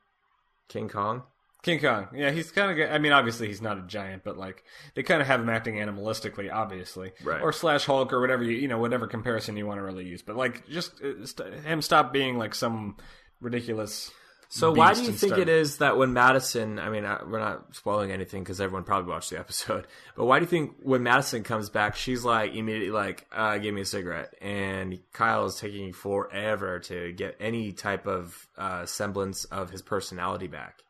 King 0.68 0.90
Kong. 0.90 1.24
King 1.66 1.80
Kong. 1.80 2.08
Yeah, 2.14 2.30
he's 2.30 2.52
kind 2.52 2.80
of. 2.80 2.92
I 2.92 3.00
mean, 3.00 3.12
obviously 3.12 3.48
he's 3.48 3.60
not 3.60 3.80
a 3.80 3.82
giant, 3.82 4.24
but 4.24 4.38
like 4.38 4.64
they 4.94 5.02
kind 5.02 5.20
of 5.20 5.26
have 5.26 5.42
him 5.42 5.50
acting 5.50 5.76
animalistically, 5.78 6.54
obviously, 6.54 7.12
Right. 7.24 7.42
Or 7.42 7.52
slash 7.52 7.86
Hulk 7.86 8.14
or 8.14 8.22
whatever 8.22 8.44
you 8.44 8.52
you 8.52 8.68
know 8.68 8.78
whatever 8.78 9.08
comparison 9.08 9.58
you 9.58 9.66
want 9.66 9.80
to 9.80 9.84
really 9.84 10.06
use. 10.06 10.22
But 10.22 10.36
like 10.36 10.70
just 10.70 11.02
uh, 11.02 11.26
st- 11.26 11.64
him 11.64 11.82
stop 11.82 12.14
being 12.14 12.38
like 12.38 12.54
some 12.54 12.98
ridiculous. 13.42 14.12
So 14.48 14.72
why 14.72 14.94
do 14.94 15.02
you 15.02 15.12
think 15.12 15.32
start- 15.34 15.40
it 15.42 15.50
is 15.50 15.78
that 15.80 15.98
when 15.98 16.14
Madison, 16.14 16.78
I 16.78 16.90
mean, 16.90 17.04
I, 17.04 17.24
we're 17.24 17.40
not 17.40 17.76
spoiling 17.76 18.12
anything 18.12 18.44
because 18.44 18.62
everyone 18.62 18.84
probably 18.84 19.12
watched 19.12 19.32
the 19.32 19.40
episode, 19.46 19.88
but 20.16 20.26
why 20.26 20.38
do 20.38 20.44
you 20.44 20.50
think 20.50 20.76
when 20.84 21.02
Madison 21.02 21.42
comes 21.42 21.72
back, 21.72 21.96
she's 21.96 22.24
like 22.24 22.54
immediately 22.54 22.92
like, 22.92 23.26
uh, 23.34 23.58
give 23.58 23.74
me 23.74 23.82
a 23.82 23.86
cigarette, 23.86 24.36
and 24.40 25.00
Kyle 25.14 25.46
is 25.46 25.56
taking 25.56 25.94
forever 25.94 26.80
to 26.82 27.12
get 27.14 27.36
any 27.40 27.72
type 27.72 28.06
of 28.06 28.48
uh, 28.56 28.86
semblance 28.86 29.46
of 29.46 29.72
his 29.72 29.82
personality 29.82 30.46
back? 30.48 30.84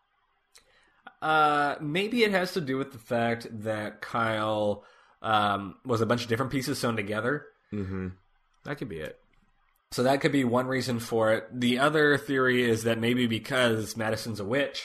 Uh, 1.26 1.76
maybe 1.82 2.24
it 2.24 2.30
has 2.30 2.54
to 2.54 2.62
do 2.62 2.78
with 2.78 2.92
the 2.92 3.00
fact 3.00 3.48
that 3.64 4.00
Kyle 4.00 4.84
um, 5.24 5.74
was 5.84 6.00
a 6.02 6.06
bunch 6.06 6.22
of 6.22 6.28
different 6.30 6.52
pieces 6.52 6.78
sewn 6.78 6.96
together. 6.96 7.48
That 8.66 8.78
could 8.78 8.90
be 8.90 9.00
it. 9.00 9.20
So 9.90 10.04
that 10.04 10.22
could 10.22 10.32
be 10.32 10.44
one 10.44 10.68
reason 10.68 11.00
for 11.00 11.34
it. 11.34 11.48
The 11.52 11.80
other 11.80 12.20
theory 12.20 12.70
is 12.70 12.84
that 12.84 13.00
maybe 13.00 13.26
because 13.26 13.98
Madison's 13.98 14.40
a 14.40 14.46
witch, 14.46 14.84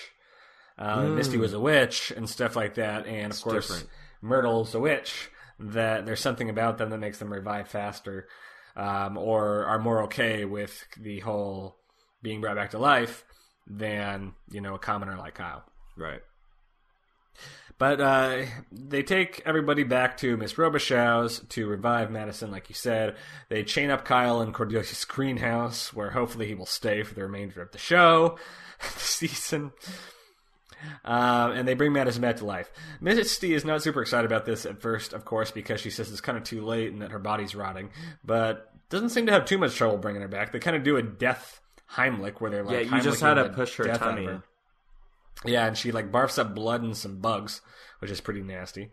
uh, 0.78 1.02
Misty 1.02 1.36
was 1.36 1.52
a 1.52 1.60
witch, 1.60 2.10
and 2.16 2.26
stuff 2.26 2.56
like 2.56 2.76
that, 2.76 3.06
and 3.06 3.32
of 3.34 3.42
course 3.42 3.68
different. 3.68 3.90
Myrtle's 4.22 4.74
a 4.74 4.80
witch. 4.80 5.28
That 5.58 6.06
there's 6.06 6.20
something 6.20 6.48
about 6.48 6.78
them 6.78 6.88
that 6.88 6.98
makes 7.00 7.18
them 7.18 7.30
revive 7.30 7.68
faster, 7.68 8.28
um, 8.76 9.18
or 9.18 9.66
are 9.66 9.78
more 9.78 10.04
okay 10.04 10.46
with 10.46 10.86
the 10.98 11.20
whole 11.20 11.76
being 12.22 12.40
brought 12.40 12.56
back 12.56 12.70
to 12.70 12.78
life 12.78 13.26
than 13.66 14.32
you 14.50 14.62
know 14.62 14.74
a 14.74 14.78
commoner 14.78 15.18
like 15.18 15.34
Kyle. 15.34 15.64
Right. 15.98 16.22
But 17.80 17.98
uh, 17.98 18.42
they 18.70 19.02
take 19.02 19.40
everybody 19.46 19.84
back 19.84 20.18
to 20.18 20.36
Miss 20.36 20.52
Robichaux's 20.52 21.40
to 21.48 21.66
revive 21.66 22.10
Madison, 22.10 22.50
like 22.50 22.68
you 22.68 22.74
said. 22.74 23.16
They 23.48 23.64
chain 23.64 23.88
up 23.88 24.04
Kyle 24.04 24.42
in 24.42 24.52
Cordelia's 24.52 25.06
greenhouse, 25.06 25.90
where 25.94 26.10
hopefully 26.10 26.46
he 26.46 26.54
will 26.54 26.66
stay 26.66 27.02
for 27.04 27.14
the 27.14 27.22
remainder 27.22 27.62
of 27.62 27.72
the 27.72 27.78
show, 27.78 28.36
the 28.82 29.00
season. 29.00 29.72
Um, 31.06 31.52
and 31.52 31.66
they 31.66 31.72
bring 31.72 31.94
Madison 31.94 32.20
back 32.20 32.36
to 32.36 32.44
life. 32.44 32.70
Misty 33.00 33.54
is 33.54 33.64
not 33.64 33.82
super 33.82 34.02
excited 34.02 34.26
about 34.30 34.44
this 34.44 34.66
at 34.66 34.82
first, 34.82 35.14
of 35.14 35.24
course, 35.24 35.50
because 35.50 35.80
she 35.80 35.88
says 35.88 36.12
it's 36.12 36.20
kind 36.20 36.36
of 36.36 36.44
too 36.44 36.62
late 36.62 36.92
and 36.92 37.00
that 37.00 37.12
her 37.12 37.18
body's 37.18 37.54
rotting. 37.54 37.88
But 38.22 38.74
doesn't 38.90 39.08
seem 39.08 39.24
to 39.24 39.32
have 39.32 39.46
too 39.46 39.56
much 39.56 39.74
trouble 39.74 39.96
bringing 39.96 40.20
her 40.20 40.28
back. 40.28 40.52
They 40.52 40.58
kind 40.58 40.76
of 40.76 40.82
do 40.82 40.98
a 40.98 41.02
death 41.02 41.62
Heimlich, 41.90 42.40
where 42.40 42.50
they're 42.50 42.62
like, 42.62 42.90
Yeah, 42.90 42.96
you 42.96 43.02
just 43.02 43.22
had 43.22 43.34
to 43.34 43.48
push 43.48 43.74
her 43.76 43.84
death 43.84 44.02
out 44.02 44.08
of 44.10 44.14
tummy. 44.16 44.26
her. 44.26 44.42
Yeah, 45.44 45.66
and 45.66 45.76
she 45.76 45.92
like 45.92 46.12
barfs 46.12 46.38
up 46.38 46.54
blood 46.54 46.82
and 46.82 46.96
some 46.96 47.18
bugs, 47.18 47.60
which 48.00 48.10
is 48.10 48.20
pretty 48.20 48.42
nasty. 48.42 48.90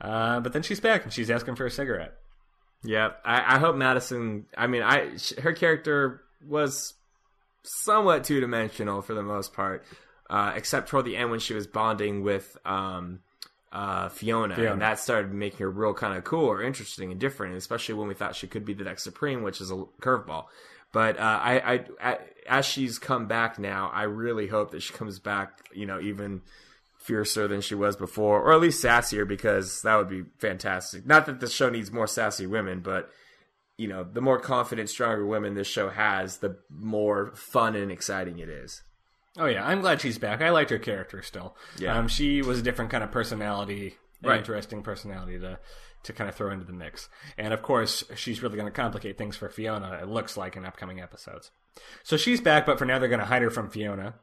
Uh, 0.00 0.40
but 0.40 0.52
then 0.52 0.62
she's 0.62 0.80
back 0.80 1.04
and 1.04 1.12
she's 1.12 1.30
asking 1.30 1.56
for 1.56 1.66
a 1.66 1.70
cigarette. 1.70 2.14
Yeah, 2.82 3.10
I, 3.24 3.56
I 3.56 3.58
hope 3.58 3.76
Madison. 3.76 4.46
I 4.56 4.66
mean, 4.66 4.82
I 4.82 5.16
her 5.40 5.52
character 5.52 6.22
was 6.46 6.94
somewhat 7.62 8.24
two 8.24 8.40
dimensional 8.40 9.02
for 9.02 9.14
the 9.14 9.22
most 9.22 9.52
part, 9.52 9.84
uh, 10.30 10.52
except 10.56 10.88
toward 10.88 11.04
the 11.04 11.16
end 11.16 11.30
when 11.30 11.40
she 11.40 11.52
was 11.52 11.66
bonding 11.66 12.22
with 12.22 12.56
um, 12.64 13.20
uh, 13.70 14.08
Fiona, 14.08 14.56
Fiona. 14.56 14.72
and 14.72 14.80
that 14.80 14.98
started 14.98 15.32
making 15.32 15.58
her 15.58 15.70
real 15.70 15.92
kind 15.92 16.16
of 16.16 16.24
cool 16.24 16.46
or 16.46 16.62
interesting 16.62 17.10
and 17.10 17.20
different, 17.20 17.54
especially 17.56 17.94
when 17.96 18.08
we 18.08 18.14
thought 18.14 18.34
she 18.34 18.46
could 18.46 18.64
be 18.64 18.72
the 18.72 18.84
next 18.84 19.02
Supreme, 19.02 19.42
which 19.42 19.60
is 19.60 19.70
a 19.70 19.84
curveball. 20.00 20.46
But 20.92 21.18
uh, 21.18 21.22
I, 21.42 21.74
I, 21.74 21.84
I, 22.02 22.18
as 22.48 22.66
she's 22.66 22.98
come 22.98 23.26
back 23.26 23.58
now, 23.58 23.90
I 23.92 24.04
really 24.04 24.48
hope 24.48 24.72
that 24.72 24.82
she 24.82 24.92
comes 24.92 25.18
back, 25.18 25.68
you 25.72 25.86
know, 25.86 26.00
even 26.00 26.42
fiercer 26.98 27.46
than 27.48 27.60
she 27.60 27.74
was 27.74 27.96
before, 27.96 28.40
or 28.42 28.52
at 28.52 28.60
least 28.60 28.84
sassier, 28.84 29.26
because 29.26 29.82
that 29.82 29.96
would 29.96 30.08
be 30.08 30.24
fantastic. 30.38 31.06
Not 31.06 31.26
that 31.26 31.40
the 31.40 31.48
show 31.48 31.70
needs 31.70 31.90
more 31.92 32.06
sassy 32.06 32.46
women, 32.46 32.80
but 32.80 33.10
you 33.76 33.88
know, 33.88 34.04
the 34.04 34.20
more 34.20 34.38
confident, 34.38 34.90
stronger 34.90 35.24
women 35.24 35.54
this 35.54 35.66
show 35.66 35.88
has, 35.88 36.38
the 36.38 36.58
more 36.68 37.32
fun 37.34 37.74
and 37.74 37.90
exciting 37.90 38.38
it 38.38 38.48
is. 38.50 38.82
Oh 39.38 39.46
yeah, 39.46 39.66
I'm 39.66 39.80
glad 39.80 40.02
she's 40.02 40.18
back. 40.18 40.42
I 40.42 40.50
liked 40.50 40.68
her 40.70 40.78
character 40.78 41.22
still. 41.22 41.56
Yeah. 41.78 41.96
um, 41.96 42.06
she 42.08 42.42
was 42.42 42.58
a 42.58 42.62
different 42.62 42.90
kind 42.90 43.02
of 43.02 43.10
personality, 43.10 43.94
Right. 44.22 44.38
interesting 44.38 44.82
personality 44.82 45.38
to 45.38 45.58
to 46.02 46.12
kind 46.12 46.28
of 46.28 46.34
throw 46.34 46.50
into 46.50 46.64
the 46.64 46.72
mix. 46.72 47.08
And 47.36 47.52
of 47.52 47.62
course, 47.62 48.04
she's 48.16 48.42
really 48.42 48.56
going 48.56 48.66
to 48.66 48.72
complicate 48.72 49.18
things 49.18 49.36
for 49.36 49.48
Fiona. 49.48 49.98
It 50.02 50.08
looks 50.08 50.36
like 50.36 50.56
in 50.56 50.64
upcoming 50.64 51.00
episodes. 51.00 51.50
So 52.02 52.16
she's 52.16 52.40
back, 52.40 52.66
but 52.66 52.78
for 52.78 52.84
now 52.84 52.98
they're 52.98 53.08
going 53.08 53.20
to 53.20 53.26
hide 53.26 53.42
her 53.42 53.50
from 53.50 53.70
Fiona. 53.70 54.14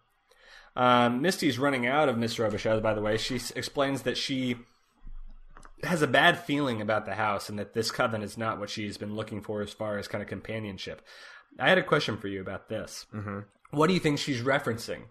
Um, 0.75 1.21
Misty's 1.21 1.57
running 1.57 1.87
out 1.87 2.09
of 2.09 2.17
Miss 2.17 2.35
Robichaux, 2.37 2.81
by 2.81 2.93
the 2.93 3.01
way. 3.01 3.17
She 3.17 3.35
s- 3.35 3.51
explains 3.51 4.03
that 4.03 4.17
she 4.17 4.57
has 5.83 6.01
a 6.01 6.07
bad 6.07 6.39
feeling 6.39 6.81
about 6.81 7.05
the 7.05 7.15
house 7.15 7.49
and 7.49 7.57
that 7.59 7.73
this 7.73 7.91
coven 7.91 8.21
is 8.21 8.37
not 8.37 8.59
what 8.59 8.69
she's 8.69 8.97
been 8.97 9.15
looking 9.15 9.41
for 9.41 9.61
as 9.61 9.71
far 9.73 9.97
as 9.97 10.07
kind 10.07 10.21
of 10.21 10.27
companionship. 10.27 11.01
I 11.59 11.69
had 11.69 11.77
a 11.77 11.83
question 11.83 12.17
for 12.17 12.27
you 12.27 12.41
about 12.41 12.69
this. 12.69 13.05
Mm-hmm. 13.13 13.39
What 13.71 13.87
do 13.87 13.93
you 13.93 13.99
think 13.99 14.19
she's 14.19 14.41
referencing? 14.41 15.03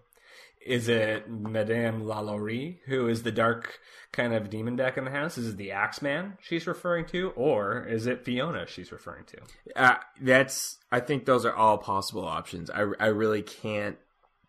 Is 0.67 0.89
it 0.89 1.29
Madame 1.29 2.03
Lalaurie, 2.03 2.79
who 2.87 3.07
is 3.07 3.23
the 3.23 3.31
dark 3.31 3.79
kind 4.11 4.33
of 4.33 4.49
demon 4.49 4.75
deck 4.75 4.97
in 4.97 5.05
the 5.05 5.11
house? 5.11 5.37
Is 5.37 5.49
it 5.49 5.57
the 5.57 5.71
Axeman 5.71 6.37
she's 6.41 6.67
referring 6.67 7.05
to? 7.07 7.29
Or 7.31 7.83
is 7.83 8.05
it 8.05 8.25
Fiona 8.25 8.67
she's 8.67 8.91
referring 8.91 9.23
to? 9.25 9.37
Uh, 9.75 9.95
that's. 10.21 10.77
I 10.91 10.99
think 10.99 11.25
those 11.25 11.45
are 11.45 11.55
all 11.55 11.77
possible 11.77 12.25
options. 12.25 12.69
I, 12.69 12.85
I 12.99 13.07
really 13.07 13.41
can't 13.41 13.97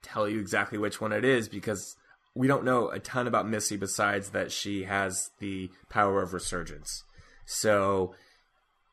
tell 0.03 0.29
you 0.29 0.41
exactly 0.41 0.79
which 0.79 1.01
one 1.01 1.13
it 1.13 1.25
is 1.25 1.49
because 1.49 1.97
we 2.35 2.49
don't 2.49 2.65
know 2.65 2.89
a 2.89 2.99
ton 2.99 3.27
about 3.27 3.49
Missy 3.49 3.77
besides 3.77 4.31
that 4.31 4.51
she 4.51 4.85
has 4.85 5.31
the 5.39 5.71
power 5.89 6.23
of 6.23 6.35
resurgence. 6.35 7.05
So 7.47 8.15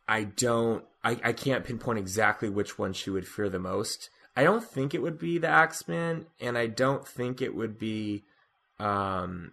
I 0.08 0.26
don't 0.26 0.84
I, 1.04 1.20
I 1.24 1.34
can't 1.34 1.64
pinpoint 1.64 2.00
exactly 2.00 2.50
which 2.50 2.80
one 2.80 2.94
she 2.94 3.10
would 3.10 3.28
fear 3.28 3.50
the 3.50 3.60
most. 3.60 4.10
I 4.36 4.44
don't 4.44 4.64
think 4.64 4.94
it 4.94 5.02
would 5.02 5.18
be 5.18 5.38
the 5.38 5.48
Axeman, 5.48 6.26
and 6.42 6.58
I 6.58 6.68
don't 6.68 7.08
think 7.08 7.42
it 7.42 7.56
would 7.56 7.78
be 7.80 8.24
um 8.80 9.52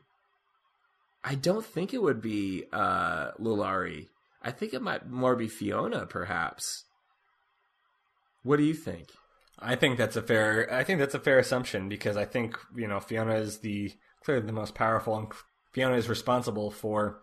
I 1.24 1.36
don't 1.36 1.64
think 1.64 1.94
it 1.94 2.02
would 2.02 2.20
be 2.20 2.64
uh 2.72 3.32
Lalaurie. 3.40 4.08
I 4.42 4.50
think 4.50 4.74
it 4.74 4.82
might 4.82 5.08
more 5.08 5.36
be 5.36 5.46
Fiona, 5.48 6.06
perhaps. 6.06 6.84
What 8.42 8.56
do 8.56 8.64
you 8.64 8.74
think? 8.74 9.08
I 9.58 9.76
think 9.76 9.98
that's 9.98 10.16
a 10.16 10.22
fair. 10.22 10.72
I 10.72 10.82
think 10.82 10.98
that's 10.98 11.14
a 11.14 11.20
fair 11.20 11.38
assumption 11.38 11.88
because 11.88 12.16
I 12.16 12.24
think 12.24 12.58
you 12.74 12.88
know 12.88 12.98
Fiona 12.98 13.36
is 13.36 13.58
the 13.58 13.92
clearly 14.24 14.44
the 14.46 14.52
most 14.52 14.74
powerful, 14.74 15.16
and 15.16 15.28
Fiona 15.72 15.94
is 15.96 16.08
responsible 16.08 16.72
for 16.72 17.20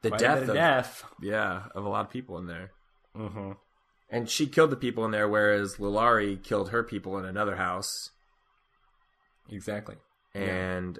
The 0.00 0.10
death 0.10 0.40
bit 0.40 0.48
of 0.48 0.54
death. 0.54 1.04
yeah 1.20 1.64
of 1.74 1.84
a 1.84 1.88
lot 1.88 2.06
of 2.06 2.10
people 2.10 2.38
in 2.38 2.46
there, 2.46 2.70
hmm 3.14 3.52
and 4.12 4.28
she 4.28 4.46
killed 4.46 4.70
the 4.70 4.76
people 4.76 5.04
in 5.04 5.10
there, 5.10 5.28
whereas 5.28 5.76
Lalaurie 5.76 6.40
killed 6.40 6.68
her 6.70 6.84
people 6.84 7.18
in 7.18 7.24
another 7.24 7.56
house, 7.56 8.10
Exactly. 9.50 9.96
and 10.34 10.98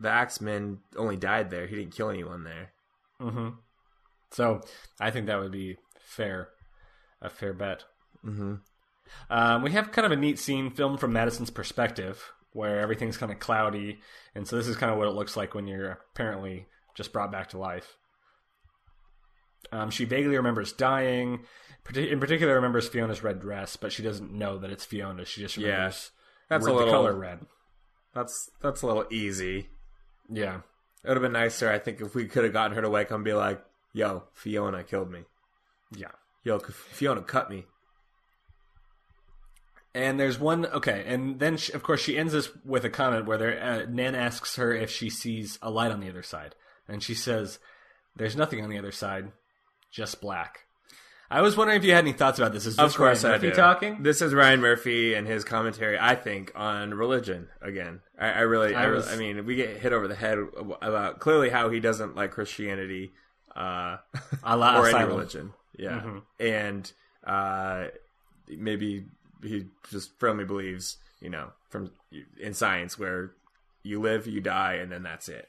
the 0.00 0.08
Axeman 0.08 0.78
only 0.96 1.16
died 1.16 1.50
there. 1.50 1.66
He 1.66 1.76
didn't 1.76 1.94
kill 1.94 2.08
anyone 2.08 2.44
there. 2.44 2.70
Mm-hmm. 3.20 3.48
So 4.30 4.60
I 5.00 5.10
think 5.10 5.26
that 5.26 5.40
would 5.40 5.52
be 5.52 5.76
fair, 5.98 6.48
a 7.20 7.28
fair 7.28 7.52
bet. 7.52 7.84
Mm-hmm. 8.24 8.54
Um, 9.30 9.62
we 9.62 9.72
have 9.72 9.92
kind 9.92 10.06
of 10.06 10.12
a 10.12 10.16
neat 10.16 10.38
scene 10.38 10.70
filmed 10.70 11.00
from 11.00 11.12
Madison's 11.12 11.50
perspective, 11.50 12.32
where 12.52 12.80
everything's 12.80 13.16
kind 13.16 13.32
of 13.32 13.38
cloudy, 13.38 14.00
and 14.34 14.46
so 14.46 14.56
this 14.56 14.68
is 14.68 14.76
kind 14.76 14.92
of 14.92 14.98
what 14.98 15.08
it 15.08 15.14
looks 15.14 15.36
like 15.36 15.54
when 15.54 15.66
you're 15.66 15.98
apparently 16.12 16.66
just 16.94 17.12
brought 17.12 17.32
back 17.32 17.50
to 17.50 17.58
life. 17.58 17.96
Um, 19.72 19.90
she 19.90 20.04
vaguely 20.04 20.36
remembers 20.36 20.72
dying. 20.72 21.40
In 21.94 22.18
particular, 22.20 22.54
remembers 22.54 22.88
Fiona's 22.88 23.22
red 23.22 23.40
dress, 23.40 23.76
but 23.76 23.92
she 23.92 24.02
doesn't 24.02 24.32
know 24.32 24.58
that 24.58 24.70
it's 24.70 24.84
Fiona. 24.84 25.24
She 25.24 25.40
just 25.40 25.56
Yeah, 25.56 25.92
That's 26.48 26.66
a 26.66 26.72
little. 26.72 26.86
the 26.86 26.90
color 26.92 27.14
red. 27.14 27.46
That's 28.14 28.50
that's 28.60 28.82
a 28.82 28.86
little 28.86 29.06
easy. 29.10 29.68
Yeah, 30.28 30.60
It 31.04 31.08
would 31.08 31.16
have 31.18 31.22
been 31.22 31.32
nicer, 31.32 31.70
I 31.70 31.78
think, 31.78 32.00
if 32.00 32.14
we 32.14 32.26
could 32.26 32.44
have 32.44 32.52
gotten 32.52 32.74
her 32.74 32.82
to 32.82 32.90
wake 32.90 33.08
up 33.12 33.16
and 33.16 33.24
be 33.24 33.32
like, 33.34 33.62
"Yo, 33.92 34.24
Fiona 34.32 34.82
killed 34.84 35.10
me. 35.10 35.24
yeah. 35.96 36.10
Yo, 36.42 36.58
Fiona 36.60 37.22
cut 37.22 37.50
me." 37.50 37.66
And 39.94 40.20
there's 40.20 40.38
one 40.38 40.66
okay, 40.66 41.04
and 41.06 41.38
then 41.40 41.56
she, 41.56 41.72
of 41.72 41.82
course 41.82 42.00
she 42.02 42.18
ends 42.18 42.32
this 42.34 42.50
with 42.64 42.84
a 42.84 42.90
comment 42.90 43.24
where 43.26 43.38
there, 43.38 43.62
uh, 43.62 43.86
Nan 43.88 44.14
asks 44.14 44.56
her 44.56 44.74
if 44.74 44.90
she 44.90 45.08
sees 45.08 45.58
a 45.62 45.70
light 45.70 45.90
on 45.90 46.00
the 46.00 46.08
other 46.10 46.22
side, 46.22 46.54
and 46.86 47.02
she 47.02 47.14
says, 47.14 47.58
"There's 48.14 48.36
nothing 48.36 48.62
on 48.62 48.68
the 48.68 48.78
other 48.78 48.92
side, 48.92 49.32
just 49.90 50.20
black." 50.20 50.65
I 51.30 51.40
was 51.40 51.56
wondering 51.56 51.78
if 51.78 51.84
you 51.84 51.92
had 51.92 52.04
any 52.04 52.12
thoughts 52.12 52.38
about 52.38 52.52
this. 52.52 52.66
Is 52.66 52.76
this 52.76 52.84
Of 52.84 52.96
course, 52.96 53.24
Ryan 53.24 53.34
I 53.34 53.36
Murphy 53.38 53.50
do. 53.50 53.56
talking? 53.56 54.02
This 54.02 54.22
is 54.22 54.32
Ryan 54.32 54.60
Murphy 54.60 55.14
and 55.14 55.26
his 55.26 55.44
commentary. 55.44 55.98
I 55.98 56.14
think 56.14 56.52
on 56.54 56.94
religion 56.94 57.48
again. 57.60 58.00
I, 58.18 58.28
I 58.28 58.40
really, 58.40 58.74
I, 58.74 58.82
I 58.82 58.84
really, 58.84 58.96
was- 58.98 59.12
I 59.12 59.16
mean, 59.16 59.44
we 59.44 59.56
get 59.56 59.76
hit 59.78 59.92
over 59.92 60.06
the 60.06 60.14
head 60.14 60.38
about 60.82 61.18
clearly 61.18 61.50
how 61.50 61.68
he 61.70 61.80
doesn't 61.80 62.14
like 62.14 62.30
Christianity, 62.30 63.12
uh, 63.56 63.96
A 64.44 64.56
la 64.56 64.78
or 64.80 64.88
any 64.88 65.04
religion. 65.04 65.52
Yeah, 65.78 66.00
Mhm. 66.00 66.22
and 66.40 66.92
uh, 67.26 67.86
maybe 68.48 69.06
he 69.42 69.66
just 69.90 70.18
firmly 70.18 70.44
believes, 70.44 70.96
you 71.20 71.28
know, 71.30 71.48
from 71.70 71.90
in 72.40 72.54
science 72.54 72.98
where 72.98 73.32
you 73.82 74.00
live, 74.00 74.26
you 74.26 74.40
die, 74.40 74.74
and 74.74 74.90
then 74.90 75.02
that's 75.02 75.28
it. 75.28 75.48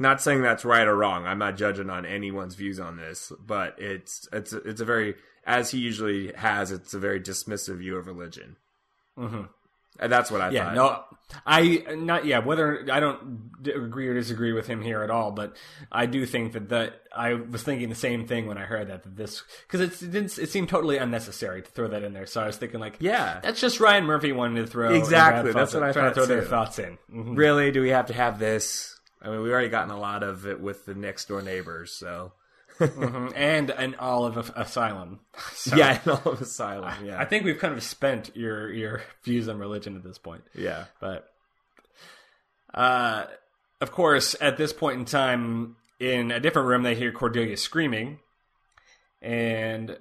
Not 0.00 0.20
saying 0.22 0.42
that's 0.42 0.64
right 0.64 0.86
or 0.88 0.96
wrong. 0.96 1.26
I'm 1.26 1.38
not 1.38 1.56
judging 1.56 1.90
on 1.90 2.04
anyone's 2.06 2.54
views 2.56 2.80
on 2.80 2.96
this, 2.96 3.30
but 3.38 3.76
it's 3.78 4.26
it's 4.32 4.52
it's 4.52 4.80
a 4.80 4.84
very 4.84 5.14
as 5.46 5.70
he 5.70 5.78
usually 5.78 6.32
has. 6.32 6.72
It's 6.72 6.94
a 6.94 6.98
very 6.98 7.20
dismissive 7.20 7.76
view 7.78 7.96
of 7.96 8.06
religion, 8.06 8.56
Mhm. 9.18 9.48
and 9.98 10.10
that's 10.12 10.30
what 10.30 10.40
I 10.40 10.50
Yeah, 10.50 10.74
thought. 10.74 10.74
no, 10.74 11.38
I 11.46 11.84
not 11.96 12.24
yeah. 12.24 12.38
Whether 12.38 12.86
I 12.90 12.98
don't 12.98 13.62
d- 13.62 13.72
agree 13.72 14.08
or 14.08 14.14
disagree 14.14 14.52
with 14.54 14.66
him 14.66 14.80
here 14.80 15.02
at 15.02 15.10
all, 15.10 15.32
but 15.32 15.54
I 15.92 16.06
do 16.06 16.24
think 16.24 16.52
that 16.54 16.70
that 16.70 17.02
I 17.14 17.34
was 17.34 17.62
thinking 17.62 17.90
the 17.90 17.94
same 17.94 18.26
thing 18.26 18.46
when 18.46 18.56
I 18.56 18.62
heard 18.64 18.88
that, 18.88 19.02
that 19.02 19.16
this 19.16 19.42
because 19.66 19.80
it 19.82 20.10
didn't 20.12 20.38
it 20.38 20.48
seemed 20.50 20.70
totally 20.70 20.96
unnecessary 20.96 21.60
to 21.60 21.70
throw 21.70 21.88
that 21.88 22.02
in 22.04 22.14
there. 22.14 22.24
So 22.26 22.40
I 22.40 22.46
was 22.46 22.56
thinking 22.56 22.80
like, 22.80 22.96
Yeah. 23.00 23.40
that's 23.42 23.60
just 23.60 23.80
Ryan 23.80 24.04
Murphy 24.04 24.32
wanting 24.32 24.64
to 24.64 24.70
throw 24.70 24.94
Exactly, 24.94 25.52
that's 25.52 25.74
what 25.74 25.82
I 25.82 25.92
trying 25.92 26.10
to 26.10 26.14
thought 26.14 26.26
throw 26.26 26.36
their 26.36 26.42
thoughts 26.44 26.78
in. 26.78 26.96
Mhm. 27.12 27.36
Really, 27.36 27.70
do 27.70 27.82
we 27.82 27.90
have 27.90 28.06
to 28.06 28.14
have 28.14 28.38
this? 28.38 28.96
I 29.22 29.28
mean, 29.28 29.42
we've 29.42 29.52
already 29.52 29.68
gotten 29.68 29.90
a 29.90 29.98
lot 30.00 30.22
of 30.22 30.46
it 30.46 30.60
with 30.60 30.86
the 30.86 30.94
next 30.94 31.28
door 31.28 31.42
neighbors, 31.42 31.92
so 31.92 32.32
Mhm. 32.78 33.32
and 33.36 33.68
an 33.70 33.94
olive 33.98 34.50
asylum. 34.56 35.20
So 35.52 35.76
yeah, 35.76 36.00
all 36.06 36.32
of 36.32 36.40
asylum. 36.40 37.04
Yeah, 37.04 37.20
I 37.20 37.26
think 37.26 37.44
we've 37.44 37.58
kind 37.58 37.74
of 37.74 37.82
spent 37.82 38.34
your 38.34 38.72
your 38.72 39.02
views 39.22 39.48
on 39.48 39.58
religion 39.58 39.96
at 39.96 40.02
this 40.02 40.16
point. 40.18 40.44
yeah. 40.54 40.84
But 41.00 41.28
uh, 42.72 43.24
of 43.80 43.90
course, 43.92 44.36
at 44.40 44.56
this 44.56 44.72
point 44.72 44.98
in 44.98 45.04
time, 45.04 45.76
in 45.98 46.30
a 46.30 46.40
different 46.40 46.68
room, 46.68 46.82
they 46.82 46.94
hear 46.94 47.12
Cordelia 47.12 47.56
screaming, 47.56 48.20
and 49.20 49.98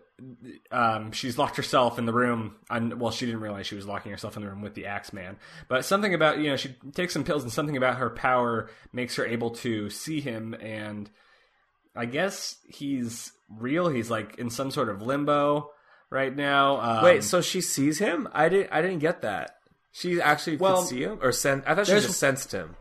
um, 0.71 1.11
she's 1.11 1.37
locked 1.37 1.57
herself 1.57 1.97
in 1.99 2.05
the 2.05 2.13
room. 2.13 2.55
And 2.69 2.99
well, 2.99 3.11
she 3.11 3.25
didn't 3.25 3.41
realize 3.41 3.67
she 3.67 3.75
was 3.75 3.85
locking 3.85 4.11
herself 4.11 4.35
in 4.35 4.43
the 4.43 4.49
room 4.49 4.61
with 4.61 4.73
the 4.75 4.85
Axeman. 4.87 5.37
But 5.67 5.85
something 5.85 6.13
about 6.13 6.39
you 6.39 6.49
know 6.49 6.55
she 6.57 6.75
takes 6.93 7.13
some 7.13 7.23
pills, 7.23 7.43
and 7.43 7.51
something 7.51 7.77
about 7.77 7.97
her 7.97 8.09
power 8.09 8.69
makes 8.93 9.15
her 9.15 9.25
able 9.25 9.51
to 9.51 9.89
see 9.89 10.21
him. 10.21 10.53
And 10.55 11.09
I 11.95 12.05
guess 12.05 12.57
he's 12.67 13.31
real. 13.49 13.89
He's 13.89 14.09
like 14.09 14.37
in 14.37 14.49
some 14.49 14.71
sort 14.71 14.89
of 14.89 15.01
limbo 15.01 15.71
right 16.09 16.35
now. 16.35 16.79
Um, 16.79 17.03
Wait, 17.03 17.23
so 17.23 17.41
she 17.41 17.61
sees 17.61 17.99
him? 17.99 18.27
I 18.33 18.49
didn't. 18.49 18.71
I 18.71 18.81
didn't 18.81 18.99
get 18.99 19.21
that. 19.21 19.55
She 19.91 20.21
actually 20.21 20.57
Well, 20.57 20.81
could 20.81 20.87
see 20.89 21.01
him, 21.03 21.19
or 21.21 21.31
sen- 21.31 21.63
I 21.65 21.73
thought 21.75 21.87
she 21.87 21.93
just 21.93 22.19
sensed 22.19 22.51
him. 22.51 22.75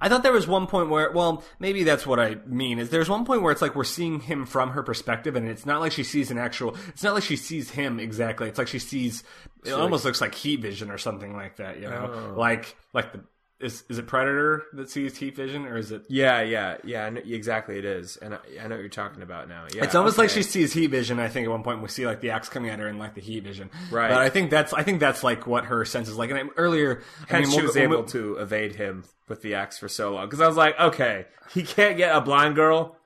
I 0.00 0.08
thought 0.08 0.22
there 0.22 0.32
was 0.32 0.46
one 0.46 0.66
point 0.66 0.90
where, 0.90 1.10
well, 1.12 1.42
maybe 1.58 1.82
that's 1.84 2.06
what 2.06 2.20
I 2.20 2.36
mean. 2.46 2.78
Is 2.78 2.90
there's 2.90 3.08
one 3.08 3.24
point 3.24 3.42
where 3.42 3.52
it's 3.52 3.62
like 3.62 3.74
we're 3.74 3.84
seeing 3.84 4.20
him 4.20 4.44
from 4.46 4.70
her 4.70 4.82
perspective, 4.82 5.34
and 5.36 5.48
it's 5.48 5.64
not 5.64 5.80
like 5.80 5.92
she 5.92 6.04
sees 6.04 6.30
an 6.30 6.38
actual. 6.38 6.76
It's 6.88 7.02
not 7.02 7.14
like 7.14 7.22
she 7.22 7.36
sees 7.36 7.70
him 7.70 7.98
exactly. 7.98 8.48
It's 8.48 8.58
like 8.58 8.68
she 8.68 8.78
sees. 8.78 9.24
It 9.64 9.72
almost 9.72 10.04
looks 10.04 10.20
like 10.20 10.34
heat 10.34 10.60
vision 10.60 10.90
or 10.90 10.98
something 10.98 11.34
like 11.34 11.56
that. 11.56 11.80
You 11.80 11.88
know, 11.88 12.32
Oh. 12.34 12.38
like 12.38 12.76
like 12.92 13.12
the 13.12 13.20
is 13.60 13.82
is 13.88 13.98
it 13.98 14.06
Predator 14.06 14.64
that 14.74 14.88
sees 14.88 15.16
heat 15.16 15.34
vision, 15.34 15.66
or 15.66 15.76
is 15.76 15.90
it? 15.90 16.04
Yeah, 16.08 16.42
yeah, 16.42 16.76
yeah. 16.84 17.10
Know, 17.10 17.20
exactly, 17.24 17.76
it 17.76 17.84
is, 17.84 18.16
and 18.16 18.34
I, 18.34 18.38
I 18.62 18.68
know 18.68 18.76
what 18.76 18.80
you're 18.80 18.88
talking 18.88 19.22
about 19.22 19.48
now. 19.48 19.66
Yeah, 19.74 19.82
It's 19.82 19.96
almost 19.96 20.16
like 20.16 20.30
she 20.30 20.44
sees 20.44 20.72
heat 20.72 20.88
vision. 20.88 21.18
I 21.18 21.28
think 21.28 21.46
at 21.46 21.50
one 21.50 21.64
point 21.64 21.82
we 21.82 21.88
see 21.88 22.06
like 22.06 22.20
the 22.20 22.30
axe 22.30 22.48
coming 22.48 22.70
at 22.70 22.78
her 22.78 22.86
in 22.86 22.98
like 22.98 23.14
the 23.14 23.20
heat 23.20 23.42
vision. 23.42 23.68
Right. 23.90 24.10
But 24.10 24.18
I 24.18 24.28
think 24.28 24.50
that's 24.50 24.72
I 24.72 24.84
think 24.84 25.00
that's 25.00 25.24
like 25.24 25.46
what 25.46 25.64
her 25.64 25.84
sense 25.84 26.08
is 26.08 26.16
like. 26.16 26.30
And 26.30 26.38
I, 26.38 26.42
earlier, 26.56 27.02
I 27.28 27.40
mean, 27.40 27.50
she 27.50 27.62
was 27.62 27.76
able 27.76 28.04
to 28.04 28.36
evade 28.36 28.76
him 28.76 29.04
with 29.28 29.42
the 29.42 29.54
axe 29.54 29.76
for 29.76 29.88
so 29.88 30.12
long. 30.14 30.26
Because 30.26 30.40
I 30.40 30.46
was 30.46 30.56
like, 30.56 30.78
okay, 30.78 31.26
he 31.52 31.62
can't 31.64 31.96
get 31.96 32.14
a 32.14 32.20
blind 32.20 32.54
girl. 32.54 32.96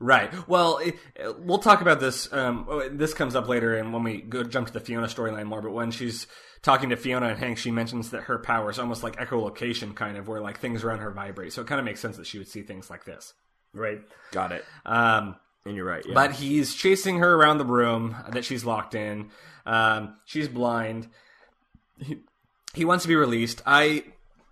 Right. 0.00 0.30
Well, 0.46 0.78
it, 0.78 0.96
we'll 1.38 1.58
talk 1.58 1.80
about 1.80 1.98
this. 2.00 2.30
Um, 2.30 2.66
oh, 2.68 2.88
this 2.90 3.14
comes 3.14 3.34
up 3.34 3.48
later, 3.48 3.74
and 3.76 3.92
when 3.92 4.02
we 4.02 4.20
go 4.20 4.42
jump 4.42 4.66
to 4.66 4.72
the 4.72 4.80
Fiona 4.80 5.06
storyline 5.06 5.46
more. 5.46 5.62
But 5.62 5.72
when 5.72 5.92
she's 5.92 6.26
talking 6.64 6.90
to 6.90 6.96
Fiona 6.96 7.28
and 7.28 7.38
Hank, 7.38 7.58
she 7.58 7.70
mentions 7.70 8.10
that 8.10 8.24
her 8.24 8.38
power 8.40 8.70
is 8.70 8.80
almost 8.80 9.04
like 9.04 9.16
echolocation, 9.16 9.94
kind 9.94 10.16
of, 10.16 10.26
where 10.26 10.40
like 10.40 10.58
things 10.58 10.82
around 10.82 10.98
her 10.98 11.12
vibrate. 11.12 11.52
So 11.52 11.60
it 11.62 11.68
kind 11.68 11.78
of 11.78 11.84
makes 11.84 12.00
sense 12.00 12.16
that 12.16 12.26
she 12.26 12.38
would 12.38 12.48
see 12.48 12.62
things 12.62 12.90
like 12.90 13.04
this. 13.04 13.34
Right. 13.72 14.00
Got 14.32 14.50
it. 14.50 14.64
Um, 14.84 15.36
And 15.64 15.76
you're 15.76 15.84
right. 15.84 16.04
Yeah. 16.06 16.14
but 16.14 16.32
he's 16.32 16.74
chasing 16.74 17.18
her 17.18 17.34
around 17.36 17.58
the 17.58 17.64
room 17.64 18.16
that 18.30 18.44
she's 18.44 18.64
locked 18.64 18.94
in. 18.96 19.30
Um, 19.66 20.16
she's 20.24 20.48
blind. 20.48 21.08
He, 21.98 22.18
he 22.74 22.84
wants 22.84 23.04
to 23.04 23.08
be 23.08 23.14
released. 23.16 23.62
I 23.66 24.04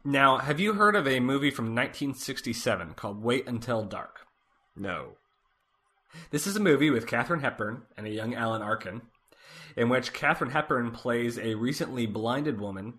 now 0.05 0.39
have 0.39 0.61
you 0.61 0.75
heard 0.75 0.95
of 0.97 1.07
a 1.09 1.19
movie 1.21 1.51
from 1.51 1.67
1967 1.75 2.95
called 2.95 3.23
Wait 3.23 3.47
Until 3.49 3.83
Dark? 3.85 4.27
no. 4.77 5.17
This 6.31 6.47
is 6.47 6.57
a 6.57 6.61
movie 6.61 6.91
with 6.91 7.07
Katherine 7.07 7.41
Hepburn 7.41 7.85
and 7.97 8.07
a 8.07 8.11
young 8.11 8.35
Alan 8.35 8.61
Arkin, 8.61 9.01
in 9.77 9.89
which 9.89 10.13
Katherine 10.13 10.51
Hepburn 10.51 10.91
plays 10.91 11.39
a 11.39 11.55
recently 11.55 12.07
blinded 12.07 12.61
woman 12.61 12.95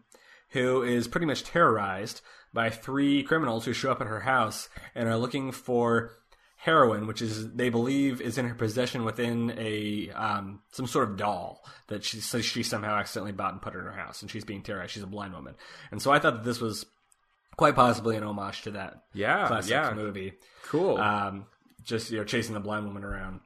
who 0.50 0.84
is 0.84 1.08
pretty 1.08 1.26
much 1.26 1.44
terrorized 1.44 2.22
by 2.54 2.70
three 2.70 3.24
criminals 3.24 3.66
who 3.66 3.74
show 3.74 3.92
up 3.92 4.02
at 4.02 4.08
her 4.08 4.20
house 4.22 4.70
and 4.94 5.08
are 5.10 5.18
looking 5.18 5.52
for 5.52 6.12
heroin, 6.58 7.08
which 7.08 7.22
is 7.22 7.52
they 7.54 7.70
believe 7.70 8.22
is 8.22 8.38
in 8.38 8.48
her 8.48 8.54
possession 8.56 9.04
within 9.04 9.54
a 9.58 10.10
um, 10.12 10.62
some 10.72 10.88
sort 10.88 11.10
of 11.10 11.18
doll 11.18 11.62
that 11.88 12.04
she 12.04 12.20
so 12.20 12.40
she 12.42 12.64
somehow 12.64 12.96
accidentally 12.96 13.32
bought 13.32 13.52
and 13.54 13.62
put 13.62 13.74
in 13.74 13.82
her 13.82 13.92
house, 13.92 14.22
and 14.22 14.30
she's 14.32 14.46
being 14.46 14.62
terrorized. 14.62 14.92
She's 14.92 15.04
a 15.04 15.08
blind 15.08 15.34
woman, 15.34 15.56
and 15.92 16.02
so 16.02 16.12
I 16.12 16.20
thought 16.20 16.36
that 16.36 16.44
this 16.44 16.62
was 16.62 16.86
quite 17.58 17.76
possibly 17.76 18.16
an 18.16 18.24
homage 18.24 18.62
to 18.64 18.72
that 18.72 19.04
Yeah. 19.14 19.48
classic 19.48 19.72
yeah. 19.72 19.94
movie 19.94 20.34
Cool. 20.66 20.98
um, 20.98 21.46
just 21.84 22.12
you 22.12 22.18
know 22.20 22.24
chasing 22.24 22.54
the 22.54 22.60
blind 22.60 22.86
woman 22.86 23.04
around. 23.04 23.42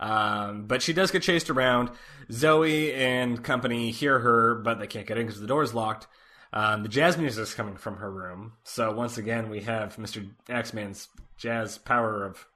Um, 0.00 0.66
but 0.66 0.82
she 0.82 0.92
does 0.92 1.10
get 1.10 1.22
chased 1.22 1.50
around. 1.50 1.90
Zoe 2.30 2.92
and 2.94 3.42
company 3.42 3.90
hear 3.90 4.18
her, 4.18 4.56
but 4.56 4.78
they 4.78 4.86
can't 4.86 5.06
get 5.06 5.18
in 5.18 5.26
because 5.26 5.40
the 5.40 5.46
door 5.46 5.62
is 5.62 5.74
locked. 5.74 6.06
Um, 6.52 6.82
the 6.82 6.88
jazz 6.88 7.18
music 7.18 7.42
is 7.42 7.54
coming 7.54 7.76
from 7.76 7.96
her 7.96 8.10
room. 8.10 8.52
So 8.64 8.92
once 8.92 9.18
again, 9.18 9.50
we 9.50 9.60
have 9.60 9.96
Mr. 9.96 10.28
Axeman's 10.48 11.08
jazz 11.36 11.78
power 11.78 12.24
of 12.24 12.46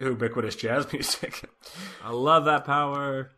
ubiquitous 0.00 0.56
jazz 0.56 0.92
music. 0.92 1.48
I 2.04 2.10
love 2.10 2.44
that 2.46 2.64
power. 2.64 3.30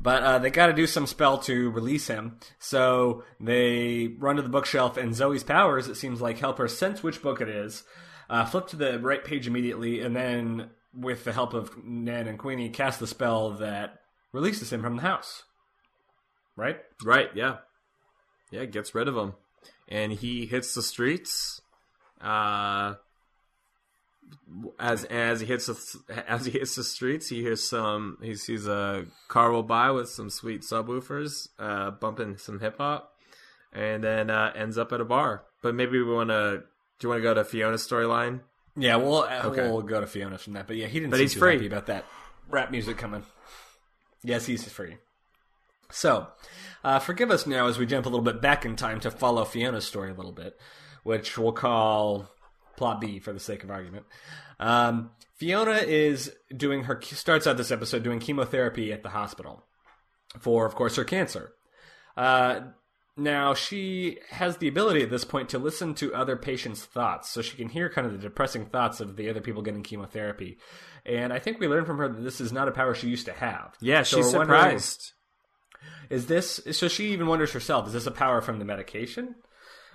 But 0.00 0.22
uh, 0.22 0.38
they 0.38 0.50
got 0.50 0.66
to 0.66 0.72
do 0.72 0.86
some 0.86 1.06
spell 1.06 1.38
to 1.38 1.70
release 1.70 2.06
him. 2.06 2.38
So 2.60 3.24
they 3.40 4.14
run 4.18 4.36
to 4.36 4.42
the 4.42 4.48
bookshelf, 4.48 4.96
and 4.96 5.14
Zoe's 5.14 5.42
powers, 5.42 5.88
it 5.88 5.96
seems 5.96 6.20
like, 6.20 6.38
help 6.38 6.58
her 6.58 6.68
sense 6.68 7.02
which 7.02 7.20
book 7.20 7.40
it 7.40 7.48
is, 7.48 7.82
uh, 8.30 8.44
flip 8.44 8.68
to 8.68 8.76
the 8.76 9.00
right 9.00 9.24
page 9.24 9.48
immediately, 9.48 10.00
and 10.00 10.14
then, 10.14 10.70
with 10.98 11.24
the 11.24 11.32
help 11.32 11.54
of 11.54 11.84
Nan 11.84 12.26
and 12.26 12.38
Queenie, 12.38 12.70
cast 12.70 13.00
the 13.00 13.06
spell 13.06 13.52
that 13.52 14.00
releases 14.32 14.72
him 14.72 14.82
from 14.82 14.96
the 14.96 15.02
house. 15.02 15.44
Right? 16.56 16.78
Right, 17.04 17.28
yeah. 17.34 17.58
Yeah, 18.50 18.64
gets 18.64 18.94
rid 18.94 19.08
of 19.08 19.16
him. 19.16 19.34
And 19.88 20.12
he 20.12 20.46
hits 20.46 20.74
the 20.74 20.82
streets. 20.82 21.60
Uh, 22.20 22.94
as 24.78 25.04
as 25.04 25.40
he 25.40 25.46
hits 25.46 25.66
the, 25.66 26.24
as 26.28 26.44
he 26.44 26.50
hits 26.50 26.74
the 26.74 26.84
streets, 26.84 27.28
he 27.28 27.42
hears 27.42 27.68
some. 27.68 28.18
He 28.22 28.34
sees 28.34 28.66
a 28.66 29.06
car 29.28 29.50
roll 29.50 29.62
by 29.62 29.90
with 29.90 30.10
some 30.10 30.30
sweet 30.30 30.62
subwoofers, 30.62 31.48
uh, 31.58 31.92
bumping 31.92 32.36
some 32.36 32.60
hip 32.60 32.78
hop, 32.78 33.12
and 33.72 34.02
then 34.02 34.30
uh, 34.30 34.52
ends 34.54 34.76
up 34.76 34.92
at 34.92 35.00
a 35.00 35.04
bar. 35.04 35.44
But 35.62 35.74
maybe 35.74 36.02
we 36.02 36.12
want 36.12 36.30
to. 36.30 36.64
Do 36.98 37.06
you 37.06 37.08
want 37.10 37.20
to 37.20 37.22
go 37.22 37.34
to 37.34 37.44
Fiona's 37.44 37.86
storyline? 37.86 38.40
Yeah, 38.78 38.96
we'll 38.96 39.24
okay. 39.24 39.68
we'll 39.68 39.82
go 39.82 40.00
to 40.00 40.06
Fiona 40.06 40.38
from 40.38 40.52
that. 40.54 40.66
But 40.66 40.76
yeah, 40.76 40.86
he 40.86 41.00
didn't. 41.00 41.10
But 41.10 41.20
he's 41.20 41.34
free 41.34 41.66
about 41.66 41.86
that 41.86 42.04
rap 42.48 42.70
music 42.70 42.96
coming. 42.96 43.24
Yes, 44.22 44.46
he's 44.46 44.66
free. 44.68 44.96
So, 45.90 46.28
uh, 46.84 46.98
forgive 46.98 47.30
us 47.30 47.46
now 47.46 47.66
as 47.66 47.78
we 47.78 47.86
jump 47.86 48.06
a 48.06 48.08
little 48.08 48.24
bit 48.24 48.40
back 48.40 48.64
in 48.64 48.76
time 48.76 49.00
to 49.00 49.10
follow 49.10 49.44
Fiona's 49.44 49.86
story 49.86 50.10
a 50.10 50.14
little 50.14 50.32
bit, 50.32 50.58
which 51.02 51.38
we'll 51.38 51.52
call 51.52 52.28
plot 52.76 53.00
B 53.00 53.18
for 53.18 53.32
the 53.32 53.40
sake 53.40 53.64
of 53.64 53.70
argument. 53.70 54.06
Um, 54.60 55.10
Fiona 55.36 55.72
is 55.72 56.32
doing 56.54 56.84
her 56.84 57.00
starts 57.02 57.46
out 57.46 57.56
this 57.56 57.70
episode 57.70 58.02
doing 58.02 58.18
chemotherapy 58.18 58.92
at 58.92 59.02
the 59.02 59.08
hospital 59.08 59.64
for, 60.38 60.66
of 60.66 60.74
course, 60.74 60.96
her 60.96 61.04
cancer. 61.04 61.52
Uh, 62.16 62.60
now 63.18 63.54
she 63.54 64.18
has 64.30 64.56
the 64.56 64.68
ability 64.68 65.02
at 65.02 65.10
this 65.10 65.24
point 65.24 65.48
to 65.50 65.58
listen 65.58 65.94
to 65.96 66.14
other 66.14 66.36
patients' 66.36 66.84
thoughts, 66.84 67.28
so 67.28 67.42
she 67.42 67.56
can 67.56 67.68
hear 67.68 67.90
kind 67.90 68.06
of 68.06 68.12
the 68.12 68.18
depressing 68.18 68.66
thoughts 68.66 69.00
of 69.00 69.16
the 69.16 69.28
other 69.28 69.40
people 69.40 69.62
getting 69.62 69.82
chemotherapy. 69.82 70.58
And 71.04 71.32
I 71.32 71.38
think 71.38 71.58
we 71.58 71.68
learned 71.68 71.86
from 71.86 71.98
her 71.98 72.08
that 72.08 72.22
this 72.22 72.40
is 72.40 72.52
not 72.52 72.68
a 72.68 72.72
power 72.72 72.94
she 72.94 73.08
used 73.08 73.26
to 73.26 73.32
have. 73.32 73.74
Yeah, 73.80 74.02
so 74.02 74.18
she's 74.18 74.30
surprised. 74.30 75.12
Is 76.10 76.26
this 76.26 76.60
so? 76.72 76.88
She 76.88 77.12
even 77.12 77.26
wonders 77.26 77.52
herself: 77.52 77.86
Is 77.86 77.92
this 77.92 78.06
a 78.06 78.10
power 78.10 78.40
from 78.40 78.58
the 78.58 78.64
medication? 78.64 79.34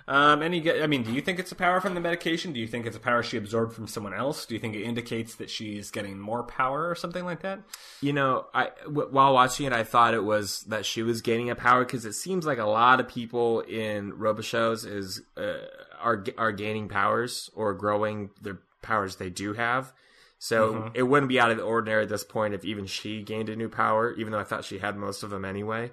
Um, 0.06 0.42
any, 0.42 0.70
I 0.70 0.86
mean, 0.86 1.02
do 1.02 1.12
you 1.12 1.22
think 1.22 1.38
it's 1.38 1.52
a 1.52 1.54
power 1.54 1.80
from 1.80 1.94
the 1.94 2.00
medication? 2.00 2.52
Do 2.52 2.60
you 2.60 2.66
think 2.66 2.84
it's 2.84 2.96
a 2.96 3.00
power 3.00 3.22
she 3.22 3.38
absorbed 3.38 3.72
from 3.72 3.86
someone 3.86 4.12
else? 4.12 4.44
Do 4.44 4.54
you 4.54 4.60
think 4.60 4.74
it 4.74 4.82
indicates 4.82 5.36
that 5.36 5.48
she's 5.48 5.90
getting 5.90 6.18
more 6.18 6.42
power 6.42 6.90
or 6.90 6.94
something 6.94 7.24
like 7.24 7.40
that? 7.40 7.60
You 8.02 8.12
know, 8.12 8.46
I 8.52 8.70
w- 8.84 9.08
while 9.10 9.32
watching 9.32 9.64
it, 9.66 9.72
I 9.72 9.82
thought 9.82 10.12
it 10.12 10.24
was 10.24 10.62
that 10.64 10.84
she 10.84 11.02
was 11.02 11.22
gaining 11.22 11.48
a 11.48 11.54
power 11.54 11.84
because 11.84 12.04
it 12.04 12.12
seems 12.12 12.44
like 12.44 12.58
a 12.58 12.66
lot 12.66 13.00
of 13.00 13.08
people 13.08 13.60
in 13.60 14.12
shows 14.42 14.84
is 14.84 15.22
uh, 15.38 15.54
are 16.00 16.22
are 16.36 16.52
gaining 16.52 16.88
powers 16.88 17.50
or 17.54 17.72
growing 17.72 18.28
their 18.42 18.58
powers 18.82 19.16
they 19.16 19.30
do 19.30 19.54
have. 19.54 19.92
So 20.38 20.74
mm-hmm. 20.74 20.88
it 20.92 21.04
wouldn't 21.04 21.30
be 21.30 21.40
out 21.40 21.50
of 21.50 21.56
the 21.56 21.62
ordinary 21.62 22.02
at 22.02 22.10
this 22.10 22.24
point 22.24 22.52
if 22.52 22.66
even 22.66 22.84
she 22.84 23.22
gained 23.22 23.48
a 23.48 23.56
new 23.56 23.70
power, 23.70 24.12
even 24.12 24.32
though 24.32 24.38
I 24.38 24.44
thought 24.44 24.66
she 24.66 24.78
had 24.78 24.96
most 24.96 25.22
of 25.22 25.30
them 25.30 25.46
anyway. 25.46 25.92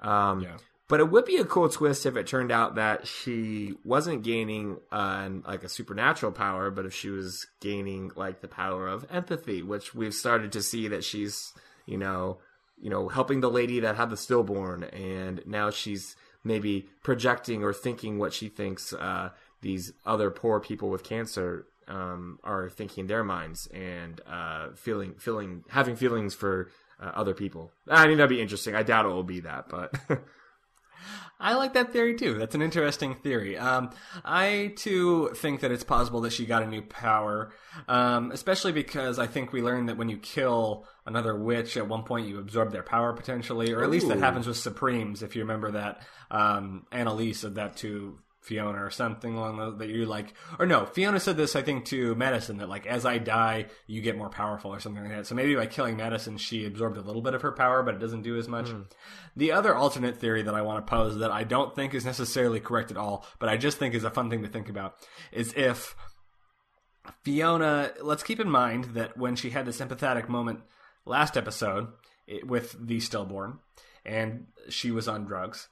Um, 0.00 0.42
yeah. 0.42 0.56
But 0.88 1.00
it 1.00 1.10
would 1.10 1.26
be 1.26 1.36
a 1.36 1.44
cool 1.44 1.68
twist 1.68 2.06
if 2.06 2.16
it 2.16 2.26
turned 2.26 2.50
out 2.50 2.76
that 2.76 3.06
she 3.06 3.74
wasn't 3.84 4.22
gaining 4.22 4.78
uh, 4.90 5.28
like 5.46 5.62
a 5.62 5.68
supernatural 5.68 6.32
power, 6.32 6.70
but 6.70 6.86
if 6.86 6.94
she 6.94 7.10
was 7.10 7.46
gaining 7.60 8.10
like 8.16 8.40
the 8.40 8.48
power 8.48 8.88
of 8.88 9.06
empathy, 9.10 9.62
which 9.62 9.94
we've 9.94 10.14
started 10.14 10.50
to 10.52 10.62
see 10.62 10.88
that 10.88 11.04
she's, 11.04 11.52
you 11.84 11.98
know, 11.98 12.38
you 12.80 12.88
know, 12.88 13.08
helping 13.08 13.40
the 13.40 13.50
lady 13.50 13.80
that 13.80 13.96
had 13.96 14.08
the 14.08 14.16
stillborn, 14.16 14.84
and 14.84 15.42
now 15.46 15.68
she's 15.68 16.16
maybe 16.42 16.88
projecting 17.02 17.62
or 17.62 17.74
thinking 17.74 18.18
what 18.18 18.32
she 18.32 18.48
thinks 18.48 18.94
uh, 18.94 19.28
these 19.60 19.92
other 20.06 20.30
poor 20.30 20.58
people 20.58 20.88
with 20.88 21.04
cancer 21.04 21.66
um, 21.86 22.38
are 22.42 22.70
thinking 22.70 23.02
in 23.02 23.08
their 23.08 23.24
minds 23.24 23.66
and 23.74 24.22
uh, 24.26 24.68
feeling, 24.74 25.14
feeling, 25.18 25.64
having 25.68 25.96
feelings 25.96 26.34
for 26.34 26.70
uh, 26.98 27.10
other 27.14 27.34
people. 27.34 27.72
I 27.88 28.06
mean, 28.06 28.16
that'd 28.16 28.30
be 28.30 28.40
interesting. 28.40 28.74
I 28.74 28.84
doubt 28.84 29.04
it 29.04 29.08
will 29.08 29.22
be 29.22 29.40
that, 29.40 29.68
but. 29.68 29.92
I 31.40 31.54
like 31.54 31.74
that 31.74 31.92
theory 31.92 32.14
too. 32.16 32.34
That's 32.34 32.54
an 32.54 32.62
interesting 32.62 33.14
theory. 33.14 33.56
Um, 33.56 33.90
I 34.24 34.72
too 34.76 35.28
think 35.36 35.60
that 35.60 35.70
it's 35.70 35.84
possible 35.84 36.20
that 36.22 36.32
she 36.32 36.46
got 36.46 36.64
a 36.64 36.66
new 36.66 36.82
power, 36.82 37.52
um, 37.86 38.32
especially 38.32 38.72
because 38.72 39.18
I 39.18 39.28
think 39.28 39.52
we 39.52 39.62
learned 39.62 39.88
that 39.88 39.96
when 39.96 40.08
you 40.08 40.18
kill 40.18 40.86
another 41.06 41.36
witch, 41.36 41.76
at 41.76 41.88
one 41.88 42.02
point 42.02 42.26
you 42.26 42.38
absorb 42.38 42.72
their 42.72 42.82
power 42.82 43.12
potentially, 43.12 43.72
or 43.72 43.82
at 43.82 43.88
Ooh. 43.88 43.92
least 43.92 44.08
that 44.08 44.18
happens 44.18 44.48
with 44.48 44.56
Supremes. 44.56 45.22
If 45.22 45.36
you 45.36 45.42
remember 45.42 45.70
that, 45.72 46.02
um, 46.30 46.86
Annalise 46.90 47.38
said 47.38 47.54
that 47.54 47.76
to 47.78 48.18
Fiona 48.48 48.82
or 48.82 48.90
something 48.90 49.34
along 49.34 49.58
those 49.58 49.78
that 49.78 49.90
you 49.90 50.06
like 50.06 50.32
or 50.58 50.64
no 50.64 50.86
Fiona 50.86 51.20
said 51.20 51.36
this 51.36 51.54
I 51.54 51.60
think 51.60 51.84
to 51.86 52.14
Madison 52.14 52.56
that 52.56 52.68
like 52.68 52.86
as 52.86 53.04
I 53.04 53.18
die 53.18 53.66
you 53.86 54.00
get 54.00 54.16
more 54.16 54.30
powerful 54.30 54.72
or 54.72 54.80
something 54.80 55.02
like 55.02 55.12
that 55.12 55.26
so 55.26 55.34
maybe 55.34 55.54
by 55.54 55.66
killing 55.66 55.98
Madison 55.98 56.38
she 56.38 56.64
absorbed 56.64 56.96
a 56.96 57.02
little 57.02 57.20
bit 57.20 57.34
of 57.34 57.42
her 57.42 57.52
power 57.52 57.82
but 57.82 57.94
it 57.94 58.00
doesn't 58.00 58.22
do 58.22 58.38
as 58.38 58.48
much 58.48 58.66
mm. 58.66 58.86
the 59.36 59.52
other 59.52 59.74
alternate 59.74 60.16
theory 60.16 60.42
that 60.42 60.54
I 60.54 60.62
want 60.62 60.84
to 60.84 60.90
pose 60.90 61.18
that 61.18 61.30
I 61.30 61.44
don't 61.44 61.74
think 61.74 61.92
is 61.92 62.06
necessarily 62.06 62.58
correct 62.58 62.90
at 62.90 62.96
all 62.96 63.26
but 63.38 63.50
I 63.50 63.58
just 63.58 63.76
think 63.76 63.94
is 63.94 64.04
a 64.04 64.10
fun 64.10 64.30
thing 64.30 64.42
to 64.42 64.48
think 64.48 64.70
about 64.70 64.94
is 65.30 65.52
if 65.54 65.94
Fiona 67.22 67.92
let's 68.02 68.22
keep 68.22 68.40
in 68.40 68.50
mind 68.50 68.84
that 68.94 69.18
when 69.18 69.36
she 69.36 69.50
had 69.50 69.66
the 69.66 69.72
sympathetic 69.74 70.28
moment 70.30 70.60
last 71.04 71.36
episode 71.36 71.88
it, 72.26 72.46
with 72.46 72.74
the 72.80 72.98
stillborn 73.00 73.58
and 74.06 74.46
she 74.70 74.90
was 74.90 75.06
on 75.06 75.26
drugs 75.26 75.68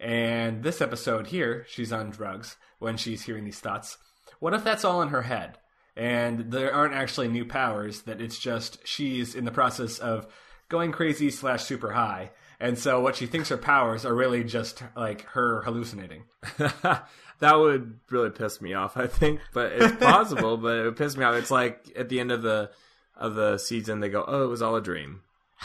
and 0.00 0.62
this 0.62 0.80
episode 0.80 1.26
here, 1.26 1.66
she's 1.68 1.92
on 1.92 2.10
drugs 2.10 2.56
when 2.78 2.96
she's 2.96 3.22
hearing 3.22 3.44
these 3.44 3.60
thoughts. 3.60 3.98
What 4.38 4.54
if 4.54 4.64
that's 4.64 4.84
all 4.84 5.02
in 5.02 5.08
her 5.08 5.22
head? 5.22 5.58
And 5.96 6.50
there 6.50 6.72
aren't 6.72 6.94
actually 6.94 7.28
new 7.28 7.44
powers, 7.44 8.02
that 8.02 8.20
it's 8.20 8.38
just 8.38 8.86
she's 8.86 9.34
in 9.34 9.44
the 9.44 9.50
process 9.50 9.98
of 9.98 10.26
going 10.70 10.92
crazy 10.92 11.30
slash 11.30 11.64
super 11.64 11.92
high. 11.92 12.30
And 12.58 12.78
so 12.78 13.00
what 13.00 13.16
she 13.16 13.26
thinks 13.26 13.50
her 13.50 13.58
powers 13.58 14.06
are 14.06 14.14
really 14.14 14.42
just 14.44 14.82
like 14.96 15.22
her 15.30 15.62
hallucinating. 15.62 16.24
that 16.58 17.04
would 17.42 18.00
really 18.10 18.30
piss 18.30 18.62
me 18.62 18.72
off, 18.72 18.96
I 18.96 19.06
think. 19.06 19.40
But 19.52 19.72
it's 19.72 19.96
possible, 20.02 20.56
but 20.56 20.78
it 20.78 20.84
would 20.84 20.96
piss 20.96 21.16
me 21.16 21.24
off. 21.24 21.34
It's 21.34 21.50
like 21.50 21.90
at 21.96 22.08
the 22.08 22.20
end 22.20 22.32
of 22.32 22.42
the 22.42 22.70
of 23.16 23.34
the 23.34 23.58
season 23.58 24.00
they 24.00 24.08
go, 24.08 24.24
Oh, 24.26 24.44
it 24.44 24.48
was 24.48 24.62
all 24.62 24.76
a 24.76 24.80
dream. 24.80 25.22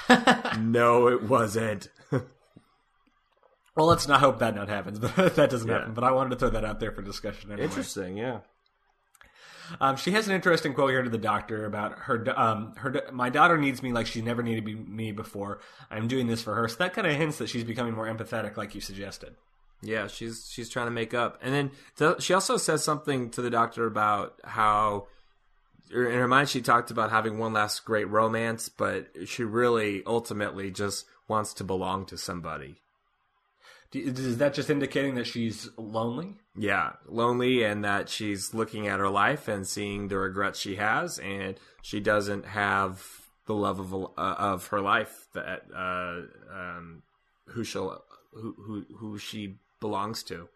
no, 0.59 1.07
it 1.07 1.23
wasn't. 1.23 1.89
Well, 3.75 3.87
let's 3.87 4.07
not 4.07 4.21
hope 4.21 4.39
that 4.39 4.55
not 4.55 4.69
happens, 4.69 4.99
but 5.15 5.35
that 5.35 5.49
doesn't 5.49 5.67
yeah. 5.67 5.79
happen. 5.79 5.93
But 5.93 6.03
I 6.03 6.11
wanted 6.11 6.31
to 6.31 6.35
throw 6.37 6.49
that 6.49 6.65
out 6.65 6.79
there 6.79 6.91
for 6.91 7.01
discussion. 7.01 7.51
Anyway. 7.51 7.65
Interesting, 7.65 8.17
yeah. 8.17 8.39
Um, 9.81 9.95
she 9.95 10.11
has 10.11 10.27
an 10.27 10.35
interesting 10.35 10.73
quote 10.73 10.91
here 10.91 11.01
to 11.01 11.09
the 11.09 11.17
doctor 11.17 11.65
about 11.65 11.99
her. 11.99 12.23
Um, 12.37 12.75
her 12.77 13.01
my 13.11 13.29
daughter 13.29 13.57
needs 13.57 13.81
me 13.81 13.91
like 13.91 14.07
she 14.07 14.21
never 14.21 14.43
needed 14.43 14.65
me 14.87 15.11
before. 15.11 15.59
I'm 15.89 16.07
doing 16.07 16.27
this 16.27 16.41
for 16.41 16.53
her. 16.55 16.67
So 16.67 16.77
that 16.77 16.93
kind 16.93 17.07
of 17.07 17.15
hints 17.15 17.39
that 17.39 17.49
she's 17.49 17.63
becoming 17.63 17.93
more 17.93 18.07
empathetic, 18.07 18.57
like 18.57 18.75
you 18.75 18.81
suggested. 18.81 19.35
Yeah, 19.81 20.07
she's 20.07 20.49
she's 20.51 20.69
trying 20.69 20.87
to 20.87 20.91
make 20.91 21.13
up, 21.13 21.39
and 21.41 21.53
then 21.53 21.71
th- 21.97 22.21
she 22.21 22.33
also 22.33 22.57
says 22.57 22.83
something 22.83 23.29
to 23.31 23.41
the 23.41 23.49
doctor 23.49 23.85
about 23.85 24.39
how 24.43 25.07
er, 25.93 26.09
in 26.09 26.17
her 26.17 26.27
mind 26.27 26.49
she 26.49 26.61
talked 26.61 26.91
about 26.91 27.11
having 27.11 27.37
one 27.37 27.53
last 27.53 27.85
great 27.85 28.09
romance, 28.09 28.69
but 28.69 29.07
she 29.25 29.43
really 29.43 30.03
ultimately 30.05 30.71
just 30.71 31.05
wants 31.27 31.53
to 31.55 31.63
belong 31.63 32.05
to 32.05 32.17
somebody. 32.17 32.77
Is 33.95 34.37
that 34.37 34.53
just 34.53 34.69
indicating 34.69 35.15
that 35.15 35.27
she's 35.27 35.69
lonely? 35.77 36.35
Yeah, 36.57 36.93
lonely, 37.07 37.63
and 37.63 37.83
that 37.83 38.09
she's 38.09 38.53
looking 38.53 38.87
at 38.87 38.99
her 38.99 39.09
life 39.09 39.47
and 39.47 39.65
seeing 39.65 40.07
the 40.07 40.17
regrets 40.17 40.59
she 40.59 40.75
has, 40.75 41.19
and 41.19 41.59
she 41.81 41.99
doesn't 41.99 42.45
have 42.45 43.03
the 43.45 43.55
love 43.55 43.79
of 43.79 43.93
uh, 43.93 44.35
of 44.37 44.67
her 44.67 44.81
life 44.81 45.27
that 45.33 45.63
uh, 45.75 46.21
um, 46.53 47.03
who 47.47 47.63
she'll 47.63 48.03
who, 48.33 48.55
who 48.57 48.85
who 48.97 49.17
she 49.17 49.57
belongs 49.79 50.23
to, 50.23 50.49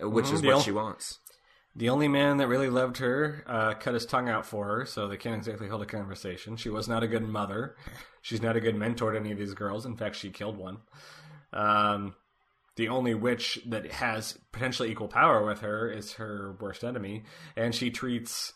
which 0.00 0.26
mm-hmm. 0.26 0.34
is 0.36 0.42
what 0.42 0.62
she 0.62 0.72
wants. 0.72 1.18
The 1.76 1.88
only 1.88 2.06
man 2.06 2.36
that 2.36 2.46
really 2.46 2.70
loved 2.70 2.98
her 2.98 3.42
uh, 3.48 3.74
cut 3.74 3.94
his 3.94 4.06
tongue 4.06 4.28
out 4.28 4.46
for 4.46 4.64
her, 4.66 4.86
so 4.86 5.08
they 5.08 5.16
can't 5.16 5.34
exactly 5.34 5.68
hold 5.68 5.82
a 5.82 5.86
conversation. 5.86 6.56
She 6.56 6.68
was 6.68 6.86
not 6.86 7.02
a 7.02 7.08
good 7.08 7.26
mother. 7.26 7.76
She's 8.22 8.40
not 8.40 8.54
a 8.56 8.60
good 8.60 8.76
mentor 8.76 9.10
to 9.10 9.18
any 9.18 9.32
of 9.32 9.38
these 9.38 9.54
girls. 9.54 9.84
In 9.84 9.96
fact, 9.96 10.14
she 10.14 10.30
killed 10.30 10.56
one. 10.56 10.78
Um, 11.52 12.14
the 12.76 12.88
only 12.88 13.14
witch 13.14 13.60
that 13.66 13.90
has 13.92 14.38
potentially 14.52 14.90
equal 14.90 15.08
power 15.08 15.44
with 15.44 15.60
her 15.60 15.90
is 15.90 16.14
her 16.14 16.56
worst 16.60 16.84
enemy, 16.84 17.24
and 17.56 17.74
she 17.74 17.90
treats 17.90 18.52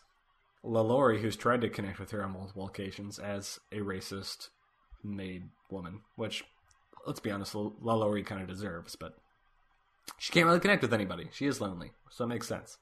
Lalaurie, 0.63 1.21
who's 1.21 1.35
tried 1.35 1.61
to 1.61 1.69
connect 1.69 1.99
with 1.99 2.11
her 2.11 2.23
on 2.23 2.33
multiple 2.33 2.67
occasions, 2.67 3.17
as 3.17 3.59
a 3.71 3.77
racist 3.77 4.49
maid 5.03 5.49
woman, 5.69 6.01
which, 6.15 6.43
let's 7.07 7.21
be 7.21 7.31
honest, 7.31 7.53
Lalaurie 7.53 8.25
kind 8.25 8.41
of 8.41 8.47
deserves, 8.47 8.95
but 8.95 9.15
she 10.17 10.33
can't 10.33 10.47
really 10.47 10.59
connect 10.59 10.81
with 10.81 10.93
anybody. 10.93 11.29
She 11.31 11.45
is 11.45 11.61
lonely, 11.61 11.91
so 12.09 12.25
it 12.25 12.27
makes 12.27 12.47
sense. 12.47 12.77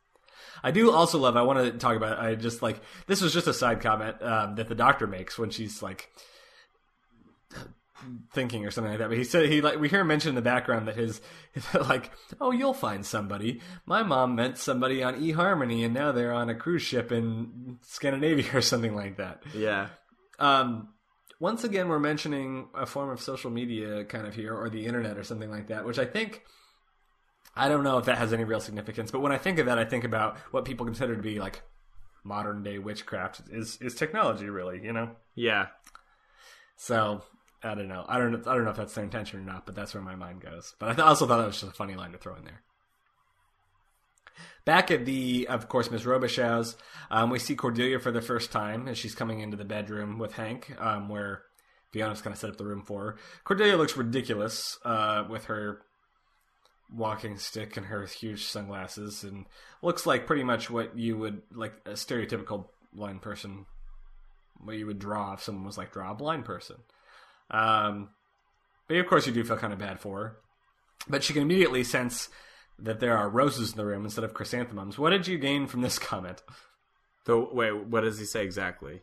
I 0.63 0.71
do 0.71 0.91
also 0.91 1.17
love. 1.17 1.35
I 1.35 1.41
want 1.41 1.59
to 1.59 1.77
talk 1.77 1.95
about. 1.95 2.19
I 2.19 2.35
just 2.35 2.61
like 2.61 2.79
this 3.07 3.21
was 3.21 3.33
just 3.33 3.47
a 3.47 3.53
side 3.53 3.81
comment 3.81 4.21
um, 4.21 4.55
that 4.55 4.67
the 4.67 4.75
doctor 4.75 5.07
makes 5.07 5.37
when 5.37 5.49
she's 5.49 5.81
like 5.81 6.11
thinking 8.31 8.65
or 8.65 8.71
something 8.71 8.91
like 8.91 8.99
that. 8.99 9.09
But 9.09 9.17
he 9.17 9.23
said 9.23 9.49
he 9.49 9.61
like 9.61 9.79
we 9.79 9.89
hear 9.89 10.01
him 10.01 10.07
mention 10.07 10.29
in 10.29 10.35
the 10.35 10.41
background 10.41 10.87
that 10.87 10.95
his 10.95 11.21
like 11.73 12.11
oh 12.39 12.51
you'll 12.51 12.73
find 12.73 13.05
somebody. 13.05 13.61
My 13.85 14.03
mom 14.03 14.35
met 14.35 14.57
somebody 14.57 15.03
on 15.03 15.21
eHarmony 15.21 15.85
and 15.85 15.93
now 15.93 16.11
they're 16.11 16.33
on 16.33 16.49
a 16.49 16.55
cruise 16.55 16.81
ship 16.81 17.11
in 17.11 17.79
Scandinavia 17.81 18.45
or 18.53 18.61
something 18.61 18.95
like 18.95 19.17
that. 19.17 19.43
Yeah. 19.53 19.89
Um, 20.39 20.89
once 21.39 21.63
again, 21.63 21.87
we're 21.87 21.99
mentioning 21.99 22.67
a 22.73 22.85
form 22.85 23.09
of 23.09 23.21
social 23.21 23.51
media 23.51 24.03
kind 24.05 24.25
of 24.25 24.33
here 24.33 24.55
or 24.55 24.69
the 24.69 24.85
internet 24.85 25.17
or 25.17 25.23
something 25.23 25.49
like 25.49 25.67
that, 25.67 25.85
which 25.85 25.99
I 25.99 26.05
think. 26.05 26.43
I 27.59 27.69
don't 27.69 27.83
know 27.83 27.97
if 27.97 28.05
that 28.05 28.19
has 28.19 28.33
any 28.33 28.43
real 28.43 28.59
significance, 28.59 29.09
but 29.09 29.21
when 29.21 29.31
I 29.31 29.39
think 29.39 29.57
of 29.57 29.65
that, 29.65 29.79
I 29.79 29.85
think 29.85 30.03
about 30.03 30.37
what 30.51 30.63
people 30.63 30.85
consider 30.85 31.15
to 31.15 31.23
be 31.23 31.39
like 31.39 31.63
modern 32.23 32.61
day 32.61 32.77
witchcraft 32.77 33.41
is 33.51 33.79
is 33.81 33.95
technology, 33.95 34.47
really, 34.47 34.79
you 34.83 34.93
know. 34.93 35.09
Yeah. 35.33 35.67
So 36.75 37.23
I 37.63 37.73
don't 37.75 37.87
know. 37.87 38.05
I 38.07 38.17
don't. 38.19 38.47
I 38.47 38.53
don't 38.53 38.65
know 38.65 38.71
if 38.71 38.77
that's 38.77 38.93
their 38.93 39.03
intention 39.03 39.39
or 39.39 39.43
not, 39.43 39.65
but 39.65 39.75
that's 39.75 39.93
where 39.93 40.03
my 40.03 40.15
mind 40.15 40.41
goes. 40.41 40.75
But 40.79 40.89
I 40.89 40.93
th- 40.93 41.05
also 41.05 41.25
thought 41.25 41.37
that 41.37 41.47
was 41.47 41.59
just 41.59 41.71
a 41.71 41.75
funny 41.75 41.95
line 41.95 42.11
to 42.11 42.17
throw 42.17 42.35
in 42.35 42.45
there. 42.45 42.61
Back 44.65 44.91
at 44.91 45.05
the, 45.05 45.47
of 45.47 45.67
course, 45.69 45.89
Miss 45.89 46.03
Robichaux's, 46.03 46.75
um, 47.09 47.29
we 47.29 47.39
see 47.39 47.55
Cordelia 47.55 47.99
for 47.99 48.11
the 48.11 48.21
first 48.21 48.51
time 48.51 48.87
as 48.87 48.97
she's 48.97 49.15
coming 49.15 49.39
into 49.39 49.57
the 49.57 49.65
bedroom 49.65 50.19
with 50.19 50.33
Hank, 50.33 50.75
um, 50.79 51.09
where 51.09 51.43
Fiona's 51.91 52.21
kind 52.21 52.33
of 52.33 52.39
set 52.39 52.49
up 52.49 52.57
the 52.57 52.65
room 52.65 52.83
for 52.83 53.01
her. 53.01 53.17
Cordelia 53.45 53.77
looks 53.77 53.97
ridiculous 53.97 54.77
uh, 54.83 55.23
with 55.29 55.45
her 55.45 55.81
walking 56.93 57.37
stick 57.37 57.77
and 57.77 57.87
her 57.87 58.05
huge 58.05 58.43
sunglasses, 58.43 59.23
and 59.23 59.45
looks 59.81 60.05
like 60.05 60.27
pretty 60.27 60.43
much 60.43 60.69
what 60.69 60.97
you 60.97 61.17
would 61.17 61.41
like 61.53 61.73
a 61.85 61.91
stereotypical 61.91 62.67
blind 62.93 63.21
person, 63.21 63.65
what 64.59 64.75
you 64.75 64.85
would 64.85 64.99
draw 64.99 65.33
if 65.33 65.41
someone 65.41 65.65
was 65.65 65.77
like 65.77 65.93
draw 65.93 66.11
a 66.11 66.15
blind 66.15 66.45
person. 66.45 66.75
Um, 67.49 68.09
but 68.87 68.97
of 68.97 69.07
course, 69.07 69.27
you 69.27 69.33
do 69.33 69.43
feel 69.43 69.57
kind 69.57 69.73
of 69.73 69.79
bad 69.79 69.99
for 69.99 70.17
her. 70.19 70.37
But 71.07 71.23
she 71.23 71.33
can 71.33 71.41
immediately 71.41 71.83
sense 71.83 72.29
that 72.79 72.99
there 72.99 73.17
are 73.17 73.29
roses 73.29 73.71
in 73.71 73.77
the 73.77 73.85
room 73.85 74.03
instead 74.05 74.23
of 74.23 74.33
chrysanthemums. 74.33 74.97
What 74.99 75.11
did 75.11 75.27
you 75.27 75.37
gain 75.37 75.67
from 75.67 75.81
this 75.81 75.99
comment? 75.99 76.41
So 77.25 77.49
wait, 77.51 77.85
what 77.87 78.01
does 78.01 78.19
he 78.19 78.25
say 78.25 78.43
exactly? 78.43 79.01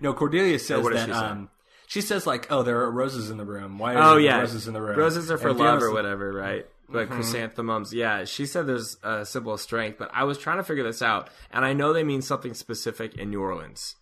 No, 0.00 0.12
Cordelia 0.14 0.58
says 0.58 0.84
that. 0.88 1.06
she 1.06 1.12
um, 1.12 1.48
she 1.86 2.00
says 2.00 2.26
like, 2.26 2.50
"Oh, 2.50 2.62
there 2.62 2.80
are 2.82 2.90
roses 2.90 3.30
in 3.30 3.36
the 3.36 3.44
room. 3.44 3.78
Why 3.78 3.94
are 3.94 4.02
Oh 4.02 4.10
there 4.14 4.20
yeah, 4.20 4.38
roses 4.40 4.66
in 4.68 4.74
the 4.74 4.80
room? 4.82 4.96
Roses 4.98 5.30
are 5.30 5.38
for 5.38 5.48
And 5.50 5.58
love 5.58 5.82
or 5.82 5.92
whatever, 5.92 6.32
right? 6.32 6.66
But 6.88 7.08
chrysanthemums, 7.10 7.92
yeah. 7.94 8.24
She 8.24 8.44
said 8.46 8.66
there's 8.66 8.96
a 9.02 9.24
symbol 9.24 9.54
of 9.54 9.60
strength, 9.60 9.98
but 9.98 10.10
I 10.12 10.24
was 10.24 10.38
trying 10.38 10.58
to 10.58 10.64
figure 10.64 10.84
this 10.84 11.00
out, 11.02 11.30
and 11.50 11.64
I 11.64 11.72
know 11.72 11.92
they 11.92 12.04
mean 12.04 12.20
something 12.22 12.52
specific 12.54 13.16
in 13.16 13.30
New 13.30 13.40
Orleans. 13.40 13.96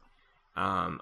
Um, 0.57 1.01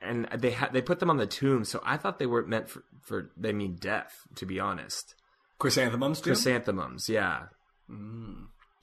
and 0.00 0.26
they 0.36 0.52
ha- 0.52 0.70
they 0.72 0.82
put 0.82 0.98
them 1.00 1.10
on 1.10 1.16
the 1.18 1.26
tomb, 1.26 1.64
so 1.64 1.80
I 1.84 1.96
thought 1.96 2.18
they 2.18 2.26
were 2.26 2.46
meant 2.46 2.68
for, 2.68 2.82
for 3.02 3.30
they 3.36 3.52
mean 3.52 3.76
death. 3.80 4.12
To 4.36 4.46
be 4.46 4.58
honest, 4.60 5.14
Chrysanthemums 5.58 6.20
too. 6.20 6.30
chrysanthemums, 6.30 7.08
yeah, 7.08 7.46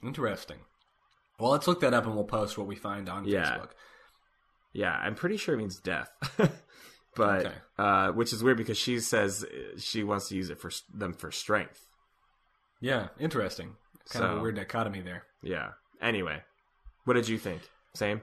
Interesting. 0.02 0.58
Well, 1.38 1.50
let's 1.52 1.66
look 1.66 1.80
that 1.80 1.94
up 1.94 2.06
and 2.06 2.14
we'll 2.14 2.24
post 2.24 2.56
what 2.58 2.66
we 2.66 2.76
find 2.76 3.08
on 3.08 3.24
Yeah. 3.24 3.42
Facebook. 3.58 3.70
yeah. 4.72 4.92
I'm 4.92 5.14
pretty 5.14 5.36
sure 5.36 5.54
it 5.54 5.58
means 5.58 5.78
death, 5.80 6.08
but 7.16 7.46
Okay. 7.46 7.54
uh, 7.78 8.08
which 8.12 8.32
is 8.32 8.42
weird 8.42 8.56
because 8.58 8.78
she 8.78 9.00
says 9.00 9.44
she 9.78 10.02
wants 10.04 10.28
to 10.28 10.36
use 10.36 10.50
it 10.50 10.60
for 10.60 10.70
them 10.92 11.12
for 11.14 11.30
strength. 11.30 11.80
Yeah, 12.80 13.08
interesting. 13.18 13.76
Kind 14.10 14.24
of 14.24 14.38
a 14.38 14.40
weird 14.40 14.56
dichotomy 14.56 15.00
there. 15.00 15.24
Yeah. 15.42 15.70
Anyway, 16.00 16.42
what 17.04 17.14
did 17.14 17.28
you 17.28 17.38
think? 17.38 17.62
Same. 17.94 18.20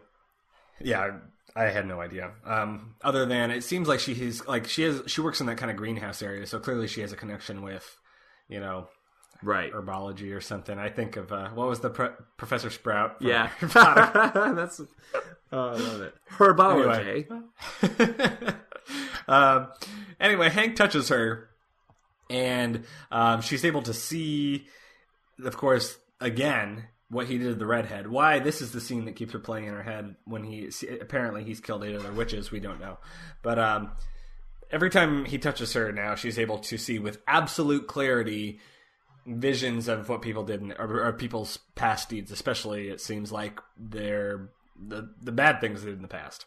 Yeah, 0.82 1.18
I 1.56 1.64
had 1.66 1.88
no 1.88 2.02
idea. 2.02 2.32
Um, 2.46 2.96
other 3.02 3.26
than 3.26 3.52
it 3.52 3.64
seems 3.64 3.88
like 3.88 4.00
she's 4.00 4.46
like 4.46 4.68
she 4.68 4.84
has 4.84 5.04
she 5.08 5.22
works 5.22 5.40
in 5.40 5.48
that 5.48 5.58
kind 5.58 5.72
of 5.72 5.78
greenhouse 5.78 6.22
area, 6.22 6.46
so 6.46 6.60
clearly 6.60 6.88
she 6.88 7.02
has 7.02 7.12
a 7.12 7.16
connection 7.16 7.62
with, 7.62 7.98
you 8.50 8.60
know, 8.60 8.90
Right. 9.42 9.72
herbology 9.72 10.36
or 10.36 10.42
something. 10.42 10.78
I 10.78 10.90
think 10.90 11.18
of 11.18 11.32
uh, 11.32 11.50
what 11.50 11.68
was 11.68 11.80
the 11.80 11.90
pre- 11.90 12.10
Professor 12.38 12.70
Sprout? 12.70 13.20
from 13.20 13.28
Yeah, 13.28 13.50
that's. 13.62 14.82
Oh, 15.52 15.70
I 15.70 15.74
love 15.76 16.02
it. 16.02 16.16
Herbology. 16.32 17.26
Anyway. 17.82 18.54
um, 19.28 19.68
anyway, 20.20 20.50
Hank 20.50 20.76
touches 20.76 21.10
her, 21.10 21.50
and 22.30 22.84
um, 23.12 23.42
she's 23.42 23.64
able 23.64 23.82
to 23.84 23.94
see, 23.94 24.68
of 25.44 25.56
course, 25.58 25.98
again 26.20 26.86
what 27.10 27.28
he 27.28 27.38
did 27.38 27.46
to 27.46 27.56
the 27.56 27.66
redhead. 27.66 28.08
Why 28.08 28.40
this 28.40 28.62
is 28.62 28.72
the 28.72 28.82
scene 28.82 29.06
that 29.06 29.16
keeps 29.16 29.34
her 29.34 29.40
playing 29.40 29.68
in 29.68 29.74
her 29.74 29.84
head 29.84 30.16
when 30.26 30.44
he 30.44 30.70
apparently 31.00 31.44
he's 31.44 31.60
killed 31.60 31.84
eight 31.84 31.96
other 31.96 32.12
witches. 32.12 32.52
We 32.52 32.60
don't 32.60 32.80
know, 32.80 32.98
but 33.42 33.60
um, 33.60 33.92
every 34.72 34.90
time 34.90 35.26
he 35.26 35.38
touches 35.38 35.74
her 35.74 35.92
now, 35.92 36.16
she's 36.16 36.40
able 36.40 36.60
to 36.60 36.78
see 36.78 37.00
with 37.00 37.20
absolute 37.28 37.88
clarity 37.88 38.60
visions 39.26 39.88
of 39.88 40.08
what 40.10 40.22
people 40.22 40.44
did 40.44 40.62
in, 40.62 40.72
or, 40.74 41.06
or 41.06 41.14
people's 41.14 41.58
past 41.76 42.10
deeds. 42.10 42.32
Especially, 42.32 42.90
it 42.90 43.02
seems 43.02 43.32
like 43.32 43.60
they're 43.78 44.50
the 44.76 45.10
the 45.22 45.32
bad 45.32 45.62
things 45.62 45.82
they 45.82 45.90
did 45.90 45.98
in 45.98 46.02
the 46.02 46.08
past. 46.08 46.46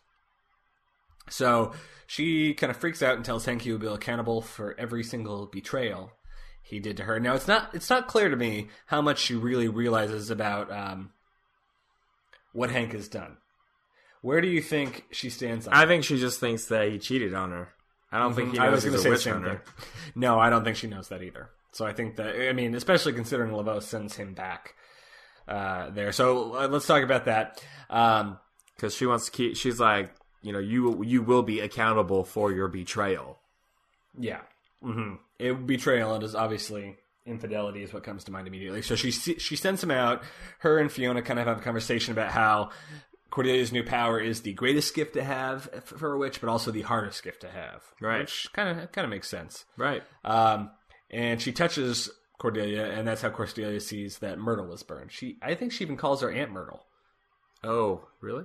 So 1.30 1.72
she 2.06 2.54
kind 2.54 2.70
of 2.70 2.76
freaks 2.76 3.02
out 3.02 3.16
and 3.16 3.24
tells 3.24 3.44
Hank 3.44 3.62
he 3.62 3.70
will 3.70 3.78
be 3.78 3.86
accountable 3.86 4.40
for 4.40 4.74
every 4.78 5.04
single 5.04 5.46
betrayal 5.46 6.12
he 6.68 6.80
did 6.80 6.98
to 6.98 7.04
her. 7.04 7.18
Now 7.18 7.34
it's 7.34 7.48
not 7.48 7.74
it's 7.74 7.88
not 7.88 8.08
clear 8.08 8.28
to 8.28 8.36
me 8.36 8.68
how 8.86 9.00
much 9.00 9.18
she 9.18 9.34
really 9.34 9.68
realizes 9.68 10.30
about 10.30 10.70
um, 10.70 11.10
what 12.52 12.70
Hank 12.70 12.92
has 12.92 13.08
done. 13.08 13.38
Where 14.20 14.42
do 14.42 14.48
you 14.48 14.60
think 14.60 15.06
she 15.10 15.30
stands 15.30 15.66
on? 15.66 15.72
I 15.72 15.86
think 15.86 16.04
she 16.04 16.18
just 16.18 16.40
thinks 16.40 16.66
that 16.66 16.90
he 16.90 16.98
cheated 16.98 17.32
on 17.32 17.52
her. 17.52 17.70
I 18.12 18.18
don't 18.18 18.34
think 18.34 18.52
he 18.52 18.58
I 18.58 18.66
knows 18.66 18.84
was 18.84 18.92
he's 18.94 19.04
a 19.06 19.08
witch 19.08 19.24
hunter. 19.24 19.62
No, 20.14 20.38
I 20.38 20.50
don't 20.50 20.64
think 20.64 20.76
she 20.76 20.88
knows 20.88 21.08
that 21.08 21.22
either. 21.22 21.48
So 21.72 21.86
I 21.86 21.94
think 21.94 22.16
that 22.16 22.48
I 22.48 22.52
mean, 22.52 22.74
especially 22.74 23.14
considering 23.14 23.52
Laveau 23.52 23.82
sends 23.82 24.16
him 24.16 24.34
back 24.34 24.74
uh, 25.46 25.88
there. 25.90 26.12
So 26.12 26.54
uh, 26.54 26.68
let's 26.68 26.86
talk 26.86 27.02
about 27.02 27.24
that. 27.24 27.62
Um, 27.88 28.38
because 28.76 28.94
she 28.94 29.06
wants 29.06 29.26
to 29.26 29.32
keep. 29.32 29.56
She's 29.56 29.80
like, 29.80 30.12
you 30.42 30.52
know, 30.52 30.58
you 30.58 31.02
you 31.02 31.22
will 31.22 31.42
be 31.42 31.60
accountable 31.60 32.24
for 32.24 32.52
your 32.52 32.68
betrayal. 32.68 33.38
Yeah. 34.18 34.40
hmm 34.82 35.14
It 35.38 35.66
betrayal 35.66 36.14
and 36.14 36.24
is 36.24 36.34
obviously 36.34 36.96
infidelity 37.24 37.82
is 37.82 37.92
what 37.92 38.02
comes 38.02 38.24
to 38.24 38.32
mind 38.32 38.48
immediately. 38.48 38.82
So 38.82 38.96
she 38.96 39.10
she 39.10 39.56
sends 39.56 39.82
him 39.82 39.90
out. 39.90 40.22
Her 40.60 40.78
and 40.78 40.90
Fiona 40.90 41.22
kind 41.22 41.38
of 41.38 41.46
have 41.46 41.58
a 41.58 41.62
conversation 41.62 42.12
about 42.12 42.30
how 42.30 42.70
Cordelia's 43.30 43.72
new 43.72 43.84
power 43.84 44.18
is 44.18 44.42
the 44.42 44.54
greatest 44.54 44.94
gift 44.94 45.14
to 45.14 45.22
have 45.22 45.68
for 45.84 46.14
a 46.14 46.18
witch, 46.18 46.40
but 46.40 46.48
also 46.48 46.70
the 46.70 46.82
hardest 46.82 47.22
gift 47.22 47.42
to 47.42 47.50
have. 47.50 47.82
Right. 48.00 48.20
Which 48.20 48.48
kind 48.52 48.80
of 48.80 48.92
kind 48.92 49.04
of 49.04 49.10
makes 49.10 49.28
sense. 49.28 49.64
Right. 49.76 50.02
Um, 50.24 50.70
and 51.10 51.40
she 51.40 51.52
touches 51.52 52.10
Cordelia, 52.38 52.86
and 52.86 53.06
that's 53.06 53.22
how 53.22 53.30
Cordelia 53.30 53.80
sees 53.80 54.18
that 54.18 54.38
Myrtle 54.38 54.66
was 54.66 54.82
burned. 54.82 55.12
She, 55.12 55.38
I 55.42 55.54
think, 55.54 55.72
she 55.72 55.84
even 55.84 55.96
calls 55.96 56.22
her 56.22 56.30
Aunt 56.30 56.52
Myrtle. 56.52 56.84
Oh, 57.64 58.06
really? 58.20 58.44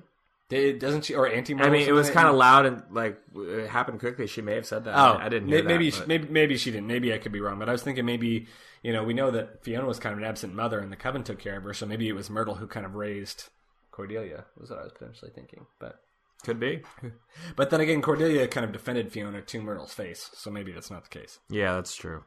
Did, 0.53 0.77
doesn't 0.77 1.05
she? 1.05 1.15
Or 1.15 1.27
Auntie 1.27 1.55
Myrtle? 1.55 1.73
I 1.73 1.75
mean, 1.75 1.87
it 1.87 1.93
was 1.93 2.11
kind 2.11 2.27
of 2.27 2.35
loud 2.35 2.67
and 2.67 2.83
like 2.91 3.19
it 3.35 3.67
happened 3.67 3.99
quickly. 3.99 4.27
She 4.27 4.43
may 4.43 4.53
have 4.53 4.67
said 4.67 4.83
that. 4.83 4.95
that? 4.95 4.99
Oh, 4.99 5.13
I, 5.13 5.25
I 5.25 5.29
didn't 5.29 5.47
hear 5.47 5.63
maybe, 5.63 5.89
that. 5.89 6.01
she, 6.01 6.05
maybe, 6.05 6.27
maybe 6.29 6.57
she 6.57 6.69
didn't. 6.69 6.85
Maybe 6.85 7.11
I 7.11 7.17
could 7.17 7.31
be 7.31 7.41
wrong, 7.41 7.57
but 7.57 7.69
I 7.69 7.71
was 7.71 7.81
thinking 7.81 8.05
maybe 8.05 8.45
you 8.83 8.93
know 8.93 9.03
we 9.03 9.15
know 9.15 9.31
that 9.31 9.63
Fiona 9.63 9.87
was 9.87 9.97
kind 9.97 10.13
of 10.13 10.19
an 10.19 10.25
absent 10.25 10.53
mother, 10.53 10.79
and 10.79 10.91
the 10.91 10.95
coven 10.95 11.23
took 11.23 11.39
care 11.39 11.57
of 11.57 11.63
her, 11.63 11.73
so 11.73 11.87
maybe 11.87 12.07
it 12.07 12.13
was 12.13 12.29
Myrtle 12.29 12.53
who 12.53 12.67
kind 12.67 12.85
of 12.85 12.93
raised 12.93 13.45
Cordelia. 13.89 14.45
Was 14.59 14.69
what 14.69 14.79
I 14.79 14.83
was 14.83 14.93
potentially 14.93 15.31
thinking, 15.33 15.65
but 15.79 15.99
could 16.43 16.59
be. 16.59 16.83
but 17.55 17.71
then 17.71 17.81
again, 17.81 18.03
Cordelia 18.03 18.47
kind 18.47 18.63
of 18.63 18.71
defended 18.71 19.11
Fiona 19.11 19.41
to 19.41 19.61
Myrtle's 19.61 19.93
face, 19.93 20.29
so 20.35 20.51
maybe 20.51 20.71
that's 20.71 20.91
not 20.91 21.03
the 21.03 21.19
case. 21.19 21.39
Yeah, 21.49 21.73
that's 21.73 21.95
true. 21.95 22.25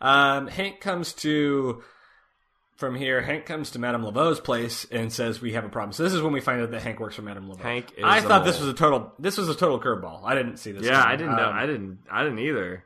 Um, 0.00 0.46
Hank 0.46 0.80
comes 0.80 1.12
to 1.14 1.82
from 2.76 2.94
here. 2.94 3.20
Hank 3.20 3.46
comes 3.46 3.70
to 3.72 3.78
Madame 3.78 4.02
Laveau's 4.02 4.40
place 4.40 4.86
and 4.90 5.12
says, 5.12 5.40
"We 5.40 5.52
have 5.52 5.64
a 5.64 5.68
problem." 5.68 5.92
So 5.92 6.02
this 6.02 6.12
is 6.12 6.22
when 6.22 6.32
we 6.32 6.40
find 6.40 6.60
out 6.60 6.70
that 6.70 6.82
Hank 6.82 7.00
works 7.00 7.16
for 7.16 7.22
Madame 7.22 7.48
Laveau. 7.48 7.60
Hank 7.60 7.92
is 7.96 8.04
I 8.04 8.20
thought 8.20 8.44
this 8.44 8.58
was 8.58 8.68
a 8.68 8.74
total. 8.74 9.12
This 9.18 9.38
was 9.38 9.48
a 9.48 9.54
total 9.54 9.80
curveball. 9.80 10.24
I 10.24 10.34
didn't 10.34 10.56
see 10.58 10.72
this. 10.72 10.84
Yeah, 10.84 11.00
coming. 11.02 11.08
I 11.08 11.16
didn't 11.16 11.36
know. 11.36 11.48
Um, 11.48 11.54
I 11.54 11.66
didn't. 11.66 11.98
I 12.10 12.22
didn't 12.24 12.38
either. 12.38 12.84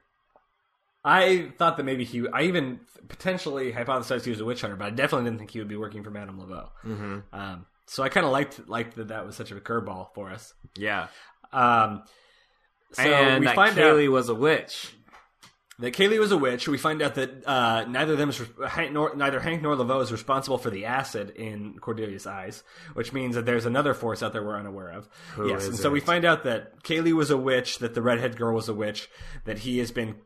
I 1.04 1.52
thought 1.56 1.76
that 1.76 1.84
maybe 1.84 2.04
he. 2.04 2.26
I 2.32 2.42
even 2.42 2.80
potentially 3.08 3.72
hypothesized 3.72 4.24
he 4.24 4.30
was 4.30 4.40
a 4.40 4.44
witch 4.44 4.60
hunter, 4.60 4.76
but 4.76 4.86
I 4.86 4.90
definitely 4.90 5.26
didn't 5.30 5.38
think 5.38 5.52
he 5.52 5.60
would 5.60 5.68
be 5.68 5.76
working 5.76 6.02
for 6.02 6.10
Madame 6.10 6.38
Laveau. 6.40 6.68
Mm-hmm. 6.84 7.18
Um, 7.32 7.66
so 7.86 8.02
I 8.02 8.08
kind 8.08 8.26
of 8.26 8.32
liked 8.32 8.68
liked 8.68 8.96
that 8.96 9.08
that 9.08 9.24
was 9.24 9.36
such 9.36 9.52
a 9.52 9.54
curveball 9.54 10.08
for 10.14 10.30
us. 10.30 10.52
Yeah, 10.76 11.06
Um, 11.52 12.02
so 12.92 13.02
and 13.02 13.40
we 13.40 13.46
that 13.46 13.54
find 13.54 13.76
Kaylee 13.76 14.06
out 14.06 14.12
was 14.12 14.28
a 14.28 14.34
witch. 14.34 14.94
That 15.78 15.92
Kaylee 15.94 16.18
was 16.18 16.32
a 16.32 16.38
witch. 16.38 16.66
We 16.68 16.78
find 16.78 17.02
out 17.02 17.16
that 17.16 17.46
uh, 17.46 17.84
neither 17.84 18.12
of 18.12 18.18
them 18.18 18.30
is, 18.30 18.40
Hank 18.68 18.92
nor, 18.92 19.14
neither 19.14 19.40
Hank 19.40 19.62
nor 19.62 19.74
Laveau 19.76 20.02
is 20.02 20.10
responsible 20.10 20.56
for 20.56 20.70
the 20.70 20.86
acid 20.86 21.30
in 21.30 21.78
Cordelia's 21.78 22.26
eyes, 22.26 22.62
which 22.94 23.12
means 23.12 23.34
that 23.34 23.44
there's 23.44 23.66
another 23.66 23.92
force 23.92 24.22
out 24.22 24.32
there 24.32 24.42
we're 24.42 24.58
unaware 24.58 24.90
of. 24.90 25.08
Who 25.34 25.48
yes, 25.48 25.66
and 25.66 25.76
so 25.76 25.90
we 25.90 26.00
find 26.00 26.24
out 26.24 26.44
that 26.44 26.82
Kaylee 26.82 27.12
was 27.12 27.30
a 27.30 27.36
witch, 27.36 27.78
that 27.78 27.94
the 27.94 28.02
redhead 28.02 28.36
girl 28.36 28.54
was 28.54 28.68
a 28.68 28.74
witch, 28.74 29.08
that 29.44 29.58
he 29.58 29.78
has 29.78 29.90
been 29.90 30.16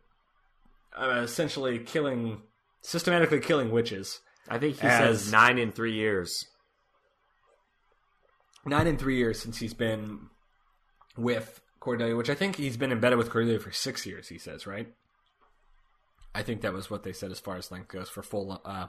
uh, 0.96 1.22
essentially 1.24 1.78
killing 1.80 2.42
systematically 2.82 3.40
killing 3.40 3.70
witches. 3.70 4.20
I 4.48 4.58
think 4.58 4.80
he 4.80 4.86
As- 4.86 5.22
says 5.22 5.32
nine 5.32 5.58
in 5.58 5.72
three 5.72 5.94
years. 5.94 6.46
Nine 8.64 8.86
in 8.86 8.98
three 8.98 9.16
years 9.16 9.40
since 9.40 9.58
he's 9.58 9.74
been 9.74 10.28
with 11.16 11.60
Cordelia, 11.80 12.14
which 12.14 12.28
I 12.30 12.34
think 12.34 12.56
he's 12.56 12.76
been 12.76 12.92
embedded 12.92 13.18
with 13.18 13.30
Cordelia 13.30 13.58
for 13.58 13.72
six 13.72 14.04
years. 14.04 14.28
He 14.28 14.38
says, 14.38 14.66
right? 14.66 14.92
I 16.34 16.42
think 16.42 16.60
that 16.60 16.72
was 16.72 16.90
what 16.90 17.02
they 17.02 17.12
said 17.12 17.30
as 17.30 17.40
far 17.40 17.56
as 17.56 17.70
length 17.70 17.88
goes 17.88 18.08
for 18.08 18.22
full 18.22 18.60
uh, 18.64 18.86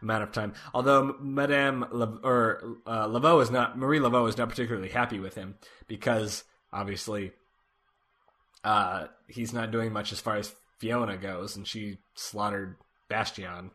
amount 0.00 0.22
of 0.24 0.32
time. 0.32 0.54
Although 0.74 1.16
Madame 1.20 1.86
Le- 1.92 2.20
or 2.22 2.78
uh, 2.86 3.06
Laveau 3.06 3.40
is 3.42 3.50
not 3.50 3.78
Marie 3.78 4.00
Laveau 4.00 4.28
is 4.28 4.36
not 4.36 4.48
particularly 4.48 4.88
happy 4.88 5.20
with 5.20 5.34
him 5.34 5.54
because 5.86 6.44
obviously 6.72 7.32
uh, 8.64 9.06
he's 9.28 9.52
not 9.52 9.70
doing 9.70 9.92
much 9.92 10.12
as 10.12 10.20
far 10.20 10.36
as 10.36 10.54
Fiona 10.78 11.16
goes, 11.16 11.56
and 11.56 11.66
she 11.66 11.98
slaughtered 12.14 12.76
Bastien. 13.08 13.70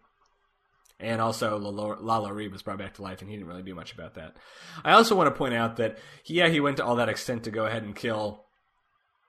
And 1.00 1.22
also, 1.22 1.60
Lalo- 1.60 2.02
Lalaurie 2.02 2.52
was 2.52 2.64
brought 2.64 2.80
back 2.80 2.96
to 2.96 3.04
life, 3.04 3.22
and 3.22 3.30
he 3.30 3.36
didn't 3.36 3.48
really 3.48 3.64
do 3.64 3.76
much 3.76 3.94
about 3.94 4.16
that. 4.16 4.36
I 4.84 4.94
also 4.94 5.16
want 5.16 5.28
to 5.28 5.38
point 5.38 5.54
out 5.54 5.78
that, 5.78 6.00
yeah, 6.26 6.48
he 6.48 6.60
went 6.60 6.78
to 6.78 6.86
all 6.86 6.96
that 6.96 7.10
extent 7.10 7.44
to 7.44 7.52
go 7.52 7.66
ahead 7.66 7.84
and 7.84 7.96
kill 7.96 8.46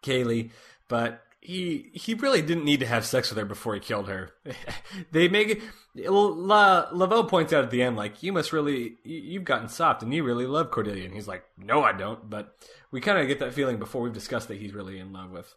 Kaylee, 0.03 0.51
but 0.89 1.23
he 1.41 1.91
he 1.95 2.15
really 2.15 2.43
didn't 2.43 2.65
need 2.65 2.81
to 2.81 2.87
have 2.87 3.05
sex 3.07 3.31
with 3.31 3.39
her 3.39 3.45
before 3.45 3.75
he 3.75 3.81
killed 3.81 4.09
her. 4.09 4.31
they 5.13 5.29
make 5.29 5.49
it. 5.49 5.63
La, 6.11 6.91
Laveau 6.93 7.29
points 7.29 7.53
out 7.53 7.65
at 7.65 7.71
the 7.71 7.83
end, 7.83 7.97
like, 7.97 8.23
you 8.23 8.33
must 8.33 8.53
really, 8.53 8.97
you- 9.05 9.21
you've 9.23 9.45
gotten 9.45 9.69
soft, 9.69 10.03
and 10.03 10.13
you 10.15 10.23
really 10.23 10.47
love 10.47 10.71
Cordelia. 10.71 11.05
And 11.05 11.15
he's 11.15 11.27
like, 11.27 11.45
no, 11.57 11.83
I 11.83 11.93
don't. 11.93 12.29
But 12.31 12.55
we 12.93 13.01
kind 13.01 13.19
of 13.19 13.27
get 13.27 13.41
that 13.41 13.53
feeling 13.55 13.79
before 13.79 14.03
we've 14.03 14.13
discussed 14.13 14.49
that 14.49 14.59
he's 14.59 14.73
really 14.75 14.99
in 14.99 15.13
love 15.13 15.31
with 15.31 15.53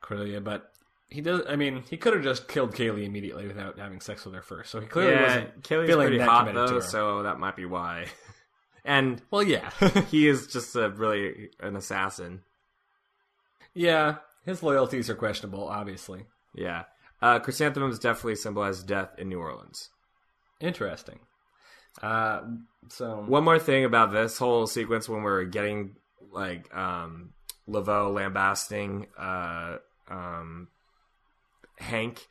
Cordelia. 0.00 0.40
But 0.40 0.72
he 1.08 1.20
does. 1.20 1.42
I 1.48 1.56
mean, 1.56 1.82
he 1.90 1.96
could 1.96 2.14
have 2.14 2.22
just 2.24 2.48
killed 2.48 2.74
Kaylee 2.74 3.04
immediately 3.04 3.46
without 3.46 3.78
having 3.78 4.00
sex 4.00 4.24
with 4.24 4.34
her 4.34 4.42
first. 4.42 4.70
So 4.70 4.80
he 4.80 4.86
clearly 4.86 5.12
yeah, 5.12 5.22
wasn't 5.26 5.62
Kaylee's 5.62 5.86
feeling 5.88 6.06
pretty 6.06 6.18
that 6.18 6.28
hot 6.28 6.54
though, 6.54 6.80
so 6.80 7.22
that 7.24 7.38
might 7.38 7.54
be 7.56 7.66
why. 7.66 8.06
and 8.84 9.20
Well, 9.30 9.42
yeah, 9.42 9.70
he 10.10 10.26
is 10.26 10.46
just 10.52 10.74
a 10.74 10.88
really 10.88 11.50
an 11.60 11.76
assassin. 11.76 12.42
yeah. 13.74 14.16
His 14.44 14.62
loyalties 14.62 15.08
are 15.08 15.14
questionable, 15.14 15.68
obviously. 15.68 16.26
Yeah. 16.54 16.84
Uh, 17.20 17.38
chrysanthemums 17.38 17.98
definitely 17.98 18.34
symbolize 18.36 18.82
death 18.82 19.10
in 19.18 19.28
New 19.28 19.38
Orleans. 19.38 19.90
Interesting. 20.60 21.20
Uh, 22.02 22.40
so 22.88 23.24
One 23.26 23.44
more 23.44 23.58
thing 23.58 23.84
about 23.84 24.12
this 24.12 24.38
whole 24.38 24.66
sequence 24.66 25.08
when 25.08 25.22
we're 25.22 25.44
getting 25.44 25.96
like 26.32 26.74
um 26.74 27.34
Laveau 27.68 28.12
lambasting 28.12 29.06
uh 29.18 29.76
um 30.08 30.68
Hank 31.78 32.26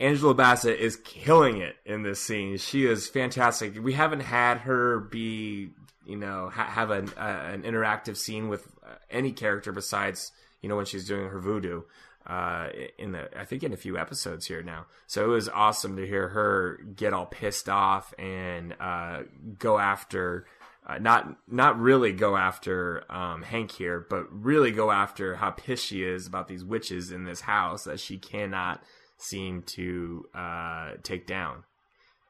Angela 0.00 0.34
Bassett 0.34 0.80
is 0.80 0.96
killing 0.96 1.58
it 1.58 1.76
in 1.84 2.02
this 2.02 2.20
scene. 2.20 2.56
She 2.56 2.86
is 2.86 3.06
fantastic. 3.06 3.78
We 3.82 3.92
haven't 3.92 4.20
had 4.20 4.58
her 4.58 5.00
be, 5.00 5.70
you 6.06 6.16
know, 6.16 6.48
ha- 6.48 6.64
have 6.64 6.90
an 6.90 7.10
uh, 7.18 7.20
an 7.52 7.62
interactive 7.62 8.16
scene 8.16 8.48
with 8.48 8.66
uh, 8.82 8.94
any 9.10 9.32
character 9.32 9.72
besides, 9.72 10.32
you 10.60 10.68
know, 10.68 10.76
when 10.76 10.86
she's 10.86 11.06
doing 11.06 11.28
her 11.28 11.40
voodoo. 11.40 11.82
Uh, 12.26 12.68
in 12.98 13.12
the 13.12 13.28
I 13.38 13.46
think 13.46 13.62
in 13.62 13.72
a 13.72 13.78
few 13.78 13.96
episodes 13.96 14.46
here 14.46 14.62
now, 14.62 14.84
so 15.06 15.24
it 15.24 15.28
was 15.28 15.48
awesome 15.48 15.96
to 15.96 16.06
hear 16.06 16.28
her 16.28 16.78
get 16.94 17.14
all 17.14 17.24
pissed 17.24 17.68
off 17.68 18.12
and 18.18 18.74
uh, 18.78 19.22
go 19.58 19.78
after, 19.78 20.46
uh, 20.86 20.98
not 20.98 21.38
not 21.48 21.80
really 21.80 22.12
go 22.12 22.36
after 22.36 23.10
um, 23.10 23.42
Hank 23.42 23.72
here, 23.72 24.06
but 24.08 24.26
really 24.30 24.70
go 24.70 24.90
after 24.90 25.36
how 25.36 25.50
pissed 25.50 25.86
she 25.86 26.04
is 26.04 26.26
about 26.26 26.46
these 26.46 26.62
witches 26.62 27.10
in 27.10 27.24
this 27.24 27.40
house 27.40 27.84
that 27.84 27.98
she 27.98 28.18
cannot 28.18 28.82
seem 29.16 29.62
to 29.62 30.26
uh, 30.34 30.92
take 31.02 31.26
down. 31.26 31.64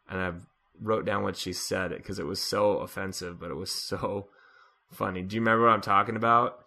And 0.08 0.20
I 0.20 0.32
wrote 0.80 1.04
down 1.04 1.22
what 1.22 1.36
she 1.36 1.52
said 1.52 1.90
because 1.90 2.18
it 2.18 2.26
was 2.26 2.40
so 2.40 2.78
offensive, 2.78 3.38
but 3.40 3.50
it 3.50 3.56
was 3.56 3.72
so 3.72 4.28
funny. 4.92 5.22
Do 5.22 5.36
you 5.36 5.42
remember 5.42 5.66
what 5.66 5.72
I'm 5.72 5.80
talking 5.80 6.16
about? 6.16 6.64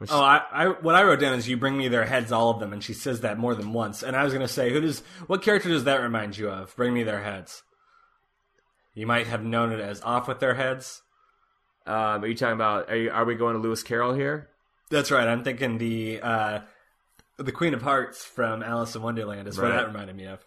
She- 0.00 0.08
Oh, 0.10 0.20
I, 0.20 0.42
I 0.50 0.66
what 0.68 0.94
I 0.96 1.04
wrote 1.04 1.20
down 1.20 1.34
is 1.34 1.48
you 1.48 1.56
bring 1.56 1.76
me 1.76 1.86
their 1.88 2.04
heads, 2.04 2.32
all 2.32 2.50
of 2.50 2.58
them, 2.58 2.72
and 2.72 2.82
she 2.82 2.92
says 2.92 3.20
that 3.20 3.38
more 3.38 3.54
than 3.54 3.72
once. 3.72 4.02
And 4.02 4.16
I 4.16 4.24
was 4.24 4.32
gonna 4.32 4.48
say, 4.48 4.72
who 4.72 4.80
does 4.80 5.00
what 5.28 5.42
character 5.42 5.68
does 5.68 5.84
that 5.84 6.00
remind 6.00 6.36
you 6.36 6.48
of? 6.50 6.74
Bring 6.74 6.92
me 6.92 7.02
their 7.04 7.22
heads. 7.22 7.62
You 8.94 9.06
might 9.06 9.26
have 9.28 9.44
known 9.44 9.72
it 9.72 9.80
as 9.80 10.00
off 10.02 10.26
with 10.28 10.40
their 10.40 10.54
heads. 10.54 11.02
Um, 11.86 12.22
are 12.22 12.26
you 12.26 12.34
talking 12.34 12.54
about? 12.54 12.90
Are, 12.90 12.96
you, 12.96 13.10
are 13.10 13.24
we 13.24 13.34
going 13.36 13.54
to 13.54 13.60
Lewis 13.60 13.82
Carroll 13.82 14.12
here? 14.14 14.48
That's 14.90 15.10
right. 15.10 15.26
I'm 15.26 15.44
thinking 15.44 15.78
the 15.78 16.20
uh, 16.20 16.60
the 17.38 17.52
Queen 17.52 17.72
of 17.74 17.82
Hearts 17.82 18.24
from 18.24 18.62
Alice 18.62 18.94
in 18.94 19.02
Wonderland 19.02 19.48
is 19.48 19.56
what 19.58 19.68
that 19.68 19.86
reminded 19.86 20.16
me 20.16 20.26
of. 20.26 20.44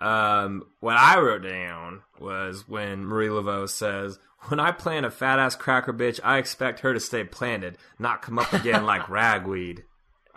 Um, 0.00 0.64
what 0.80 0.96
I 0.96 1.20
wrote 1.20 1.44
down 1.44 2.02
was 2.18 2.66
when 2.68 3.04
Marie 3.04 3.28
Laveau 3.28 3.68
says, 3.68 4.18
"When 4.48 4.60
I 4.60 4.72
plant 4.72 5.06
a 5.06 5.10
fat 5.10 5.38
ass 5.38 5.56
cracker 5.56 5.92
bitch, 5.92 6.20
I 6.22 6.38
expect 6.38 6.80
her 6.80 6.92
to 6.94 7.00
stay 7.00 7.24
planted, 7.24 7.78
not 7.98 8.22
come 8.22 8.38
up 8.38 8.52
again 8.52 8.84
like 8.84 9.08
ragweed." 9.08 9.84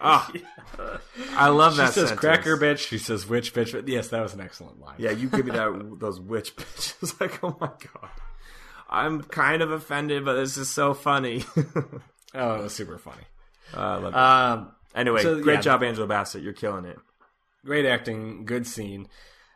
Oh, 0.02 0.30
I 1.32 1.48
love 1.48 1.74
She 1.74 1.78
that. 1.78 1.88
She 1.88 1.94
says 1.94 2.10
sentence. 2.10 2.20
cracker 2.20 2.58
bitch. 2.58 2.80
She 2.80 2.98
says 2.98 3.28
witch 3.28 3.54
bitch. 3.54 3.88
Yes, 3.88 4.10
that 4.10 4.22
was 4.22 4.34
an 4.34 4.42
excellent 4.42 4.80
line. 4.82 4.96
Yeah, 4.98 5.12
you 5.12 5.30
give 5.30 5.46
me 5.46 5.52
that 5.52 5.98
those 6.00 6.20
witch 6.20 6.56
bitches. 6.56 7.20
like, 7.22 7.42
oh 7.44 7.56
my 7.62 7.68
god, 7.68 8.10
I'm 8.90 9.24
kind 9.24 9.62
of 9.62 9.72
offended, 9.72 10.26
but 10.26 10.34
this 10.36 10.58
is 10.58 10.70
so 10.70 10.94
funny. 10.94 11.44
Oh, 12.38 12.56
it 12.56 12.64
was 12.64 12.74
super 12.74 12.98
funny. 12.98 13.24
Uh, 13.74 13.80
I 13.80 13.96
love 13.96 14.14
it. 14.14 14.18
Um, 14.18 14.72
anyway, 14.94 15.24
so, 15.24 15.40
great 15.42 15.56
yeah. 15.56 15.62
job, 15.62 15.84
Angela 15.84 16.06
Bassett. 16.06 16.44
You're 16.44 16.52
killing 16.52 16.84
it. 16.84 17.00
great 17.64 17.86
acting, 17.86 18.44
good 18.44 18.68
scene, 18.68 19.08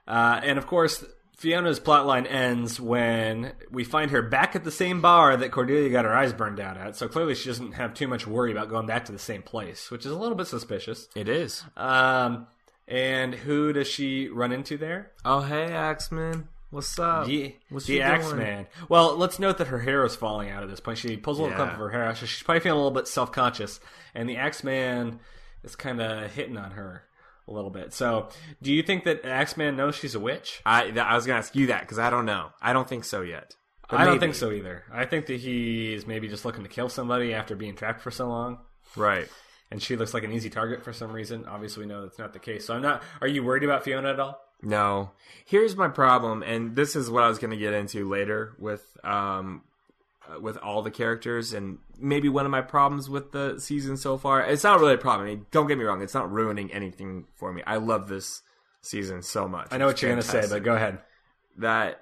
uh, 0.08 0.40
and 0.42 0.58
of 0.58 0.66
course, 0.66 1.04
Fiona's 1.40 1.80
plotline 1.80 2.30
ends 2.30 2.82
when 2.82 3.54
we 3.72 3.86
find 3.86 4.12
her 4.12 4.22
back 4.22 4.58
at 4.58 4.66
the 4.66 4.72
same 4.72 5.00
bar 5.00 5.38
that 5.38 5.52
Cordelia 5.52 5.90
got 5.90 6.04
her 6.04 6.14
eyes 6.14 6.34
burned 6.34 6.60
out 6.60 6.76
at. 6.76 6.98
So 6.98 7.08
clearly, 7.08 7.34
she 7.34 7.48
doesn't 7.48 7.72
have 7.74 7.94
too 7.94 8.08
much 8.10 8.28
worry 8.28 8.52
about 8.52 8.70
going 8.70 8.88
back 8.88 9.06
to 9.06 9.14
the 9.14 9.20
same 9.20 9.42
place, 9.42 9.90
which 9.90 10.06
is 10.06 10.12
a 10.12 10.18
little 10.18 10.36
bit 10.36 10.48
suspicious. 10.48 11.08
It 11.16 11.30
is. 11.30 11.64
Um, 11.78 12.48
and 12.90 13.34
who 13.34 13.72
does 13.72 13.88
she 13.88 14.28
run 14.28 14.52
into 14.52 14.78
there? 14.78 15.12
Oh 15.24 15.40
hey, 15.40 15.72
Axeman, 15.72 16.50
what's 16.72 17.00
up? 17.00 17.26
The, 17.28 17.56
What's 17.70 17.86
the? 17.86 18.02
Axeman. 18.02 18.68
Well, 18.90 19.16
let's 19.16 19.40
note 19.40 19.60
that 19.60 19.68
her 19.68 19.80
hair 19.80 20.04
is 20.06 20.18
falling 20.18 20.50
out 20.50 20.64
at 20.64 20.70
this 20.70 20.82
point. 20.82 20.98
She 20.98 21.16
pulls 21.16 21.40
a 21.40 21.44
little 21.44 21.54
Yeah. 21.58 21.64
clump 21.64 21.74
of 21.74 21.80
her 21.80 21.90
hair 21.92 22.04
out, 22.04 22.18
so 22.18 22.26
she's 22.26 22.44
probably 22.44 22.60
feeling 22.60 22.80
a 22.80 22.84
little 22.84 22.92
bit 23.00 23.08
self 23.08 23.32
conscious. 23.32 23.80
And 24.14 24.28
the 24.28 24.36
Axeman 24.38 25.20
is 25.64 25.78
kind 25.78 26.02
of 26.02 26.32
hitting 26.34 26.58
on 26.58 26.72
her 26.72 27.04
a 27.50 27.54
little 27.54 27.70
bit. 27.70 27.94
So, 27.94 28.30
do 28.62 28.72
you 28.72 28.84
think 28.84 29.04
that 29.04 29.26
Axeman 29.26 29.76
knows 29.76 29.96
she's 29.96 30.16
a 30.16 30.20
witch? 30.20 30.62
I 30.66 30.84
th- 30.84 30.98
I 30.98 31.16
was 31.16 31.26
gonna 31.26 31.40
ask 31.40 31.56
you 31.56 31.68
that 31.68 31.82
because 31.82 32.00
I 32.00 32.10
don't 32.10 32.26
know. 32.26 32.50
I 32.62 32.74
don't 32.74 32.88
think 32.88 33.04
so 33.04 33.22
yet. 33.22 33.56
But 33.90 34.00
I 34.00 34.06
don't 34.06 34.20
think 34.20 34.36
so 34.36 34.52
either. 34.52 34.84
I 34.94 35.06
think 35.06 35.26
that 35.26 35.40
he's 35.40 36.06
maybe 36.06 36.28
just 36.28 36.46
looking 36.46 36.64
to 36.64 36.70
kill 36.70 36.90
somebody 36.90 37.34
after 37.34 37.56
being 37.56 37.76
trapped 37.76 38.02
for 38.02 38.12
so 38.12 38.28
long. 38.28 38.60
Right. 38.96 39.28
And 39.72 39.82
she 39.82 39.96
looks 39.96 40.14
like 40.14 40.24
an 40.24 40.32
easy 40.32 40.50
target 40.50 40.84
for 40.84 40.94
some 40.94 41.12
reason. 41.12 41.46
Obviously, 41.46 41.84
we 41.84 41.90
know 41.90 42.04
that's 42.04 42.20
not 42.20 42.34
the 42.34 42.40
case. 42.40 42.66
So 42.66 42.76
I'm 42.76 42.84
not. 42.84 43.02
Are 43.22 43.28
you 43.28 43.44
worried 43.44 43.64
about 43.64 43.84
Fiona 43.84 44.10
at 44.12 44.20
all? 44.20 44.40
No. 44.62 45.12
Here's 45.46 45.76
my 45.76 45.88
problem, 45.88 46.44
and 46.44 46.76
this 46.76 46.96
is 46.96 47.10
what 47.10 47.24
I 47.24 47.30
was 47.30 47.40
going 47.40 47.52
to 47.52 47.58
get 47.58 47.74
into 47.74 48.08
later 48.10 48.56
with 48.60 48.84
um 49.04 49.64
Uh, 50.30 50.40
with 50.40 50.58
all 50.58 50.82
the 50.82 50.92
characters, 50.92 51.54
and 51.54 51.78
maybe 51.98 52.30
one 52.30 52.46
of 52.46 52.52
my 52.52 52.62
problems 52.62 53.10
with 53.10 53.32
the 53.32 53.58
season 53.60 53.98
so 53.98 54.18
far. 54.18 54.44
It's 54.44 54.64
not 54.64 54.80
really 54.80 54.94
a 54.94 54.98
problem. 54.98 55.28
I 55.28 55.32
mean, 55.32 55.46
don't 55.52 55.68
get 55.68 55.78
me 55.78 55.84
wrong; 55.86 56.02
it's 56.02 56.14
not 56.14 56.32
ruining 56.32 56.72
anything 56.72 57.26
for 57.36 57.52
me. 57.52 57.64
I 57.66 57.78
love 57.78 58.08
this 58.10 58.42
season 58.82 59.22
so 59.22 59.48
much. 59.48 59.68
I 59.72 59.78
know 59.78 59.88
what 59.88 60.02
you're 60.02 60.12
going 60.12 60.22
to 60.22 60.28
say, 60.28 60.46
but 60.50 60.64
go 60.64 60.76
ahead. 60.76 61.00
that 61.58 62.02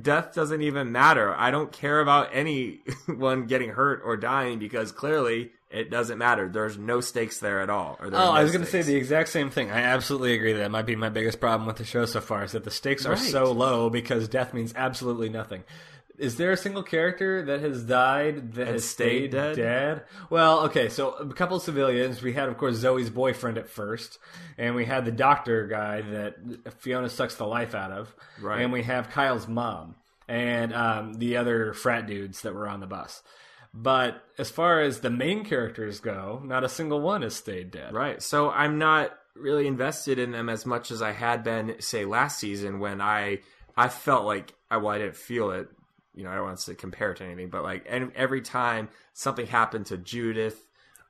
death 0.00 0.34
doesn't 0.34 0.62
even 0.62 0.92
matter. 0.92 1.34
I 1.34 1.50
don't 1.50 1.70
care 1.70 2.00
about 2.00 2.30
anyone 2.32 3.46
getting 3.48 3.70
hurt 3.70 4.02
or 4.04 4.16
dying 4.16 4.58
because 4.58 4.90
clearly 4.92 5.50
it 5.70 5.90
doesn't 5.90 6.18
matter. 6.18 6.48
There's 6.48 6.76
no 6.78 7.00
stakes 7.00 7.38
there 7.38 7.60
at 7.60 7.70
all. 7.70 7.96
Or 8.00 8.10
there 8.10 8.20
Oh, 8.20 8.24
no 8.26 8.30
I 8.32 8.42
was 8.42 8.52
going 8.52 8.64
to 8.64 8.70
say 8.70 8.82
the 8.82 8.96
exact 8.96 9.28
same 9.28 9.50
thing. 9.50 9.70
I 9.70 9.80
absolutely 9.80 10.34
agree 10.34 10.52
that, 10.54 10.60
that 10.60 10.70
might 10.70 10.86
be 10.86 10.96
my 10.96 11.08
biggest 11.08 11.40
problem 11.40 11.66
with 11.66 11.76
the 11.76 11.84
show 11.84 12.04
so 12.06 12.20
far 12.20 12.44
is 12.44 12.52
that 12.52 12.64
the 12.64 12.70
stakes 12.70 13.06
are 13.06 13.16
so 13.16 13.52
low 13.52 13.90
because 13.90 14.28
death 14.28 14.54
means 14.54 14.72
absolutely 14.76 15.28
nothing. 15.28 15.62
Is 16.18 16.36
there 16.36 16.52
a 16.52 16.56
single 16.56 16.82
character 16.82 17.44
that 17.44 17.60
has 17.60 17.84
died 17.84 18.54
that 18.54 18.66
has 18.68 18.84
stayed 18.88 19.30
stayed 19.30 19.30
dead? 19.32 19.56
dead? 19.56 20.02
Well, 20.30 20.60
okay, 20.66 20.88
so 20.88 21.10
a 21.12 21.32
couple 21.32 21.56
of 21.56 21.62
civilians. 21.62 22.22
We 22.22 22.32
had, 22.32 22.48
of 22.48 22.56
course, 22.58 22.76
Zoe's 22.76 23.10
boyfriend 23.10 23.58
at 23.58 23.68
first, 23.68 24.18
and 24.56 24.74
we 24.74 24.84
had 24.84 25.04
the 25.04 25.12
doctor 25.12 25.66
guy 25.66 26.00
that 26.02 26.36
Fiona 26.78 27.08
sucks 27.08 27.34
the 27.36 27.46
life 27.46 27.74
out 27.74 27.92
of, 27.92 28.14
Right. 28.40 28.62
and 28.62 28.72
we 28.72 28.82
have 28.84 29.10
Kyle's 29.10 29.46
mom 29.46 29.96
and 30.28 30.72
um, 30.74 31.14
the 31.14 31.36
other 31.36 31.72
frat 31.72 32.06
dudes 32.06 32.42
that 32.42 32.54
were 32.54 32.68
on 32.68 32.80
the 32.80 32.86
bus. 32.86 33.22
But 33.74 34.22
as 34.38 34.48
far 34.50 34.80
as 34.80 35.00
the 35.00 35.10
main 35.10 35.44
characters 35.44 36.00
go, 36.00 36.40
not 36.44 36.64
a 36.64 36.68
single 36.68 37.00
one 37.00 37.22
has 37.22 37.34
stayed 37.34 37.70
dead. 37.70 37.92
Right. 37.92 38.22
So 38.22 38.50
I'm 38.50 38.78
not 38.78 39.10
really 39.34 39.66
invested 39.66 40.18
in 40.18 40.32
them 40.32 40.48
as 40.48 40.64
much 40.64 40.90
as 40.90 41.02
I 41.02 41.12
had 41.12 41.44
been, 41.44 41.76
say, 41.80 42.06
last 42.06 42.38
season 42.38 42.78
when 42.78 43.02
I 43.02 43.40
I 43.76 43.88
felt 43.88 44.24
like 44.24 44.54
well 44.70 44.88
I 44.88 44.98
didn't 44.98 45.16
feel 45.16 45.50
it. 45.50 45.68
You 46.16 46.24
know, 46.24 46.30
I 46.30 46.36
don't 46.36 46.44
want 46.44 46.58
to 46.58 46.74
compare 46.74 47.12
it 47.12 47.18
to 47.18 47.24
anything, 47.24 47.50
but 47.50 47.62
like 47.62 47.86
and 47.88 48.10
every 48.16 48.40
time 48.40 48.88
something 49.12 49.46
happened 49.46 49.86
to 49.86 49.98
Judith 49.98 50.66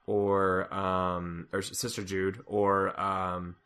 or 0.06 0.72
um 0.74 1.48
or 1.52 1.62
Sister 1.62 2.02
Jude 2.02 2.40
or 2.46 2.98
um 3.00 3.56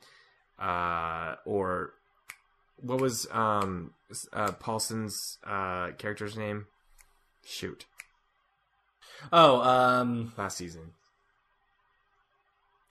uh 0.59 1.37
or 1.45 1.95
what 2.77 3.01
was 3.01 3.27
um 3.31 3.93
uh, 4.33 4.53
Paulson's 4.53 5.39
uh, 5.45 5.93
character's 5.93 6.37
name? 6.37 6.67
Shoot, 7.45 7.87
Oh, 9.33 9.61
um, 9.61 10.33
last 10.37 10.59
season, 10.59 10.93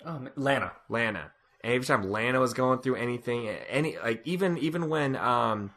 oh, 0.05 0.27
Lana. 0.35 0.71
Lana. 0.89 1.31
And 1.61 1.73
every 1.73 1.85
time 1.85 2.09
Lana 2.09 2.39
was 2.39 2.53
going 2.53 2.79
through 2.79 2.95
anything, 2.95 3.47
any 3.47 3.97
like 3.97 4.21
even 4.25 4.57
even 4.57 4.89
when 4.89 5.15
um 5.15 5.71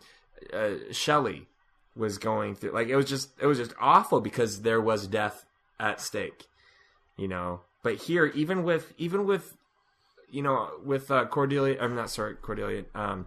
uh, 0.52 0.74
Shelley 0.92 1.48
was 1.97 2.18
going 2.18 2.55
through, 2.55 2.72
like 2.72 2.88
it 2.88 2.97
was 2.97 3.07
just 3.07 3.30
it 3.40 3.47
was 3.47 3.59
just 3.59 3.74
awful 3.80 4.20
because 4.20 4.62
there 4.62 4.80
was 4.80 5.07
death 5.07 5.45
at 5.78 6.01
stake, 6.01 6.47
you 7.16 7.28
know. 7.28 7.61
But 7.82 7.97
here, 7.97 8.26
even 8.26 8.62
with 8.62 8.93
even 8.99 9.26
with 9.26 9.57
you 10.30 10.43
know 10.43 10.70
with 10.84 11.11
uh, 11.11 11.26
Cordelia, 11.26 11.78
I'm 11.80 11.95
not 11.95 12.11
sorry, 12.11 12.34
Cordelia. 12.36 12.84
Um, 12.95 13.26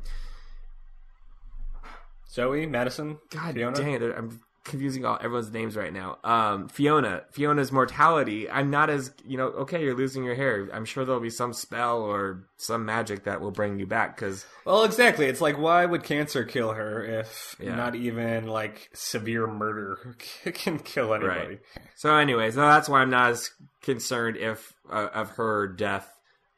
Zoe, 2.30 2.66
Madison, 2.66 3.18
God 3.30 3.54
Fiona. 3.54 3.78
dang 3.78 3.94
it, 3.94 4.02
I'm 4.02 4.42
confusing 4.66 5.06
all 5.06 5.18
everyone's 5.22 5.52
names 5.52 5.78
right 5.78 5.94
now. 5.94 6.18
Um, 6.24 6.68
Fiona, 6.68 7.24
Fiona's 7.32 7.72
mortality. 7.72 8.50
I'm 8.50 8.70
not 8.70 8.90
as 8.90 9.14
you 9.26 9.38
know. 9.38 9.46
Okay, 9.48 9.82
you're 9.84 9.96
losing 9.96 10.24
your 10.26 10.36
hair. 10.36 10.68
I'm 10.74 10.84
sure 10.84 11.06
there'll 11.06 11.22
be 11.22 11.30
some 11.30 11.54
spell 11.54 12.02
or 12.02 12.48
some 12.58 12.84
magic 12.86 13.24
that 13.24 13.40
will 13.40 13.52
bring 13.52 13.80
you 13.80 13.86
back. 13.88 14.16
Because 14.18 14.46
Well, 14.66 14.84
exactly. 14.84 15.28
It's 15.28 15.40
like, 15.40 15.58
why 15.58 15.86
would 15.86 16.04
cancer 16.04 16.44
kill 16.44 16.74
her 16.74 17.04
if 17.06 17.56
Yeah. 17.60 17.76
not 17.76 17.96
even 17.96 18.48
like 18.48 18.90
severe 18.94 19.48
murder 19.48 20.16
can 20.54 20.80
kill 20.80 21.14
anybody? 21.14 21.48
Right. 21.48 21.62
so, 21.96 22.16
anyways, 22.18 22.56
that's 22.56 22.90
why 22.90 23.02
I'm 23.02 23.10
not 23.12 23.32
as 23.32 23.52
concerned 23.82 24.36
if 24.36 24.74
uh, 24.92 25.08
of 25.14 25.30
her 25.32 25.68
death 25.68 26.12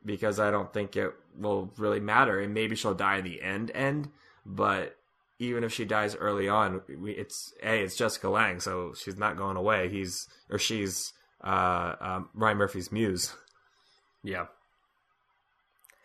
because 0.04 0.40
I 0.40 0.50
don't 0.50 0.72
think 0.74 0.96
it 0.96 1.14
will 1.38 1.72
really 1.78 2.00
matter. 2.00 2.40
And 2.40 2.54
maybe 2.54 2.76
she'll 2.76 2.94
die 2.96 3.18
in 3.18 3.26
the 3.26 3.42
end. 3.44 3.70
End, 3.76 4.10
but. 4.46 4.97
Even 5.40 5.64
if 5.64 5.72
she 5.72 5.86
dies 5.86 6.16
early 6.16 6.50
on, 6.50 6.82
we, 7.00 7.12
it's 7.12 7.54
a 7.64 7.84
it's 7.84 7.96
Jessica 7.96 8.30
Lange, 8.30 8.60
so 8.60 8.94
she's 8.96 9.18
not 9.18 9.38
going 9.38 9.56
away. 9.56 9.90
He's 9.90 10.28
or 10.50 10.58
she's 10.58 11.14
uh, 11.44 11.94
um, 12.00 12.30
Ryan 12.34 12.58
Murphy's 12.58 12.92
muse. 12.92 13.34
Yeah. 14.24 14.48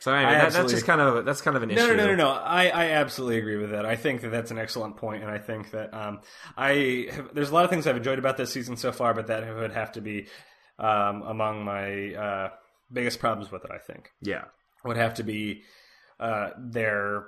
So 0.02 0.12
anyway, 0.12 0.32
that, 0.32 0.52
that's 0.52 0.72
just 0.72 0.84
kind 0.84 1.00
of 1.00 1.24
that's 1.24 1.40
kind 1.40 1.56
of 1.56 1.62
an 1.62 1.70
issue. 1.70 1.80
No, 1.80 1.88
no, 1.88 1.94
no, 1.94 2.06
no, 2.08 2.14
no. 2.16 2.30
I, 2.30 2.66
I 2.66 2.84
absolutely 2.90 3.38
agree 3.38 3.56
with 3.56 3.70
that. 3.70 3.86
I 3.86 3.94
think 3.94 4.22
that 4.22 4.30
that's 4.30 4.50
an 4.50 4.58
excellent 4.58 4.96
point, 4.96 5.22
and 5.22 5.30
I 5.30 5.38
think 5.38 5.70
that 5.70 5.94
um, 5.94 6.22
I 6.56 7.06
have, 7.12 7.32
there's 7.32 7.50
a 7.50 7.54
lot 7.54 7.62
of 7.62 7.70
things 7.70 7.86
I've 7.86 7.96
enjoyed 7.96 8.18
about 8.18 8.36
this 8.36 8.52
season 8.52 8.76
so 8.76 8.90
far, 8.90 9.14
but 9.14 9.28
that 9.28 9.54
would 9.54 9.70
have 9.72 9.92
to 9.92 10.00
be 10.00 10.26
um, 10.80 11.22
among 11.22 11.64
my 11.64 12.14
uh, 12.14 12.48
biggest 12.92 13.20
problems 13.20 13.52
with 13.52 13.64
it. 13.64 13.70
I 13.70 13.78
think 13.78 14.10
Yeah, 14.20 14.46
would 14.84 14.96
have 14.96 15.14
to 15.14 15.22
be 15.22 15.62
uh, 16.18 16.50
their 16.58 17.26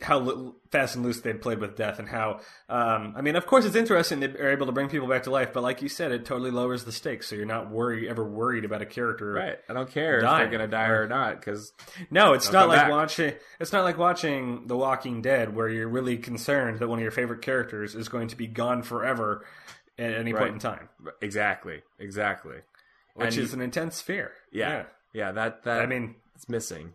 how 0.00 0.20
li- 0.20 0.52
fast 0.70 0.94
and 0.94 1.04
loose 1.04 1.20
they'd 1.22 1.42
played 1.42 1.58
with 1.58 1.74
death, 1.76 1.98
and 1.98 2.08
how 2.08 2.38
um, 2.68 3.14
I 3.16 3.20
mean, 3.20 3.34
of 3.34 3.46
course, 3.46 3.64
it's 3.64 3.74
interesting 3.74 4.20
they 4.20 4.26
are 4.28 4.50
able 4.50 4.66
to 4.66 4.72
bring 4.72 4.88
people 4.88 5.08
back 5.08 5.24
to 5.24 5.30
life, 5.30 5.52
but 5.52 5.62
like 5.62 5.82
you 5.82 5.88
said, 5.88 6.12
it 6.12 6.24
totally 6.24 6.52
lowers 6.52 6.84
the 6.84 6.92
stakes, 6.92 7.26
so 7.26 7.34
you're 7.34 7.46
not 7.46 7.70
worried 7.70 8.08
ever 8.08 8.24
worried 8.24 8.64
about 8.64 8.80
a 8.80 8.86
character 8.86 9.32
right. 9.32 9.58
I 9.68 9.72
don't 9.72 9.90
care 9.90 10.18
if 10.18 10.22
they're 10.22 10.48
gonna 10.50 10.68
die 10.68 10.86
or 10.88 11.08
not 11.08 11.40
because 11.40 11.72
No, 12.10 12.32
it's 12.34 12.52
not 12.52 12.68
like 12.68 12.78
back. 12.78 12.90
watching. 12.90 13.34
It's 13.58 13.72
not 13.72 13.82
like 13.82 13.98
watching 13.98 14.66
The 14.68 14.76
Walking 14.76 15.20
Dead, 15.20 15.54
where 15.56 15.68
you're 15.68 15.88
really 15.88 16.16
concerned 16.16 16.78
that 16.78 16.86
one 16.88 16.98
of 16.98 17.02
your 17.02 17.10
favorite 17.10 17.42
characters 17.42 17.94
is 17.96 18.08
going 18.08 18.28
to 18.28 18.36
be 18.36 18.46
gone 18.46 18.82
forever 18.84 19.44
at 19.98 20.12
any 20.14 20.32
Right. 20.32 20.42
point 20.42 20.54
in 20.54 20.60
time, 20.60 20.88
exactly, 21.20 21.82
exactly, 21.98 22.58
which 23.14 23.34
And 23.34 23.44
is 23.44 23.52
an 23.52 23.60
intense 23.60 24.00
fear. 24.00 24.30
yeah, 24.52 24.84
yeah. 25.12 25.32
That 25.32 25.64
that 25.64 25.80
I 25.82 25.86
mean, 25.86 26.14
it's 26.36 26.48
missing. 26.48 26.94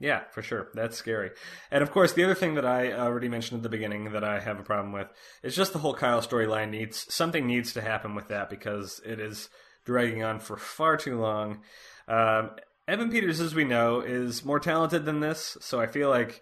Yeah, 0.00 0.22
for 0.32 0.42
sure, 0.42 0.68
that's 0.74 0.96
scary. 0.96 1.30
And 1.70 1.82
of 1.82 1.92
course, 1.92 2.14
the 2.14 2.24
other 2.24 2.34
thing 2.34 2.54
that 2.54 2.64
I 2.64 2.92
already 2.92 3.28
mentioned 3.28 3.58
at 3.58 3.62
the 3.62 3.68
beginning 3.68 4.12
that 4.12 4.24
I 4.24 4.40
have 4.40 4.58
a 4.58 4.64
problem 4.64 4.92
with 4.92 5.08
is 5.42 5.54
just 5.54 5.72
the 5.72 5.78
whole 5.78 5.94
Kyle 5.94 6.22
storyline. 6.22 6.70
Needs 6.70 7.06
something 7.12 7.46
needs 7.46 7.72
to 7.74 7.82
happen 7.82 8.14
with 8.14 8.28
that 8.28 8.50
because 8.50 9.00
it 9.04 9.20
is 9.20 9.50
dragging 9.84 10.24
on 10.24 10.40
for 10.40 10.56
far 10.56 10.96
too 10.96 11.20
long. 11.20 11.60
Um, 12.08 12.50
Evan 12.88 13.10
Peters, 13.10 13.40
as 13.40 13.54
we 13.54 13.64
know, 13.64 14.00
is 14.00 14.44
more 14.44 14.58
talented 14.58 15.04
than 15.04 15.20
this, 15.20 15.56
so 15.60 15.80
I 15.80 15.86
feel 15.86 16.08
like 16.08 16.40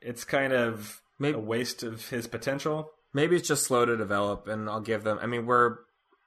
it's 0.00 0.24
kind 0.24 0.52
of 0.52 1.02
Maybe 1.18 1.36
a 1.36 1.40
waste 1.40 1.82
of 1.82 2.08
his 2.10 2.28
potential. 2.28 2.92
maybe 3.12 3.34
it's 3.34 3.48
just 3.48 3.64
slow 3.64 3.84
to 3.84 3.96
develop, 3.96 4.46
and 4.46 4.68
I'll 4.70 4.80
give 4.80 5.02
them. 5.02 5.18
I 5.20 5.26
mean, 5.26 5.46
we're 5.46 5.78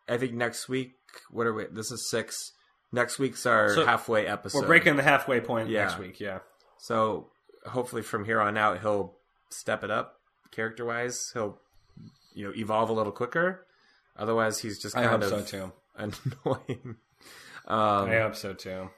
I 0.10 0.18
think 0.18 0.34
next 0.34 0.68
week. 0.68 0.92
What 1.30 1.48
are 1.48 1.54
we? 1.54 1.66
This 1.72 1.92
is 1.92 2.10
six. 2.10 2.52
Next 2.92 3.20
week's 3.20 3.46
our 3.46 3.70
So, 3.74 3.86
halfway 3.86 4.28
episode. 4.28 4.62
We're 4.62 4.68
breaking 4.68 4.96
the 4.98 5.04
halfway 5.04 5.40
point 5.40 5.70
Yeah. 5.70 5.86
next 5.86 5.98
week. 5.98 6.20
Yeah, 6.20 6.40
So 6.78 7.30
hopefully 7.66 8.02
from 8.02 8.26
here 8.26 8.42
on 8.42 8.58
out 8.58 8.80
he'll 8.82 9.16
step 9.50 9.84
it 9.84 9.92
up 9.92 10.20
character 10.52 10.84
wise. 10.86 11.32
He'll 11.34 11.60
you 12.34 12.48
know 12.48 12.54
evolve 12.56 12.90
a 12.90 12.94
little 12.94 13.12
quicker. 13.14 13.66
Otherwise 14.18 14.60
he's 14.60 14.80
just 14.80 14.96
I 14.98 15.04
hope 15.04 15.22
of 15.22 15.30
so 15.30 15.42
too. 15.42 15.72
annoying. 15.96 16.96
Um, 17.68 18.10
I 18.10 18.20
hope 18.20 18.36
so 18.36 18.54
too. 18.54 18.90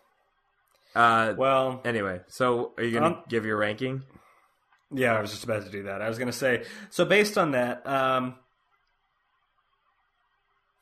uh, 0.95 1.33
Well, 1.37 1.81
anyway, 1.85 2.21
so 2.27 2.73
are 2.77 2.83
you 2.83 2.91
gonna 2.93 3.15
Um, 3.17 3.23
give 3.29 3.45
your 3.45 3.57
ranking? 3.57 4.03
yeah, 4.91 5.15
I 5.17 5.21
was 5.21 5.31
just 5.31 5.43
about 5.43 5.63
to 5.65 5.69
do 5.71 5.83
that. 5.83 6.01
I 6.01 6.07
was 6.07 6.17
going 6.17 6.27
to 6.31 6.37
say 6.37 6.65
so. 6.91 7.03
Based 7.03 7.35
on 7.37 7.51
that, 7.51 7.85
um, 7.87 8.35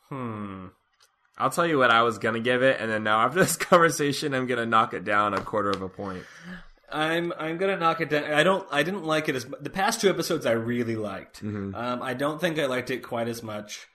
hmm. 0.10 0.68
I'll 1.42 1.50
tell 1.50 1.68
you 1.68 1.78
what 1.78 1.92
I 1.92 2.04
was 2.04 2.18
gonna 2.18 2.40
give 2.40 2.62
it, 2.64 2.80
and 2.80 2.90
then 2.92 3.04
now 3.04 3.20
after 3.22 3.40
this 3.44 3.56
conversation, 3.56 4.34
I'm 4.34 4.48
gonna 4.48 4.66
knock 4.66 4.94
it 4.94 5.04
down 5.04 5.34
a 5.34 5.42
quarter 5.42 5.70
of 5.70 5.82
a 5.82 5.90
point. 5.90 6.24
I'm 6.92 7.34
I'm 7.40 7.58
gonna 7.58 7.78
knock 7.78 8.02
it 8.02 8.10
down. 8.10 8.26
I 8.32 8.44
don't. 8.44 8.68
I 8.72 8.84
didn't 8.84 9.04
like 9.06 9.30
it 9.30 9.36
as 9.36 9.46
the 9.62 9.70
past 9.70 10.02
two 10.02 10.10
episodes. 10.10 10.46
I 10.46 10.52
really 10.52 10.96
liked. 10.96 11.44
Mhm. 11.44 11.74
Um, 11.76 12.02
I 12.02 12.14
don't 12.14 12.40
think 12.40 12.60
I 12.60 12.66
liked 12.66 12.90
it 12.92 13.00
quite 13.00 13.28
as 13.28 13.42
much. 13.42 13.88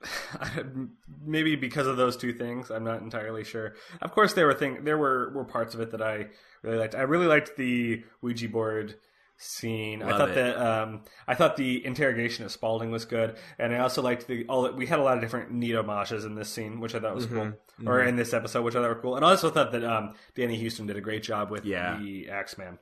Maybe 1.24 1.56
because 1.56 1.86
of 1.86 1.96
those 1.96 2.16
two 2.16 2.32
things, 2.32 2.70
I'm 2.70 2.84
not 2.84 3.02
entirely 3.02 3.44
sure. 3.44 3.74
Of 4.00 4.12
course, 4.12 4.34
there 4.34 4.46
were 4.46 4.54
thing 4.54 4.84
there 4.84 4.98
were 4.98 5.30
were 5.34 5.44
parts 5.44 5.74
of 5.74 5.80
it 5.80 5.90
that 5.90 6.02
I 6.02 6.28
really 6.62 6.78
liked. 6.78 6.94
I 6.94 7.02
really 7.02 7.26
liked 7.26 7.56
the 7.56 8.04
Ouija 8.22 8.48
board 8.48 8.94
scene. 9.38 10.02
I 10.02 10.10
thought 10.18 10.30
it. 10.30 10.34
that 10.34 10.56
um, 10.58 11.00
I 11.26 11.34
thought 11.34 11.56
the 11.56 11.84
interrogation 11.86 12.44
of 12.44 12.52
Spalding 12.52 12.90
was 12.90 13.04
good, 13.06 13.36
and 13.58 13.74
I 13.74 13.78
also 13.78 14.02
liked 14.02 14.26
the 14.26 14.44
all. 14.48 14.70
We 14.72 14.86
had 14.86 14.98
a 14.98 15.02
lot 15.02 15.16
of 15.16 15.22
different 15.22 15.50
neat 15.52 15.74
homages 15.74 16.24
in 16.24 16.34
this 16.34 16.48
scene, 16.50 16.80
which 16.80 16.94
I 16.94 17.00
thought 17.00 17.14
was 17.14 17.26
cool, 17.26 17.52
or 17.86 18.02
in 18.02 18.16
this 18.16 18.34
episode, 18.34 18.62
which 18.62 18.74
I 18.76 18.80
thought 18.82 18.88
were 18.88 19.00
cool. 19.00 19.16
And 19.16 19.24
I 19.24 19.30
also 19.30 19.48
thought 19.50 19.72
that 19.72 19.84
um, 19.84 20.14
Danny 20.34 20.62
Huston 20.62 20.86
did 20.86 20.96
a 20.96 21.00
great 21.00 21.22
job 21.22 21.50
with 21.50 21.64
Yeah. 21.64 21.96
the 21.98 22.28
Axeman. 22.28 22.78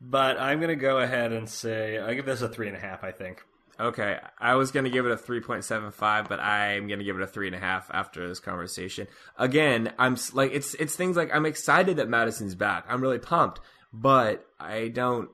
But 0.00 0.40
I'm 0.40 0.60
gonna 0.60 0.76
go 0.76 0.98
ahead 0.98 1.32
and 1.32 1.46
say 1.48 1.98
I 1.98 2.14
give 2.14 2.24
this 2.24 2.40
a 2.40 2.48
three 2.48 2.68
and 2.68 2.76
a 2.76 2.80
half. 2.80 3.04
I 3.04 3.12
think. 3.12 3.42
Okay, 3.78 4.18
I 4.38 4.54
was 4.56 4.70
gonna 4.72 4.90
give 4.90 5.06
it 5.06 5.12
a 5.12 5.16
three 5.16 5.40
point 5.40 5.64
seven 5.64 5.90
five, 5.90 6.28
but 6.28 6.38
I'm 6.40 6.86
gonna 6.88 7.04
give 7.04 7.16
it 7.16 7.22
a 7.22 7.26
three 7.26 7.46
and 7.46 7.56
a 7.56 7.58
half 7.58 7.90
after 7.92 8.28
this 8.28 8.38
conversation. 8.38 9.08
Again, 9.38 9.92
I'm 9.98 10.16
like 10.34 10.52
it's 10.52 10.74
it's 10.74 10.94
things 10.96 11.16
like 11.16 11.34
I'm 11.34 11.46
excited 11.46 11.96
that 11.96 12.08
Madison's 12.08 12.54
back. 12.54 12.84
I'm 12.88 13.00
really 13.00 13.18
pumped, 13.18 13.60
but 13.92 14.46
I 14.58 14.88
don't, 14.88 15.30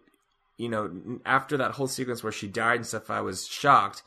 you 0.56 0.68
know, 0.68 1.20
after 1.24 1.56
that 1.58 1.72
whole 1.72 1.88
sequence 1.88 2.22
where 2.22 2.32
she 2.32 2.48
died 2.48 2.76
and 2.76 2.86
stuff, 2.86 3.10
I 3.10 3.20
was 3.20 3.46
shocked 3.46 4.02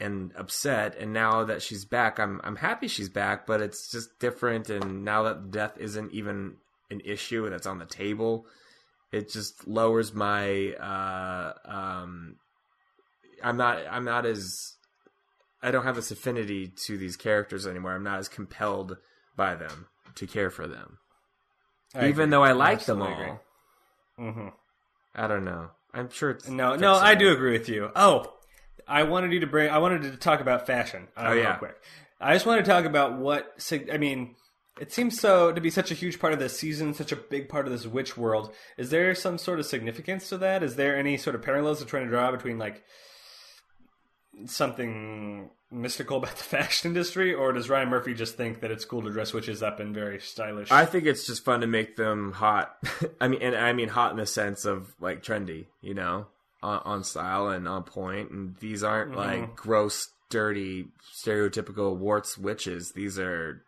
and 0.00 0.32
upset. 0.36 0.96
And 0.96 1.12
now 1.12 1.44
that 1.44 1.62
she's 1.62 1.84
back, 1.84 2.18
I'm 2.18 2.40
I'm 2.44 2.56
happy 2.56 2.88
she's 2.88 3.08
back, 3.08 3.46
but 3.46 3.60
it's 3.60 3.90
just 3.90 4.18
different. 4.18 4.70
And 4.70 5.04
now 5.04 5.24
that 5.24 5.50
death 5.50 5.76
isn't 5.78 6.12
even 6.12 6.56
an 6.90 7.00
issue 7.04 7.44
and 7.44 7.54
it's 7.54 7.66
on 7.66 7.78
the 7.78 7.86
table, 7.86 8.46
it 9.12 9.30
just 9.30 9.66
lowers 9.68 10.14
my 10.14 10.72
uh 10.74 11.52
um 11.64 12.36
I'm 13.42 13.56
not 13.56 13.78
I'm 13.90 14.04
not 14.04 14.24
as 14.24 14.74
I 15.62 15.70
don't 15.70 15.84
have 15.84 15.96
this 15.96 16.10
affinity 16.10 16.72
to 16.86 16.96
these 16.96 17.16
characters 17.16 17.66
anymore. 17.66 17.92
I'm 17.92 18.04
not 18.04 18.20
as 18.20 18.28
compelled 18.28 18.96
by 19.36 19.54
them 19.54 19.86
to 20.14 20.26
care 20.26 20.50
for 20.50 20.66
them. 20.66 20.98
Even 22.00 22.30
though 22.30 22.44
I 22.44 22.52
like 22.52 22.84
them 22.84 23.02
all. 23.02 23.40
Mm 24.18 24.34
hmm 24.34 24.48
I 25.18 25.26
don't 25.26 25.44
know. 25.44 25.70
I'm 25.92 26.10
sure 26.10 26.30
it's 26.30 26.48
No, 26.48 26.76
no, 26.76 26.94
I 26.94 27.14
do 27.14 27.32
agree 27.32 27.52
with 27.52 27.68
you. 27.68 27.90
Oh, 27.96 28.32
I 28.86 29.02
wanted 29.02 29.32
you 29.32 29.40
to 29.40 29.46
bring. 29.46 29.70
I 29.70 29.78
wanted 29.78 30.02
to 30.02 30.16
talk 30.16 30.40
about 30.40 30.66
fashion. 30.66 31.08
Uh, 31.16 31.24
Oh, 31.26 31.32
real 31.32 31.42
yeah. 31.42 31.56
quick. 31.56 31.74
I 32.20 32.34
just 32.34 32.46
want 32.46 32.64
to 32.64 32.70
talk 32.70 32.84
about 32.84 33.18
what. 33.18 33.52
I 33.92 33.96
mean, 33.98 34.34
it 34.80 34.92
seems 34.92 35.20
so 35.20 35.52
to 35.52 35.60
be 35.60 35.70
such 35.70 35.90
a 35.90 35.94
huge 35.94 36.20
part 36.20 36.32
of 36.32 36.38
this 36.38 36.58
season, 36.58 36.94
such 36.94 37.10
a 37.12 37.16
big 37.16 37.48
part 37.48 37.66
of 37.66 37.72
this 37.72 37.86
witch 37.86 38.16
world. 38.16 38.52
Is 38.76 38.90
there 38.90 39.14
some 39.14 39.38
sort 39.38 39.58
of 39.58 39.66
significance 39.66 40.28
to 40.28 40.38
that? 40.38 40.62
Is 40.62 40.76
there 40.76 40.96
any 40.96 41.16
sort 41.16 41.34
of 41.36 41.42
parallels 41.42 41.80
they're 41.80 41.88
trying 41.88 42.04
to 42.04 42.10
draw 42.10 42.30
between 42.30 42.58
like 42.58 42.84
something 44.46 45.50
mystical 45.70 46.18
about 46.18 46.36
the 46.36 46.44
fashion 46.44 46.90
industry, 46.90 47.34
or 47.34 47.52
does 47.52 47.68
Ryan 47.68 47.88
Murphy 47.88 48.14
just 48.14 48.36
think 48.36 48.60
that 48.60 48.70
it's 48.70 48.84
cool 48.84 49.02
to 49.02 49.10
dress 49.10 49.32
witches 49.32 49.62
up 49.62 49.80
in 49.80 49.92
very 49.92 50.20
stylish? 50.20 50.70
I 50.70 50.84
think 50.84 51.06
it's 51.06 51.26
just 51.26 51.44
fun 51.44 51.60
to 51.60 51.66
make 51.66 51.96
them 51.96 52.32
hot. 52.32 52.76
I 53.20 53.28
mean, 53.28 53.42
and 53.42 53.56
I 53.56 53.72
mean 53.72 53.88
hot 53.88 54.12
in 54.12 54.16
the 54.16 54.26
sense 54.26 54.64
of 54.64 54.94
like 55.00 55.22
trendy, 55.22 55.66
you 55.80 55.94
know, 55.94 56.26
on, 56.62 56.80
on 56.84 57.04
style 57.04 57.48
and 57.48 57.68
on 57.68 57.84
point. 57.84 58.30
And 58.30 58.56
these 58.60 58.82
aren't 58.82 59.16
like 59.16 59.56
gross, 59.56 60.08
dirty, 60.30 60.88
stereotypical 61.14 61.96
warts 61.96 62.38
witches. 62.38 62.92
These 62.92 63.18
are 63.18 63.62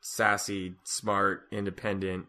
sassy, 0.00 0.74
smart, 0.84 1.42
independent 1.50 2.26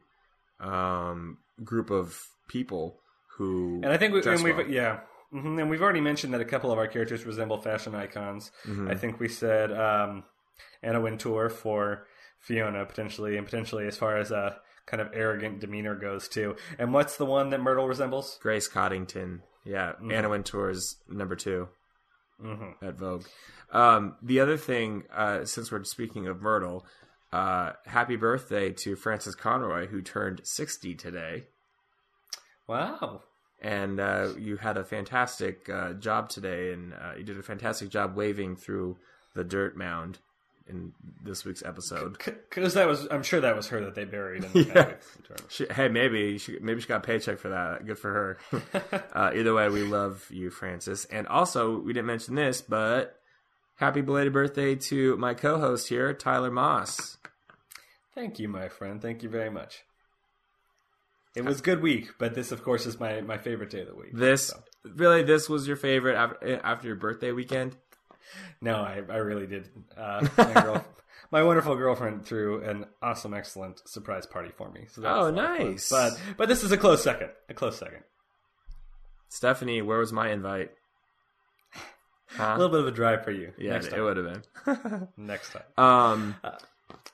um, 0.60 1.38
group 1.64 1.90
of 1.90 2.22
people 2.48 3.00
who 3.38 3.80
And 3.84 3.92
I 3.92 3.98
think 3.98 4.14
we, 4.14 4.22
and 4.24 4.44
we've 4.44 4.70
yeah, 4.70 5.00
hmm 5.32 5.60
and 5.60 5.70
we've 5.70 5.82
already 5.82 6.02
mentioned 6.02 6.34
that 6.34 6.42
a 6.42 6.46
couple 6.46 6.72
of 6.72 6.78
our 6.78 6.88
characters 6.88 7.26
resemble 7.26 7.60
fashion 7.60 7.96
icons. 7.96 8.52
Mm-hmm. 8.66 8.90
I 8.90 8.96
think 8.96 9.20
we 9.20 9.28
said 9.28 9.72
um, 9.72 10.24
Anna 10.82 11.02
Wintour 11.02 11.50
for 11.50 12.08
Fiona 12.40 12.86
potentially, 12.86 13.38
and 13.38 13.46
potentially 13.46 13.86
as 13.88 13.98
far 13.98 14.18
as 14.18 14.32
a 14.32 14.60
kind 14.86 15.02
of 15.02 15.10
arrogant 15.14 15.60
demeanor 15.60 15.96
goes 15.96 16.28
too. 16.28 16.56
And 16.80 16.94
what's 16.94 17.18
the 17.18 17.26
one 17.26 17.50
that 17.52 17.62
Myrtle 17.62 17.88
resembles? 17.88 18.40
Grace 18.42 18.68
Coddington. 18.68 19.44
Yeah, 19.66 19.94
Anna 20.10 20.30
Wintour 20.30 20.70
is 20.70 20.96
number 21.08 21.36
2 21.36 21.68
Mm-hmm. 22.44 22.86
at 22.86 22.96
Vogue. 22.98 23.26
Um, 23.72 24.16
the 24.24 24.40
other 24.40 24.56
thing, 24.58 25.04
uh, 25.14 25.44
since 25.46 25.72
we're 25.72 25.84
speaking 25.84 26.26
of 26.28 26.42
Myrtle, 26.42 26.86
uh, 27.34 27.74
happy 27.86 28.16
birthday 28.16 28.72
to 28.84 28.96
Frances 28.96 29.36
Conroy, 29.36 29.88
who 29.88 30.02
turned 30.02 30.42
60 30.44 30.96
today. 30.96 31.44
Wow. 32.68 33.24
And 33.62 34.00
uh, 34.00 34.30
you 34.38 34.58
had 34.58 34.78
a 34.78 34.84
fantastic 34.84 35.70
uh, 35.70 35.94
job 35.94 36.30
today, 36.30 36.72
and 36.72 36.94
uh, 36.94 37.14
you 37.18 37.24
did 37.24 37.38
a 37.38 37.44
fantastic 37.44 37.90
job 37.90 38.16
waving 38.16 38.56
through 38.56 38.98
the 39.36 39.44
dirt 39.44 39.76
mound 39.76 40.20
in 40.70 40.94
this 41.24 41.44
week's 41.44 41.64
episode. 41.64 42.18
Because 42.24 42.76
that 42.76 42.88
was, 42.88 43.08
I'm 43.12 43.24
sure 43.24 43.42
that 43.42 43.56
was 43.56 43.68
her 43.68 43.82
that 43.82 43.96
they 43.96 44.06
buried. 44.06 44.46
In 44.46 44.52
the 44.52 44.64
Yeah. 45.30 45.36
She, 45.50 45.66
hey, 45.66 45.90
maybe 45.90 46.38
she 46.38 46.58
maybe 46.60 46.80
she 46.80 46.88
got 46.88 46.98
a 46.98 47.08
paycheck 47.08 47.40
for 47.40 47.50
that. 47.50 47.86
Good 47.86 47.98
for 47.98 48.38
her. 48.52 49.02
uh, 49.14 49.32
either 49.36 49.54
way, 49.54 49.70
we 49.70 49.84
love 49.84 50.26
you, 50.30 50.50
Francis. 50.50 51.06
And 51.06 51.28
also, 51.28 51.80
we 51.80 51.94
didn't 51.94 52.08
mention 52.08 52.36
this, 52.36 52.62
but 52.62 53.20
happy 53.76 54.02
belated 54.02 54.34
birthday 54.34 54.76
to 54.76 55.18
my 55.18 55.34
co-host 55.34 55.90
here, 55.90 56.14
Tyler 56.14 56.52
Moss. 56.52 57.18
Thank 58.16 58.40
you, 58.40 58.48
my 58.48 58.70
friend. 58.70 59.02
Thank 59.02 59.24
you 59.24 59.30
very 59.30 59.50
much. 59.50 59.84
It 61.46 61.48
was 61.50 61.60
a 61.60 61.64
good 61.64 61.82
week, 61.82 62.10
but 62.20 62.34
this, 62.36 62.52
of 62.52 62.64
course, 62.64 62.86
is 62.86 63.00
my, 63.00 63.22
my 63.22 63.38
favorite 63.38 63.70
day 63.70 63.82
of 63.82 63.88
the 63.88 63.96
week. 63.96 64.12
This 64.14 64.48
So, 64.48 64.58
really, 64.96 65.24
this 65.24 65.50
was 65.50 65.68
your 65.68 65.78
favorite 65.78 66.16
after, 66.16 66.60
after 66.64 66.88
your 66.88 66.96
birthday 66.96 67.32
weekend. 67.32 67.76
no, 68.62 68.76
I, 68.76 69.02
I 69.10 69.18
really 69.18 69.48
did. 69.48 69.70
Uh, 69.98 70.28
my, 70.38 70.54
girl, 70.62 70.86
my 71.32 71.44
wonderful 71.44 71.76
girlfriend 71.76 72.26
threw 72.26 72.64
an 72.64 72.86
awesome, 73.02 73.34
excellent 73.34 73.82
surprise 73.88 74.26
party 74.26 74.52
for 74.58 74.70
me. 74.72 74.86
So 74.92 75.02
Oh, 75.04 75.06
a 75.06 75.10
lot 75.10 75.30
of 75.30 75.36
fun. 75.36 75.68
nice. 75.68 75.90
But 75.90 76.20
but 76.38 76.48
this 76.50 76.64
is 76.64 76.72
a 76.72 76.78
close 76.78 77.04
second. 77.04 77.30
A 77.50 77.54
close 77.54 77.78
second. 77.78 78.04
Stephanie, 79.30 79.82
where 79.82 80.00
was 80.00 80.12
my 80.12 80.30
invite? 80.32 80.72
A 82.40 82.58
little 82.58 82.70
bit 82.70 82.80
of 82.82 82.88
a 82.88 82.92
drive 82.92 83.24
for 83.24 83.32
you. 83.32 83.54
Yeah, 83.58 83.72
next 83.74 83.88
it 83.88 84.00
would 84.02 84.18
have 84.18 84.44
been. 84.66 85.08
Next 85.18 85.52
time. 85.52 85.64
Um, 85.78 86.36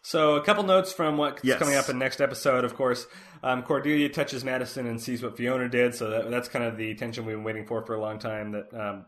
So, 0.01 0.36
a 0.36 0.41
couple 0.43 0.63
notes 0.63 0.93
from 0.93 1.17
what's 1.17 1.43
Yes. 1.43 1.57
coming 1.59 1.76
up 1.76 1.89
in 1.89 1.97
next 1.97 2.21
episode. 2.21 2.63
Of 2.63 2.76
course, 2.76 3.07
um, 3.43 3.63
Cordelia 3.63 4.09
touches 4.09 4.43
Madison 4.43 4.86
and 4.86 5.01
sees 5.01 5.23
what 5.23 5.36
Fiona 5.36 5.67
did. 5.67 5.95
So 5.95 6.09
that, 6.11 6.30
that's 6.30 6.47
kind 6.47 6.63
of 6.63 6.78
the 6.78 6.93
tension 6.95 7.26
we've 7.26 7.36
been 7.36 7.43
waiting 7.43 7.65
for 7.65 7.84
for 7.86 7.95
a 7.95 7.99
long 8.01 8.19
time. 8.19 8.51
That 8.51 8.73
um, 8.73 9.05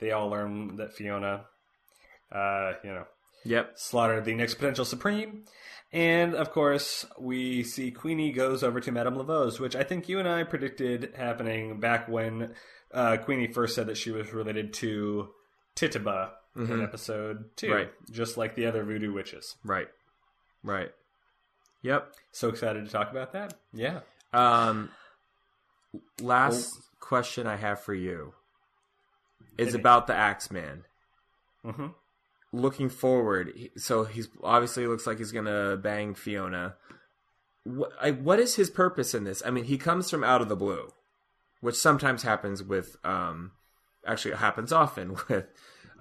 they 0.00 0.10
all 0.12 0.28
learn 0.28 0.76
that 0.76 0.92
Fiona, 0.94 1.46
uh, 2.30 2.72
you 2.82 2.90
know, 2.90 3.04
yep. 3.44 3.72
slaughtered 3.76 4.24
the 4.26 4.34
next 4.34 4.56
potential 4.56 4.84
supreme. 4.84 5.44
And 5.92 6.34
of 6.34 6.50
course, 6.50 7.06
we 7.18 7.62
see 7.62 7.90
Queenie 7.90 8.32
goes 8.32 8.62
over 8.64 8.80
to 8.80 8.92
Madame 8.92 9.16
Laveau's, 9.16 9.60
which 9.60 9.76
I 9.76 9.84
think 9.84 10.08
you 10.08 10.18
and 10.18 10.28
I 10.28 10.42
predicted 10.42 11.14
happening 11.16 11.78
back 11.80 12.08
when 12.08 12.52
uh, 12.92 13.16
Queenie 13.18 13.46
first 13.52 13.74
said 13.76 13.86
that 13.86 13.96
she 13.96 14.10
was 14.10 14.32
related 14.32 14.72
to 14.74 15.28
Tituba 15.76 16.32
in 16.56 16.82
episode 16.82 17.44
two, 17.56 17.72
Right. 17.72 17.90
just 18.12 18.36
like 18.36 18.54
the 18.56 18.66
other 18.66 18.84
voodoo 18.84 19.12
witches. 19.12 19.56
Right. 19.64 19.88
Right. 20.64 20.90
Yep. 21.82 22.14
So 22.32 22.48
excited 22.48 22.84
to 22.86 22.90
talk 22.90 23.10
about 23.10 23.32
that. 23.34 23.54
Yeah. 23.72 24.00
Um, 24.32 24.90
last 26.20 26.74
question 26.98 27.46
I 27.46 27.56
have 27.56 27.80
for 27.80 27.94
you 27.94 28.32
is 29.58 29.74
about 29.74 30.06
the 30.06 30.14
Axeman. 30.14 30.84
hmm 31.62 31.88
Looking 32.52 32.88
forward, 32.88 33.52
so 33.76 34.04
he's 34.04 34.28
obviously 34.42 34.86
looks 34.86 35.06
like 35.08 35.18
he's 35.18 35.32
gonna 35.32 35.76
bang 35.76 36.14
Fiona. 36.14 36.76
What, 37.64 37.90
I, 38.00 38.12
what 38.12 38.38
is 38.38 38.54
his 38.54 38.70
purpose 38.70 39.12
in 39.12 39.24
this? 39.24 39.42
I 39.44 39.50
mean, 39.50 39.64
he 39.64 39.76
comes 39.76 40.08
from 40.08 40.22
out 40.22 40.40
of 40.40 40.48
the 40.48 40.56
blue, 40.56 40.92
which 41.60 41.74
sometimes 41.74 42.22
happens 42.22 42.62
with, 42.62 42.96
um, 43.04 43.52
actually 44.06 44.32
it 44.32 44.38
happens 44.38 44.72
often 44.72 45.16
with 45.28 45.46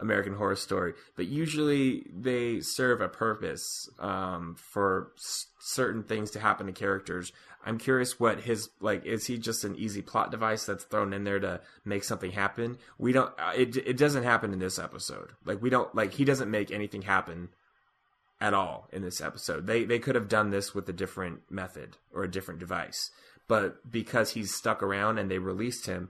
American 0.04 0.36
Horror 0.36 0.56
Story, 0.56 0.94
but 1.16 1.26
usually 1.28 2.06
they 2.14 2.60
serve 2.62 3.02
a 3.02 3.10
purpose 3.10 3.90
um, 4.00 4.56
for 4.56 5.12
s- 5.18 5.48
certain 5.60 6.04
things 6.04 6.30
to 6.32 6.40
happen 6.40 6.68
to 6.68 6.74
characters. 6.74 7.32
I'm 7.66 7.78
curious 7.78 8.20
what 8.20 8.42
his 8.42 8.70
like 8.82 9.06
is. 9.06 9.26
He 9.26 9.38
just 9.38 9.64
an 9.64 9.76
easy 9.78 10.02
plot 10.02 10.30
device 10.30 10.66
that's 10.66 10.84
thrown 10.84 11.14
in 11.14 11.24
there 11.24 11.40
to 11.40 11.62
make 11.86 12.04
something 12.04 12.32
happen? 12.32 12.78
We 13.00 13.14
don't. 13.14 13.34
uh, 13.40 13.54
It 13.56 13.78
it 13.78 13.98
doesn't 13.98 14.24
happen 14.24 14.54
in 14.54 14.60
this 14.60 14.78
episode. 14.78 15.32
Like 15.46 15.62
we 15.62 15.70
don't 15.70 15.96
like 15.96 16.14
he 16.14 16.26
doesn't 16.26 16.52
make 16.52 16.70
anything 16.72 17.04
happen 17.04 17.50
at 18.42 18.54
all 18.54 18.90
in 18.92 19.02
this 19.02 19.22
episode. 19.22 19.66
They 19.66 19.86
they 19.86 20.00
could 20.00 20.16
have 20.16 20.28
done 20.28 20.50
this 20.50 20.76
with 20.76 20.88
a 20.90 20.94
different 20.94 21.50
method 21.50 21.96
or 22.14 22.24
a 22.24 22.32
different 22.32 22.60
device, 22.60 23.10
but 23.48 23.90
because 23.90 24.32
he's 24.32 24.54
stuck 24.54 24.84
around 24.84 25.18
and 25.18 25.32
they 25.32 25.40
released 25.40 25.86
him, 25.86 26.10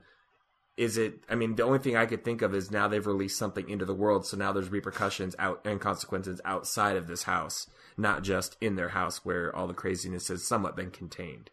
is 0.76 0.98
it? 0.98 1.24
I 1.30 1.36
mean, 1.36 1.56
the 1.56 1.64
only 1.64 1.80
thing 1.80 1.96
I 1.96 2.06
could 2.06 2.24
think 2.24 2.42
of 2.42 2.56
is 2.56 2.72
now 2.72 2.88
they've 2.88 3.06
released 3.06 3.38
something 3.38 3.70
into 3.70 3.86
the 3.86 3.94
world, 3.94 4.26
so 4.26 4.38
now 4.38 4.52
there's 4.52 4.70
repercussions 4.70 5.36
out 5.38 5.62
and 5.66 5.80
consequences 5.80 6.42
outside 6.46 6.98
of 6.98 7.08
this 7.08 7.24
house, 7.24 7.68
not 7.98 8.24
just 8.24 8.58
in 8.60 8.76
their 8.76 8.90
house 8.90 9.24
where 9.24 9.56
all 9.56 9.68
the 9.68 9.74
craziness 9.74 10.30
has 10.30 10.46
somewhat 10.46 10.76
been 10.76 10.92
contained. 10.92 11.52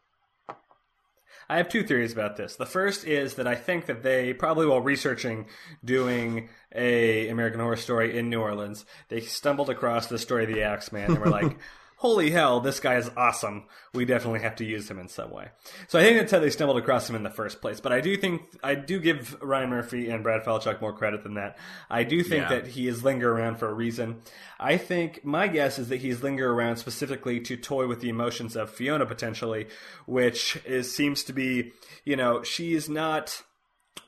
I 1.50 1.56
have 1.56 1.68
two 1.68 1.82
theories 1.82 2.12
about 2.12 2.36
this. 2.36 2.54
The 2.54 2.64
first 2.64 3.04
is 3.04 3.34
that 3.34 3.48
I 3.48 3.56
think 3.56 3.86
that 3.86 4.04
they 4.04 4.32
probably 4.32 4.66
while 4.66 4.80
researching 4.80 5.46
doing 5.84 6.48
a 6.72 7.28
American 7.28 7.58
Horror 7.58 7.76
Story 7.76 8.16
in 8.16 8.30
New 8.30 8.40
Orleans, 8.40 8.86
they 9.08 9.20
stumbled 9.20 9.68
across 9.68 10.06
the 10.06 10.18
story 10.18 10.44
of 10.44 10.50
the 10.50 10.62
Axeman 10.62 11.10
and 11.10 11.18
were 11.18 11.28
like, 11.28 11.58
"Holy 12.00 12.30
hell, 12.30 12.60
this 12.60 12.80
guy 12.80 12.96
is 12.96 13.10
awesome! 13.14 13.64
We 13.92 14.06
definitely 14.06 14.40
have 14.40 14.56
to 14.56 14.64
use 14.64 14.90
him 14.90 14.98
in 14.98 15.08
some 15.08 15.30
way." 15.30 15.50
So 15.86 15.98
I 15.98 16.02
think 16.02 16.18
that's 16.18 16.32
how 16.32 16.38
they 16.38 16.48
stumbled 16.48 16.78
across 16.78 17.08
him 17.08 17.14
in 17.14 17.22
the 17.22 17.30
first 17.30 17.60
place. 17.60 17.78
But 17.78 17.92
I 17.92 18.00
do 18.00 18.16
think 18.16 18.40
I 18.62 18.74
do 18.74 18.98
give 18.98 19.36
Ryan 19.42 19.68
Murphy 19.68 20.08
and 20.08 20.22
Brad 20.22 20.42
Falchuk 20.42 20.80
more 20.80 20.94
credit 20.96 21.22
than 21.22 21.34
that. 21.34 21.58
I 21.90 22.04
do 22.04 22.22
think 22.22 22.44
Yeah. 22.44 22.48
that 22.60 22.66
he 22.68 22.88
is 22.88 23.04
linger 23.04 23.30
around 23.30 23.56
for 23.56 23.68
a 23.68 23.74
reason. 23.74 24.22
I 24.58 24.78
think 24.78 25.24
my 25.24 25.46
guess 25.46 25.78
is 25.78 25.90
that 25.90 25.98
he's 26.00 26.22
linger 26.22 26.50
around 26.50 26.76
specifically 26.76 27.38
to 27.40 27.56
toy 27.56 27.86
with 27.86 28.00
the 28.00 28.08
emotions 28.08 28.56
of 28.56 28.70
Fiona 28.70 29.04
potentially, 29.04 29.68
which 30.06 30.58
is 30.64 30.94
seems 30.94 31.22
to 31.24 31.34
be, 31.34 31.72
you 32.04 32.16
know, 32.16 32.42
she's 32.42 32.88
not 32.88 33.42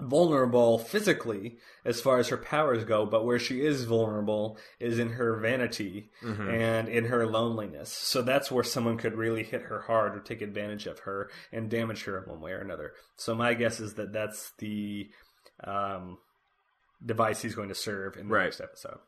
vulnerable 0.00 0.78
physically 0.78 1.58
as 1.84 2.00
far 2.00 2.18
as 2.18 2.28
her 2.28 2.36
powers 2.36 2.84
go, 2.84 3.04
but 3.04 3.24
where 3.24 3.38
she 3.38 3.60
is 3.64 3.84
vulnerable 3.84 4.56
is 4.78 4.98
in 4.98 5.10
her 5.10 5.36
vanity 5.36 6.10
and 6.22 6.88
in 6.88 7.06
her 7.06 7.26
loneliness. 7.26 7.90
So 7.92 8.22
that's 8.22 8.50
where 8.52 8.62
someone 8.64 8.96
could 8.98 9.14
really 9.16 9.42
hit 9.42 9.62
her 9.62 9.80
hard 9.82 10.14
or 10.16 10.20
take 10.20 10.42
advantage 10.42 10.86
of 10.86 11.00
her 11.00 11.28
and 11.50 11.68
damage 11.68 12.04
her 12.04 12.22
in 12.22 12.28
one 12.30 12.40
way 12.40 12.52
or 12.52 12.60
another. 12.60 12.92
So 13.16 13.34
my 13.34 13.54
guess 13.54 13.80
is 13.80 13.94
that 13.94 14.12
that's 14.12 14.52
the 14.58 15.10
um, 15.64 16.18
device 17.04 17.42
he's 17.42 17.54
going 17.54 17.68
to 17.68 17.74
serve 17.74 18.16
in 18.16 18.28
the 18.28 18.34
Right. 18.34 18.44
next 18.44 18.60
episode. 18.60 18.98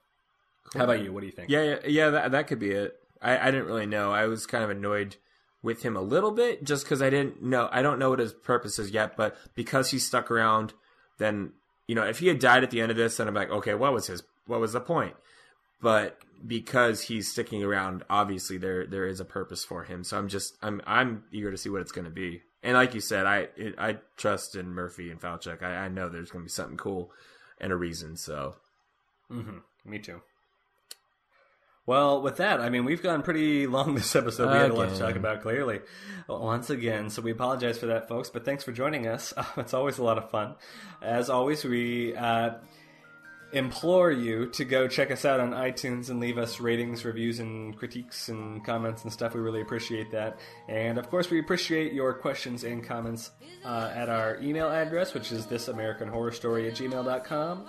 How 0.75 0.85
about 0.85 1.03
you? 1.03 1.13
What 1.13 1.21
do 1.21 1.27
you 1.27 1.33
think? 1.33 1.51
Yeah, 1.51 1.63
yeah, 1.63 1.77
yeah 1.87 2.11
that, 2.11 2.33
that 2.33 2.47
could 2.49 2.59
be 2.59 2.71
it. 2.71 2.95
I, 3.23 3.39
I 3.39 3.51
didn't 3.51 3.67
really 3.67 3.87
know. 3.87 4.13
I 4.13 4.27
was 4.27 4.47
kind 4.47 4.65
of 4.65 4.71
annoyed 4.71 5.17
with 5.63 5.83
him 5.83 5.97
a 5.97 6.03
little 6.03 6.33
bit 6.33 6.65
just 6.65 6.85
because 6.85 7.01
I 7.03 7.11
didn't 7.11 7.43
know. 7.43 7.69
I 7.71 7.83
don't 7.83 7.99
know 7.99 8.11
what 8.11 8.19
his 8.19 8.33
purpose 8.35 8.79
is 8.79 8.91
yet, 8.91 9.17
but 9.17 9.37
because 9.55 9.91
he 9.93 9.99
stuck 9.99 10.31
around, 10.31 10.73
then 11.19 11.53
you 11.87 11.95
know, 11.95 12.05
if 12.05 12.19
he 12.19 12.29
had 12.29 12.39
died 12.39 12.63
at 12.63 12.71
the 12.71 12.81
end 12.81 12.91
of 12.91 12.97
this, 12.97 13.17
then 13.17 13.29
I'm 13.29 13.35
like, 13.35 13.51
okay, 13.51 13.75
what 13.75 13.93
was 13.93 14.07
his? 14.07 14.23
What 14.47 14.61
was 14.61 14.73
the 14.73 14.81
point? 14.81 15.15
But 15.81 16.19
because 16.47 17.03
he's 17.03 17.31
sticking 17.31 17.63
around, 17.63 18.05
obviously 18.09 18.57
there 18.59 18.87
there 18.87 19.07
is 19.07 19.21
a 19.21 19.25
purpose 19.25 19.65
for 19.65 19.85
him. 19.85 20.05
So 20.05 20.17
I'm 20.19 20.29
just 20.29 20.57
I'm 20.63 20.81
I'm 20.87 21.25
eager 21.33 21.51
to 21.51 21.59
see 21.59 21.69
what 21.69 21.83
it's 21.83 21.93
going 21.93 22.07
to 22.07 22.11
be. 22.11 22.43
And 22.63 22.75
like 22.75 22.95
you 22.95 23.01
said, 23.01 23.27
I 23.27 23.49
it, 23.57 23.75
I 23.79 23.99
trust 24.17 24.57
in 24.57 24.71
Murphy 24.75 25.11
and 25.11 25.21
Falchuk. 25.21 25.63
I, 25.63 25.85
I 25.85 25.89
know 25.89 26.09
there's 26.09 26.31
going 26.31 26.45
to 26.45 26.47
be 26.47 26.51
something 26.51 26.79
cool 26.79 27.13
and 27.61 27.73
a 27.73 27.77
reason. 27.77 28.17
So 28.17 28.57
hmm 29.29 29.59
Me 29.85 29.99
too. 29.99 30.23
Well, 31.87 32.23
with 32.23 32.39
that, 32.39 32.61
I 32.61 32.71
mean, 32.71 32.85
we've 32.87 33.03
gone 33.03 33.23
pretty 33.23 33.67
long 33.67 33.95
this 33.95 34.17
episode. 34.17 34.51
We 34.51 34.59
had 34.59 34.71
a 34.71 34.75
lot 34.75 34.89
to 34.89 34.99
talk 34.99 35.17
about, 35.17 35.43
clearly. 35.43 35.81
Once 36.29 36.71
again, 36.71 37.11
so 37.11 37.21
we 37.21 37.31
apologize 37.31 37.79
for 37.79 37.87
that, 37.87 38.09
folks, 38.09 38.31
but 38.31 38.45
thanks 38.45 38.65
for 38.65 38.73
joining 38.73 39.07
us. 39.07 39.35
it's 39.59 39.75
always 39.75 39.99
a 39.99 40.03
lot 40.03 40.17
of 40.17 40.31
fun. 40.31 40.55
As 41.03 41.29
always, 41.29 41.63
we 41.63 42.17
uh, 42.17 42.53
implore 43.53 44.11
you 44.11 44.47
to 44.53 44.65
go 44.65 44.89
check 44.89 45.11
us 45.11 45.27
out 45.27 45.41
on 45.41 45.51
iTunes 45.51 46.09
and 46.09 46.21
leave 46.21 46.39
us 46.39 46.59
ratings, 46.59 47.05
reviews, 47.05 47.39
and 47.39 47.77
critiques 47.77 48.31
and 48.31 48.65
comments 48.65 49.03
and 49.05 49.13
stuff. 49.13 49.35
We 49.35 49.41
really 49.41 49.61
appreciate 49.61 50.11
that. 50.13 50.41
And 50.69 50.97
of 50.97 51.11
course, 51.11 51.29
we 51.29 51.39
appreciate 51.39 51.93
your 51.93 52.15
questions 52.15 52.65
and 52.65 52.83
comments 52.83 53.31
uh, 53.63 53.93
at 53.95 54.09
our 54.09 54.39
email 54.41 54.71
address, 54.71 55.13
which 55.13 55.33
is 55.33 55.45
thisamericanhorrorstory 55.45 56.67
at 56.67 56.77
gmail.com 56.77 57.67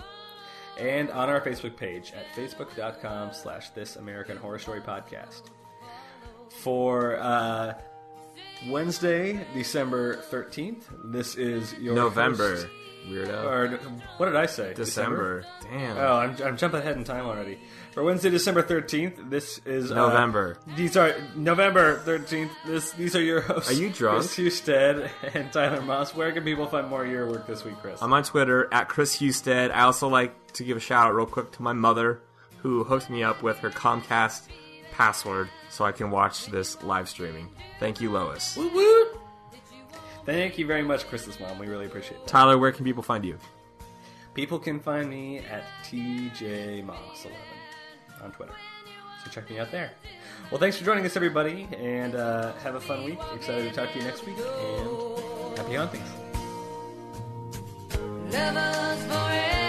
and 0.79 1.09
on 1.11 1.29
our 1.29 1.41
Facebook 1.41 1.75
page 1.77 2.13
at 2.15 2.25
facebook.com 2.35 3.33
slash 3.33 3.69
This 3.71 3.95
American 3.95 4.37
Horror 4.37 4.59
Story 4.59 4.81
Podcast. 4.81 5.43
For 6.49 7.17
uh, 7.19 7.73
Wednesday, 8.69 9.45
December 9.53 10.17
13th. 10.31 10.83
This 11.11 11.35
is 11.35 11.73
your 11.75 11.95
November. 11.95 12.55
host- 12.55 12.67
Weirdo. 13.07 13.43
Or 13.45 13.67
what 14.17 14.25
did 14.25 14.35
I 14.35 14.47
say? 14.47 14.73
December. 14.73 15.45
Damn. 15.61 15.95
Oh, 15.97 16.15
I'm, 16.15 16.35
I'm 16.43 16.57
jumping 16.57 16.79
ahead 16.79 16.97
in 16.97 17.03
time 17.03 17.25
already. 17.27 17.59
For 17.95 18.03
Wednesday, 18.03 18.29
December 18.29 18.61
13th, 18.61 19.29
this 19.29 19.61
is 19.65 19.89
uh, 19.89 19.95
November. 19.95 20.57
these 20.75 20.97
are 20.97 21.15
November 21.33 21.99
13th. 21.99 22.49
This 22.67 22.91
these 22.91 23.15
are 23.15 23.21
your 23.21 23.39
hosts. 23.39 23.71
Are 23.71 23.73
you 23.73 23.89
drunk? 23.89 24.17
Kris 24.17 24.35
Husted 24.35 25.09
and 25.33 25.49
Tyler 25.53 25.81
Moss. 25.81 26.13
Where 26.13 26.33
can 26.33 26.43
people 26.43 26.67
find 26.67 26.89
more 26.89 27.05
of 27.05 27.09
your 27.09 27.25
work 27.25 27.47
this 27.47 27.63
week, 27.63 27.77
Kris? 27.77 28.01
I'm 28.01 28.11
on 28.11 28.23
Twitter 28.23 28.67
at 28.73 28.89
Kris 28.89 29.17
Husted. 29.17 29.71
I 29.71 29.83
also 29.83 30.09
like 30.09 30.51
to 30.55 30.65
give 30.65 30.75
a 30.75 30.81
shout 30.81 31.07
out 31.07 31.15
real 31.15 31.25
quick 31.25 31.53
to 31.53 31.61
my 31.61 31.71
mother, 31.71 32.19
who 32.57 32.83
hooked 32.83 33.09
me 33.09 33.23
up 33.23 33.41
with 33.41 33.59
her 33.59 33.69
Comcast 33.69 34.41
password 34.91 35.47
so 35.69 35.85
I 35.85 35.93
can 35.93 36.11
watch 36.11 36.47
this 36.47 36.83
live 36.83 37.07
streaming. 37.07 37.47
Thank 37.79 38.01
you, 38.01 38.11
Lois. 38.11 38.57
Woot 38.57 38.73
woot! 38.73 39.17
Thank 40.25 40.57
you 40.57 40.67
very 40.67 40.83
much, 40.83 41.07
Kris's 41.07 41.39
mom. 41.39 41.59
We 41.59 41.67
really 41.67 41.85
appreciate 41.85 42.19
it. 42.19 42.27
Tyler, 42.27 42.57
where 42.57 42.73
can 42.73 42.83
people 42.83 43.03
find 43.03 43.23
you? 43.23 43.37
People 44.33 44.59
can 44.59 44.81
find 44.81 45.09
me 45.09 45.39
at 45.39 45.63
TJMoss11 45.85 47.54
on 48.23 48.31
Twitter. 48.31 48.53
So 49.23 49.31
check 49.31 49.49
me 49.49 49.59
out 49.59 49.71
there. 49.71 49.91
Well, 50.51 50.59
thanks 50.59 50.77
for 50.77 50.85
joining 50.85 51.05
us, 51.05 51.15
everybody, 51.15 51.67
and 51.77 52.15
uh, 52.15 52.53
have 52.63 52.75
a 52.75 52.81
fun 52.81 53.03
week. 53.03 53.19
Excited 53.33 53.69
to 53.69 53.75
talk 53.75 53.91
to 53.93 53.99
you 53.99 54.05
next 54.05 54.25
week, 54.25 54.37
and 54.37 55.57
happy 55.57 55.75
hunting. 55.75 56.03
Never 58.29 59.64